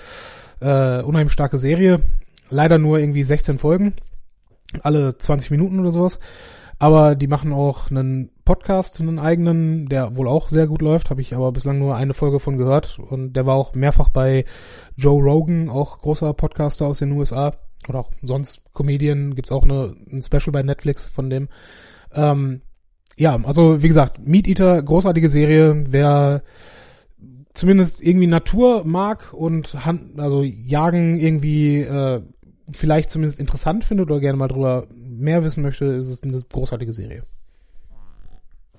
[0.61, 2.01] äh, unheimlich starke Serie.
[2.49, 3.95] Leider nur irgendwie 16 Folgen,
[4.83, 6.21] alle 20 Minuten oder sowas.
[6.79, 11.21] Aber die machen auch einen Podcast, einen eigenen, der wohl auch sehr gut läuft, habe
[11.21, 12.99] ich aber bislang nur eine Folge von gehört.
[12.99, 14.45] Und der war auch mehrfach bei
[14.97, 17.55] Joe Rogan, auch großer Podcaster aus den USA.
[17.89, 21.49] Oder auch sonst Comedian, gibt's auch eine, ein Special bei Netflix von dem.
[22.13, 22.63] Ähm,
[23.17, 25.85] ja, also wie gesagt, Meat Eater, großartige Serie.
[25.89, 26.43] Wer
[27.55, 32.21] zumindest irgendwie Natur mag und Hand, also Jagen irgendwie äh,
[32.73, 36.93] vielleicht zumindest interessant findet oder gerne mal drüber mehr wissen möchte, ist es eine großartige
[36.93, 37.23] Serie.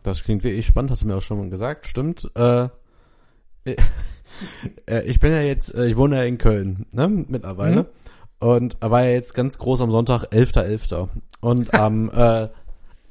[0.04, 2.30] Das klingt wirklich spannend, hast du mir auch schon mal gesagt, stimmt.
[2.36, 2.68] Äh,
[4.86, 7.84] äh, ich bin ja jetzt, äh, ich wohne ja in Köln, ne, mittlerweile.
[7.84, 7.88] Mhm.
[8.40, 10.90] Und er war ja jetzt ganz groß am Sonntag, 11.11.
[10.90, 11.08] .11.
[11.42, 12.50] Und am, äh,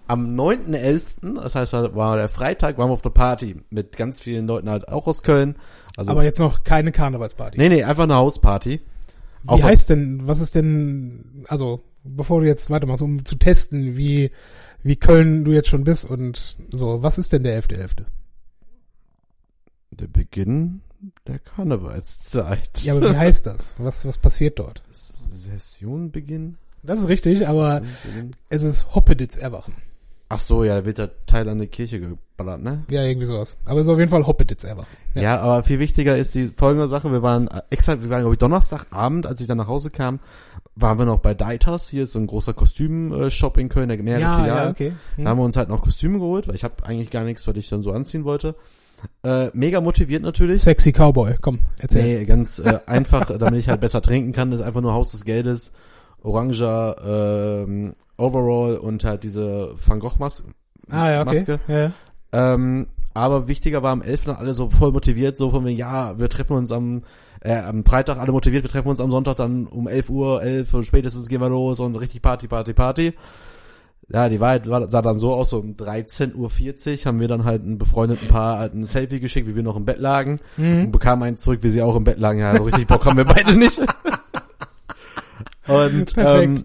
[0.08, 4.18] am 9.11., das heißt, war, war der Freitag, waren wir auf der Party mit ganz
[4.18, 5.54] vielen Leuten halt auch aus Köln.
[5.96, 7.58] Also, Aber jetzt noch keine Karnevalsparty.
[7.58, 8.80] Nee, nee, einfach eine Hausparty.
[9.42, 13.96] Wie auch heißt denn, was ist denn, also, bevor du jetzt weitermachst, um zu testen,
[13.96, 14.32] wie,
[14.82, 17.78] wie Köln du jetzt schon bist und so, was ist denn der 11.11.?
[17.78, 18.04] .11.?
[19.92, 20.82] Der Beginn
[21.26, 22.82] der Karnevalszeit.
[22.82, 23.74] Ja, aber wie heißt das?
[23.78, 24.82] Was, was passiert dort?
[24.90, 26.56] Sessionbeginn?
[26.82, 27.82] Das ist richtig, aber
[28.48, 29.74] es ist Hoppeditz erwachen.
[30.32, 32.84] Ach so, ja, wird der Teil an die Kirche geballert, ne?
[32.88, 33.58] Ja, irgendwie sowas.
[33.64, 34.96] Aber es ist auf jeden Fall Hoppeditz erwachen.
[35.14, 35.22] Ja.
[35.22, 37.10] ja, aber viel wichtiger ist die folgende Sache.
[37.10, 40.20] Wir waren extra, wir waren glaube ich Donnerstagabend, als ich dann nach Hause kam,
[40.80, 41.88] waren wir noch bei Deitas.
[41.88, 44.64] Hier ist so ein großer Kostüm-Shop in Köln, der mehrere ja, Filialen.
[44.64, 44.92] Ja, okay.
[45.16, 45.24] Hm.
[45.24, 47.56] Da haben wir uns halt noch Kostüme geholt, weil ich habe eigentlich gar nichts, was
[47.56, 48.54] ich dann so anziehen wollte.
[49.22, 50.62] Äh, mega motiviert natürlich.
[50.62, 52.20] Sexy Cowboy, komm, erzähl.
[52.20, 54.50] Nee, ganz äh, einfach, damit ich halt besser trinken kann.
[54.50, 55.72] Das ist einfach nur Haus des Geldes,
[56.22, 56.96] oranger
[57.66, 60.44] ähm, Overall und halt diese Van Gogh Mas
[60.90, 61.34] ah, ja, okay.
[61.34, 61.60] Maske.
[61.68, 61.92] Ja.
[62.32, 64.26] Ähm, aber wichtiger war am 11.
[64.26, 67.02] dann alle so voll motiviert, so von mir, ja, wir treffen uns am,
[67.40, 70.74] äh, am Freitag alle motiviert, wir treffen uns am Sonntag dann um 11 Uhr, 11
[70.74, 73.14] und spätestens gehen wir los und richtig Party, Party, Party.
[74.12, 77.44] Ja, die Wahrheit war, sah dann so aus, so um 13.40 Uhr haben wir dann
[77.44, 80.86] halt ein befreundeten Paar halt ein Selfie geschickt, wie wir noch im Bett lagen Mhm.
[80.86, 82.40] und bekamen eins zurück, wie sie auch im Bett lagen.
[82.40, 83.78] Ja, so richtig Bock haben wir beide nicht.
[85.66, 86.16] und Perfekt.
[86.16, 86.64] ähm,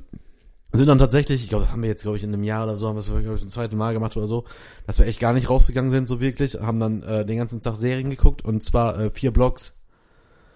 [0.74, 2.78] sind dann tatsächlich, ich glaube, das haben wir jetzt, glaube ich, in einem Jahr oder
[2.78, 4.44] so, haben wir es, glaube ich, zum zweiten Mal gemacht oder so,
[4.88, 7.76] dass wir echt gar nicht rausgegangen sind, so wirklich, haben dann äh, den ganzen Tag
[7.76, 9.74] Serien geguckt und zwar äh, vier Blogs.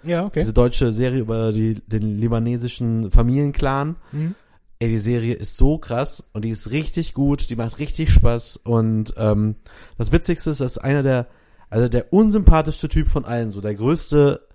[0.05, 0.39] Ja, okay.
[0.41, 3.97] Diese deutsche Serie über die, den libanesischen Familienclan.
[4.11, 4.35] Mhm.
[4.79, 8.57] Ey, die Serie ist so krass und die ist richtig gut, die macht richtig Spaß
[8.57, 9.55] und ähm,
[9.97, 11.27] das Witzigste ist, dass einer der,
[11.69, 14.47] also der unsympathischste Typ von allen, so der größte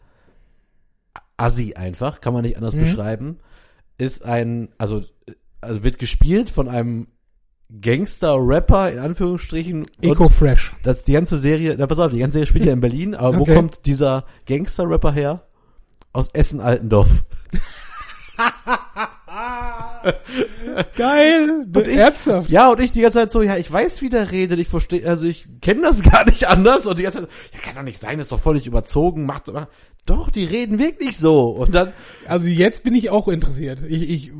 [1.36, 2.80] Assi einfach, kann man nicht anders Mhm.
[2.80, 3.38] beschreiben,
[3.98, 5.02] ist ein, also,
[5.60, 7.08] also wird gespielt von einem
[7.80, 9.86] Gangster-Rapper, in Anführungsstrichen.
[10.00, 10.74] Eco Und Fresh.
[10.82, 13.38] das, die ganze Serie, na pass auf, die ganze Serie spielt ja in Berlin, aber
[13.40, 13.50] Okay.
[13.50, 15.42] wo kommt dieser Gangster-Rapper her?
[16.12, 17.24] Aus Essen-Altendorf.
[20.96, 21.66] Geil.
[21.74, 22.50] Und ich- Ernsthaft.
[22.50, 25.06] Ja, und ich die ganze Zeit so, ja, ich weiß, wie der redet, ich verstehe,
[25.08, 28.00] also ich kenne das gar nicht anders und die ganze Zeit, ja, kann doch nicht
[28.00, 29.68] sein, ist doch völlig überzogen, macht, macht
[30.06, 31.92] doch, die reden wirklich so und dann
[32.28, 33.82] Also jetzt bin ich auch interessiert.
[33.88, 34.32] Ich, ich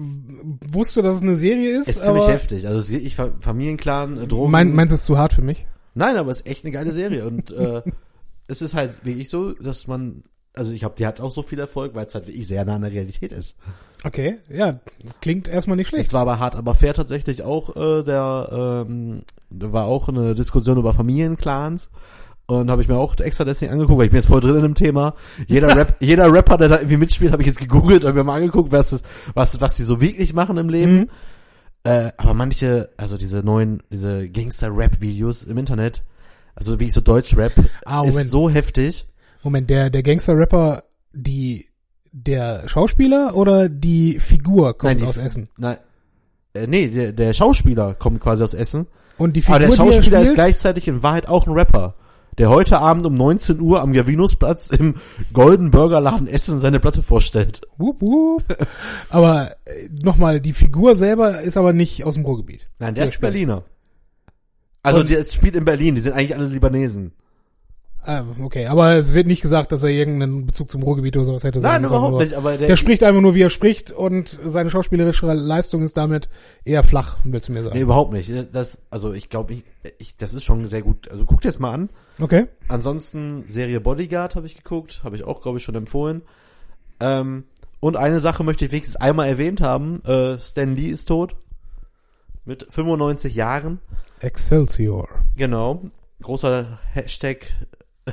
[0.70, 4.50] wusste, dass es eine Serie ist, ist ziemlich heftig, also es Fa- Familienclan, äh, Drogen.
[4.50, 5.66] mein, meinst du, es ist zu hart für mich?
[5.94, 7.82] Nein, aber es ist echt eine geile Serie und äh,
[8.48, 11.58] es ist halt wirklich so, dass man, also ich glaube, die hat auch so viel
[11.58, 13.56] Erfolg, weil es halt wirklich sehr nah an der Realität ist.
[14.04, 14.80] Okay, ja,
[15.22, 16.10] klingt erstmal nicht schlecht.
[16.10, 20.76] zwar aber hart, aber fair tatsächlich auch, äh, der, ähm, da war auch eine Diskussion
[20.76, 21.88] über Familienclans.
[22.46, 24.62] Und habe ich mir auch extra deswegen angeguckt, weil ich bin jetzt voll drin in
[24.62, 25.14] dem Thema.
[25.46, 28.36] Jeder Rap, jeder Rapper, der da irgendwie mitspielt, habe ich jetzt gegoogelt und mir mal
[28.36, 30.96] angeguckt, was das, was, was die so wirklich machen im Leben.
[30.98, 31.08] Mhm.
[31.84, 36.02] Äh, aber manche, also diese neuen, diese Gangster-Rap-Videos im Internet,
[36.54, 37.52] also wie ich so Deutsch-Rap,
[37.84, 38.28] Ah, ist Moment.
[38.28, 39.06] so heftig.
[39.42, 41.68] Moment, der, der Gangster-Rapper, die,
[42.12, 45.48] der Schauspieler oder die Figur kommt Nein, die- aus Essen?
[45.56, 45.76] Nein,
[46.54, 48.86] äh, nee, der, der Schauspieler kommt quasi aus Essen.
[49.18, 51.94] Und die Figur, Aber der er Schauspieler ist gleichzeitig in Wahrheit auch ein Rapper,
[52.38, 54.96] der heute Abend um 19 Uhr am Gavinusplatz im
[55.32, 57.60] Golden Burger Laden Essen seine Platte vorstellt.
[57.78, 58.42] Wup, wup.
[59.08, 62.68] Aber äh, nochmal, die Figur selber ist aber nicht aus dem Ruhrgebiet.
[62.78, 63.20] Nein, der Der ist.
[63.20, 63.64] Berliner.
[64.82, 67.12] Also Und- der spielt in Berlin, die sind eigentlich alle Libanesen.
[68.06, 71.42] Ah, okay, aber es wird nicht gesagt, dass er irgendeinen Bezug zum Ruhrgebiet oder sowas
[71.42, 71.60] hätte.
[71.60, 74.68] Nein, sagen, überhaupt nicht, aber der, Der spricht einfach nur, wie er spricht und seine
[74.68, 76.28] schauspielerische Leistung ist damit
[76.64, 77.74] eher flach, willst du mir sagen.
[77.74, 78.30] Nee, überhaupt nicht.
[78.52, 79.64] Das, also ich glaube, ich,
[79.98, 81.10] ich, das ist schon sehr gut.
[81.10, 81.88] Also guck dir das mal an.
[82.20, 82.46] Okay.
[82.68, 86.22] Ansonsten Serie Bodyguard habe ich geguckt, habe ich auch, glaube ich, schon empfohlen.
[87.00, 87.44] Ähm,
[87.80, 90.02] und eine Sache möchte ich wenigstens einmal erwähnt haben.
[90.04, 91.36] Äh, Stan Lee ist tot.
[92.44, 93.80] Mit 95 Jahren.
[94.20, 95.08] Excelsior.
[95.36, 95.82] Genau.
[96.22, 97.46] Großer Hashtag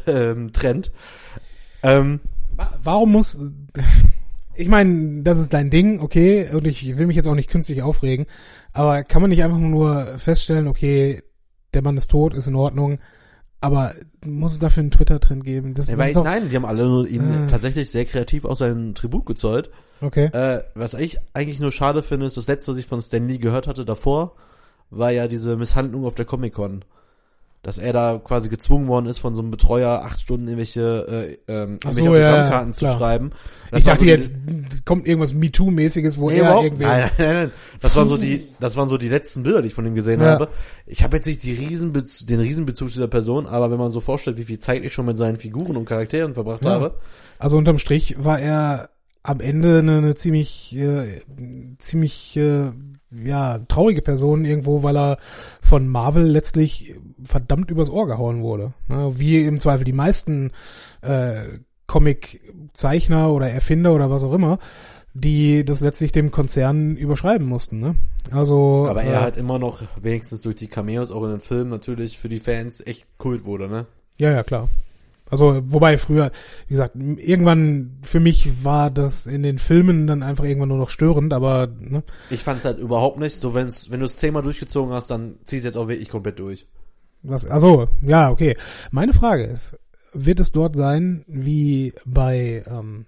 [0.07, 0.91] ähm, Trend.
[1.83, 2.19] Ähm,
[2.55, 3.37] Wa- Warum muss,
[4.55, 7.81] ich meine, das ist dein Ding, okay, und ich will mich jetzt auch nicht künstlich
[7.81, 8.25] aufregen,
[8.73, 11.23] aber kann man nicht einfach nur feststellen, okay,
[11.73, 12.99] der Mann ist tot, ist in Ordnung,
[13.61, 13.93] aber
[14.25, 15.73] muss es dafür einen Twitter-Trend geben?
[15.73, 17.47] Das, nee, das doch, nein, die haben alle nur ihm Ah.
[17.47, 19.69] tatsächlich sehr kreativ auch seinen Tribut gezollt.
[20.01, 20.25] okay.
[20.33, 23.37] Äh, was ich eigentlich nur schade finde, ist das letzte, was ich von Stan Lee
[23.37, 24.35] gehört hatte davor,
[24.89, 26.83] war ja diese Misshandlung auf der Comic-Con.
[27.63, 31.51] Dass er da quasi gezwungen worden ist, von so einem Betreuer acht Stunden irgendwelche, äh,
[31.51, 32.97] ähm, Ach so, irgendwelche ja, Autogrammkarten zu klar.
[32.97, 33.31] schreiben.
[33.69, 34.33] Das Ich dachte so jetzt,
[34.83, 37.51] kommt irgendwas MeToo-mäßiges, wo Nee, er überhaupt, irgendwie, nein, nein, nein.
[37.79, 40.21] Das waren so die, das waren so die letzten Bilder, die ich von ihm gesehen
[40.21, 40.31] Ja.
[40.31, 40.47] habe.
[40.87, 43.99] Ich habe jetzt nicht die Riesenbez den Riesenbezug zu dieser Person, aber wenn man so
[43.99, 46.71] vorstellt, wie viel Zeit ich schon mit seinen Figuren und Charakteren verbracht Ja.
[46.71, 46.95] habe,
[47.37, 48.89] also unterm Strich war er
[49.23, 51.21] am Ende eine, eine ziemlich, äh,
[51.77, 52.71] ziemlich, äh,
[53.11, 55.17] ja, traurige Person irgendwo, weil er
[55.61, 58.73] von Marvel letztlich verdammt übers Ohr gehauen wurde.
[58.87, 59.13] Ne?
[59.17, 60.51] Wie im Zweifel die meisten
[61.01, 61.43] äh,
[61.87, 64.59] Comic-Zeichner oder Erfinder oder was auch immer,
[65.13, 67.79] die das letztlich dem Konzern überschreiben mussten.
[67.79, 67.95] Ne?
[68.31, 71.69] Also, aber äh, er halt immer noch wenigstens durch die Cameos auch in den Filmen
[71.69, 73.87] natürlich für die Fans echt Kult wurde, ne?
[74.17, 74.69] Ja, ja, klar.
[75.31, 76.31] Also, wobei früher,
[76.67, 80.89] wie gesagt, irgendwann für mich war das in den Filmen dann einfach irgendwann nur noch
[80.89, 84.93] störend, aber ne, Ich fand's halt überhaupt nicht, so wenn's, wenn du es zehnmal durchgezogen
[84.93, 86.67] hast, dann ziehst jetzt auch wirklich komplett durch.
[87.23, 88.57] was, also, ja, okay.
[88.91, 89.77] Meine Frage ist,
[90.13, 93.05] wird es dort sein, wie bei, ähm,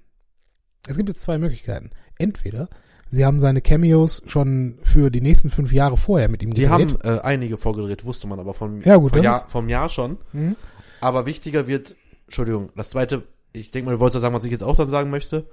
[0.87, 1.91] es gibt jetzt zwei Möglichkeiten.
[2.17, 2.69] Entweder
[3.09, 6.93] sie haben seine Cameos schon für die nächsten fünf Jahre vorher mit ihm Die gedreht.
[7.03, 10.17] haben äh, einige vorgedreht, wusste man aber von, Ja, gut, das Jahr, vom Jahr schon.
[10.31, 10.55] Mhm.
[11.01, 11.95] Aber wichtiger wird,
[12.33, 13.21] Entschuldigung, das zweite,
[13.51, 15.45] ich denke mal, du wolltest ja sagen, was ich jetzt auch dann sagen möchte.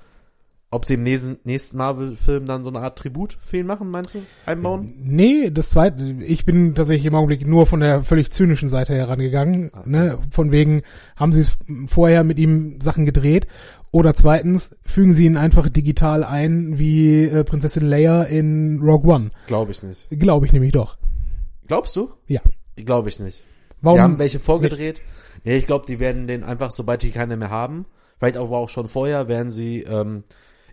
[0.70, 4.14] Ob sie im nächsten, nächsten Marvel-Film dann so eine Art Tribut für ihn machen, meinst
[4.14, 4.22] du?
[4.47, 4.95] Einbauen?
[5.03, 9.70] Nee, das zweite, ich bin tatsächlich im Augenblick nur von der völlig zynischen Seite herangegangen,
[9.74, 9.91] Okay.
[9.91, 10.81] ne, von wegen,
[11.16, 13.47] haben sie es vorher mit ihm Sachen gedreht,
[13.91, 19.28] oder zweitens, fügen sie ihn einfach digital ein, wie äh, Prinzessin Leia in Rogue One.
[19.49, 20.09] Glaube ich nicht.
[20.09, 20.97] Glaube ich nämlich doch.
[21.66, 22.09] Glaubst du?
[22.26, 22.41] Ja.
[22.76, 23.45] Glaube ich nicht.
[23.83, 23.97] Warum?
[23.99, 25.03] die haben welche vorgedreht.
[25.45, 27.86] Nee, ich glaube, die werden den einfach, sobald die keine mehr haben,
[28.18, 30.24] vielleicht aber auch schon vorher, werden sie ähm,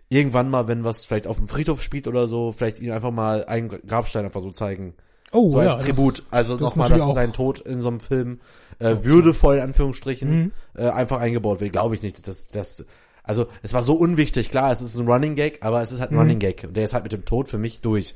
[0.08, 3.44] irgendwann mal, wenn was vielleicht auf dem Friedhof spielt oder so, vielleicht ihnen einfach mal
[3.46, 4.94] einen Grabstein einfach so zeigen.
[5.32, 6.22] oh, so ja, als Tribut.
[6.30, 8.40] Also nochmal, dass sein Tod in so einem Film
[8.78, 10.52] äh, würdevoll, in Anführungsstrichen, Mhm.
[10.76, 11.72] äh, einfach eingebaut wird.
[11.72, 12.26] Glaube ich nicht.
[12.26, 12.84] Das, das,
[13.22, 14.50] also es war so unwichtig.
[14.50, 16.20] Klar, es ist ein Running Gag, aber es ist halt ein Mhm.
[16.20, 16.64] Running Gag.
[16.64, 18.14] Und der ist halt mit dem Tod für mich durch.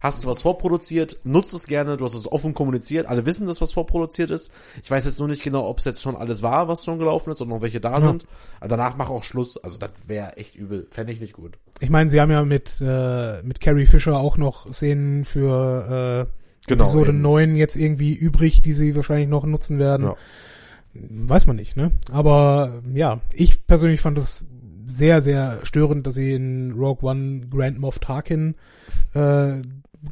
[0.00, 3.60] Hast du was vorproduziert, nutzt es gerne, du hast es offen kommuniziert, alle wissen, dass
[3.60, 4.50] was vorproduziert ist.
[4.82, 7.30] Ich weiß jetzt nur nicht genau, ob es jetzt schon alles war, was schon gelaufen
[7.32, 8.00] ist und noch welche da Ja.
[8.02, 8.24] sind.
[8.60, 9.56] Aber danach mach auch Schluss.
[9.56, 10.86] Also das wäre echt übel.
[10.92, 11.58] Fände ich nicht gut.
[11.80, 16.32] Ich meine, sie haben ja mit, äh, mit Carrie Fisher auch noch Szenen für äh,
[16.68, 17.22] Genau, Episode eben.
[17.22, 20.06] 9 jetzt irgendwie übrig, die sie wahrscheinlich noch nutzen werden.
[20.06, 20.16] Ja.
[20.94, 21.90] Weiß man nicht, ne?
[22.10, 24.44] Aber ja, ich persönlich fand es
[24.86, 28.54] sehr, sehr störend, dass sie in Rogue One Grand Moff Tarkin
[29.14, 29.62] äh,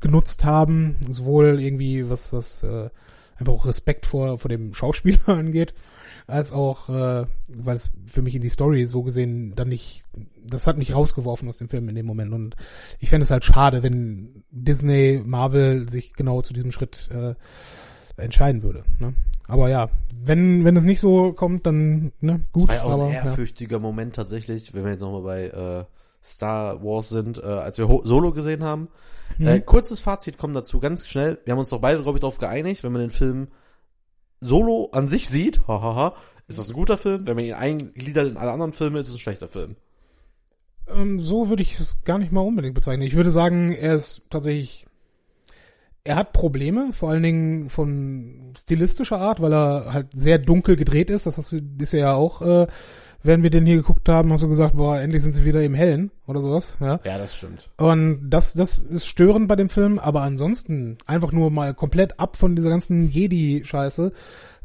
[0.00, 0.96] genutzt haben.
[1.10, 2.90] Sowohl irgendwie, was das äh,
[3.38, 5.74] einfach auch Respekt vor, vor dem Schauspieler angeht,
[6.26, 10.04] als auch, äh, weil es für mich in die Story so gesehen dann nicht,
[10.44, 12.32] das hat mich rausgeworfen aus dem Film in dem Moment.
[12.32, 12.56] Und
[12.98, 17.34] ich fände es halt schade, wenn Disney, Marvel sich genau zu diesem Schritt äh,
[18.16, 18.84] entscheiden würde.
[18.98, 19.14] Ne?
[19.46, 19.90] Aber ja,
[20.24, 22.68] wenn, wenn es nicht so kommt, dann ne, gut.
[22.68, 23.24] Das war ja auch aber, ein ja.
[23.24, 25.84] ehrfürchtiger Moment tatsächlich, wenn wir jetzt nochmal bei äh,
[26.26, 28.88] Star Wars sind, äh, als wir Ho Solo gesehen haben.
[29.38, 29.46] Mhm.
[29.46, 31.38] Äh, kurzes Fazit kommt dazu, ganz schnell.
[31.44, 33.48] Wir haben uns doch beide, glaube ich, darauf geeinigt, wenn man den Film
[34.40, 36.14] Solo an sich sieht, hahaha,
[36.48, 37.26] ist das ein guter Film.
[37.26, 39.76] Wenn man ihn eingliedert in alle anderen Filme, ist es ein schlechter Film.
[40.88, 43.06] Ähm, so würde ich es gar nicht mal unbedingt bezeichnen.
[43.06, 44.86] Ich würde sagen, er ist tatsächlich,
[46.04, 51.10] er hat Probleme, vor allen Dingen von stilistischer Art, weil er halt sehr dunkel gedreht
[51.10, 51.26] ist.
[51.26, 52.66] Das hast du, ist ja auch, äh,
[53.26, 55.74] während wir den hier geguckt haben, hast du gesagt, boah, endlich sind sie wieder im
[55.74, 57.00] Hellen oder sowas, ja.
[57.04, 57.70] Ja, das stimmt.
[57.76, 62.36] Und das, das ist störend bei dem Film, aber ansonsten einfach nur mal komplett ab
[62.36, 64.12] von dieser ganzen Jedi-Scheiße,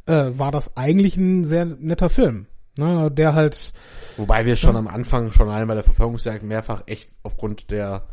[0.05, 2.47] äh, war das eigentlich ein sehr netter Film.
[2.77, 3.73] Ne, der halt,
[4.15, 8.03] Wobei wir schon am Anfang, schon allein bei der Verfolgungsjagd mehrfach echt aufgrund der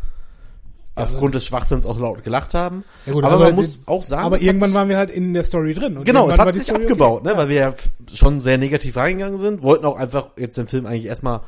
[0.98, 2.84] aufgrund des Schwachsinns auch laut gelacht haben.
[3.06, 5.34] Ja gut, aber, aber man muss auch sagen, aber irgendwann sich- waren wir halt in
[5.34, 6.02] der Story drin.
[6.04, 7.30] Genau, es hat sich Story abgebaut, okay.
[7.32, 7.74] ne, weil wir ja
[8.12, 11.40] schon sehr negativ reingegangen sind, wollten auch einfach jetzt den Film eigentlich erstmal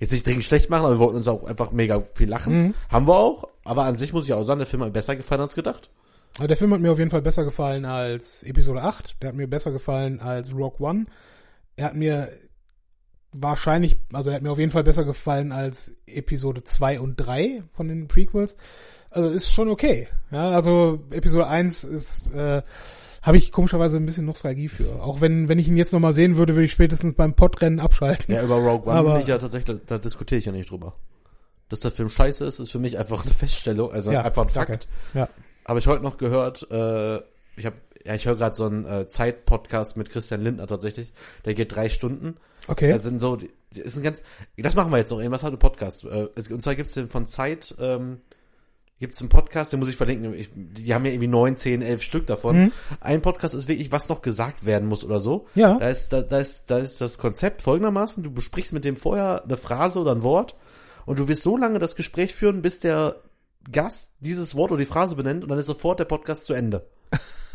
[0.00, 2.62] jetzt nicht dringend schlecht machen, aber wir wollten uns auch einfach mega viel lachen.
[2.62, 2.74] Mhm.
[2.88, 5.16] Haben wir auch, aber an sich muss ich auch sagen, der Film hat mir besser
[5.16, 5.90] gefallen als gedacht.
[6.36, 9.16] Aber der Film hat mir auf jeden Fall besser gefallen als Episode 8.
[9.22, 11.06] Der hat mir besser gefallen als Rogue One.
[11.76, 12.28] Er hat mir
[13.32, 17.62] wahrscheinlich, also er hat mir auf jeden Fall besser gefallen als Episode 2 und 3
[17.72, 18.56] von den Prequels.
[19.10, 20.08] Also ist schon okay.
[20.30, 22.62] Ja, also Episode 1 ist, äh,
[23.22, 25.02] habe ich komischerweise ein bisschen Nostalgie für.
[25.02, 28.34] Auch wenn, wenn ich ihn jetzt nochmal sehen würde, würde ich spätestens beim Podrennen abschalten.
[28.34, 30.94] Ja, über Rogue One Aber- bin ich ja tatsächlich, da, diskutiere ich ja nicht drüber.
[31.68, 34.48] Dass der Film scheiße ist, ist für mich einfach eine Feststellung, also Ja, einfach ein.
[34.48, 34.88] Fakt.
[35.14, 35.28] Ja.
[35.66, 37.16] Habe ich heute noch gehört, äh,
[37.56, 41.12] ich habe ja, ich höre gerade so einen äh, Zeit-Podcast mit Christian Lindner tatsächlich.
[41.44, 42.36] Der geht drei Stunden.
[42.66, 42.90] Okay.
[42.90, 43.38] Das sind so,
[43.74, 44.22] ist ein ganz,
[44.56, 46.04] das machen wir jetzt noch, was hat ein Podcast?
[46.04, 48.20] Äh, es, und zwar gibt's den von Zeit, ähm,
[48.98, 50.34] gibt's einen Podcast, den muss ich verlinken.
[50.34, 52.58] Ich, die haben ja irgendwie neun, zehn, elf Stück davon.
[52.58, 52.72] Mhm.
[53.00, 55.46] Ein Podcast ist wirklich, was noch gesagt werden muss oder so.
[55.54, 55.78] Ja.
[55.78, 59.44] Da ist, da, da ist, da ist das Konzept folgendermaßen, du besprichst mit dem vorher
[59.44, 60.56] eine Phrase oder ein Wort
[61.06, 63.16] und du wirst so lange das Gespräch führen, bis der
[63.70, 66.86] Gast dieses Wort oder die Phrase benennt und dann ist sofort der Podcast zu Ende.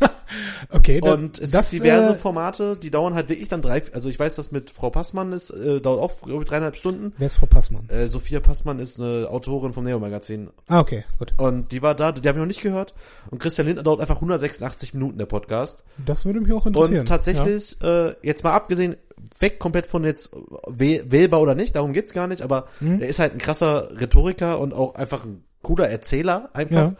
[0.70, 1.00] Okay.
[1.00, 4.08] da- Und es das, gibt diverse äh, Formate, die dauern halt wirklich dann drei, also
[4.08, 7.12] ich weiß, dass mit Frau Passmann ist, äh, dauert auch, glaube ich, dreieinhalb Stunden.
[7.18, 7.88] Wer ist Frau Passmann?
[7.88, 10.50] Äh, Sophia Passmann ist eine Autorin vom Neo-Magazin.
[10.68, 11.34] Ah, okay, gut.
[11.38, 12.94] Und die war da, die habe ich noch nicht gehört.
[13.30, 15.82] Und Christian Lindner dauert einfach 186 Minuten, der Podcast.
[16.04, 17.00] Das würde mich auch interessieren.
[17.00, 18.96] Und tatsächlich, äh, jetzt mal abgesehen,
[19.38, 20.30] weg komplett von jetzt
[20.68, 23.00] wäh- wählbar oder nicht, darum geht's gar nicht, aber Mhm.
[23.00, 26.92] er ist halt ein krasser Rhetoriker und auch einfach ein cooler Erzähler einfach.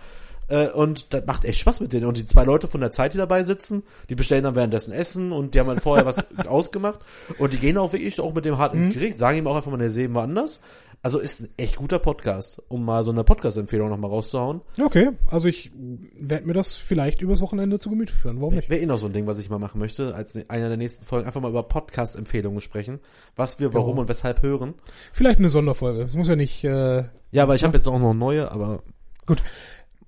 [0.48, 2.06] Äh, und das macht echt Spaß mit denen.
[2.06, 5.32] Und die zwei Leute von der Zeit, die dabei sitzen, die bestellen dann währenddessen Essen
[5.32, 6.98] und die haben halt vorher was ausgemacht.
[7.38, 8.84] Und die gehen auch wirklich auch mit dem hart Mhm.
[8.84, 10.60] ins Gericht, sagen ihm auch einfach mal, der sehen wir anders.
[11.02, 14.62] Also ist ein echt guter Podcast, um mal so eine Podcast-Empfehlung nochmal rauszuhauen.
[14.78, 14.86] Ja.
[14.86, 15.70] Okay, also ich
[16.18, 18.40] werde mir das vielleicht übers Wochenende zu Gemüte führen.
[18.40, 18.70] Warum nicht?
[18.70, 20.78] Wäre eh noch so ein Ding, was ich mal machen möchte, als ne- einer der
[20.78, 23.00] nächsten Folgen, einfach mal über Podcast-Empfehlungen sprechen,
[23.36, 24.00] was wir warum Ja.
[24.02, 24.72] und weshalb hören.
[25.12, 26.02] Vielleicht eine Sonderfolge.
[26.04, 26.64] Es muss ja nicht.
[26.64, 28.82] Äh, Ja, aber ich habe jetzt auch noch neue, aber
[29.26, 29.42] gut,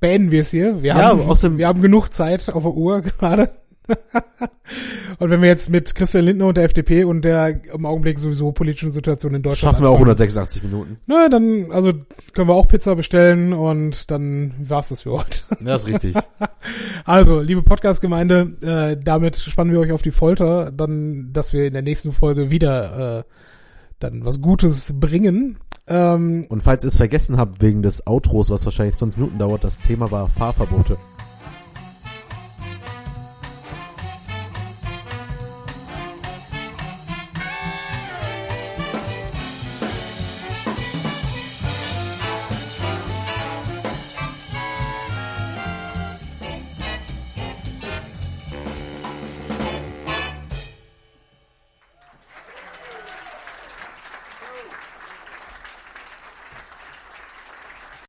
[0.00, 0.82] beenden wir es hier.
[0.82, 3.50] Wir, Ja, haben, außerdem- wir haben genug Zeit auf der Uhr gerade.
[5.20, 8.50] und wenn wir jetzt mit Christian Lindner und der FDP und der im Augenblick sowieso
[8.50, 10.98] politischen Situation in Deutschland schaffen wir auch anfangen, 186 Minuten.
[11.06, 11.92] Na, dann, also
[12.32, 15.40] können wir auch Pizza bestellen und dann war's das für heute.
[15.64, 16.16] Ja, ist richtig.
[17.04, 21.72] Also, liebe Podcast-Gemeinde, äh, damit spannen wir euch auf die Folter, dann, dass wir in
[21.74, 23.22] der nächsten Folge wieder äh,
[24.00, 25.58] dann was Gutes bringen.
[25.88, 29.64] Ähm, Und falls ihr es vergessen habt wegen des Outros, was wahrscheinlich 20 Minuten dauert,
[29.64, 30.96] das Thema war Fahrverbote.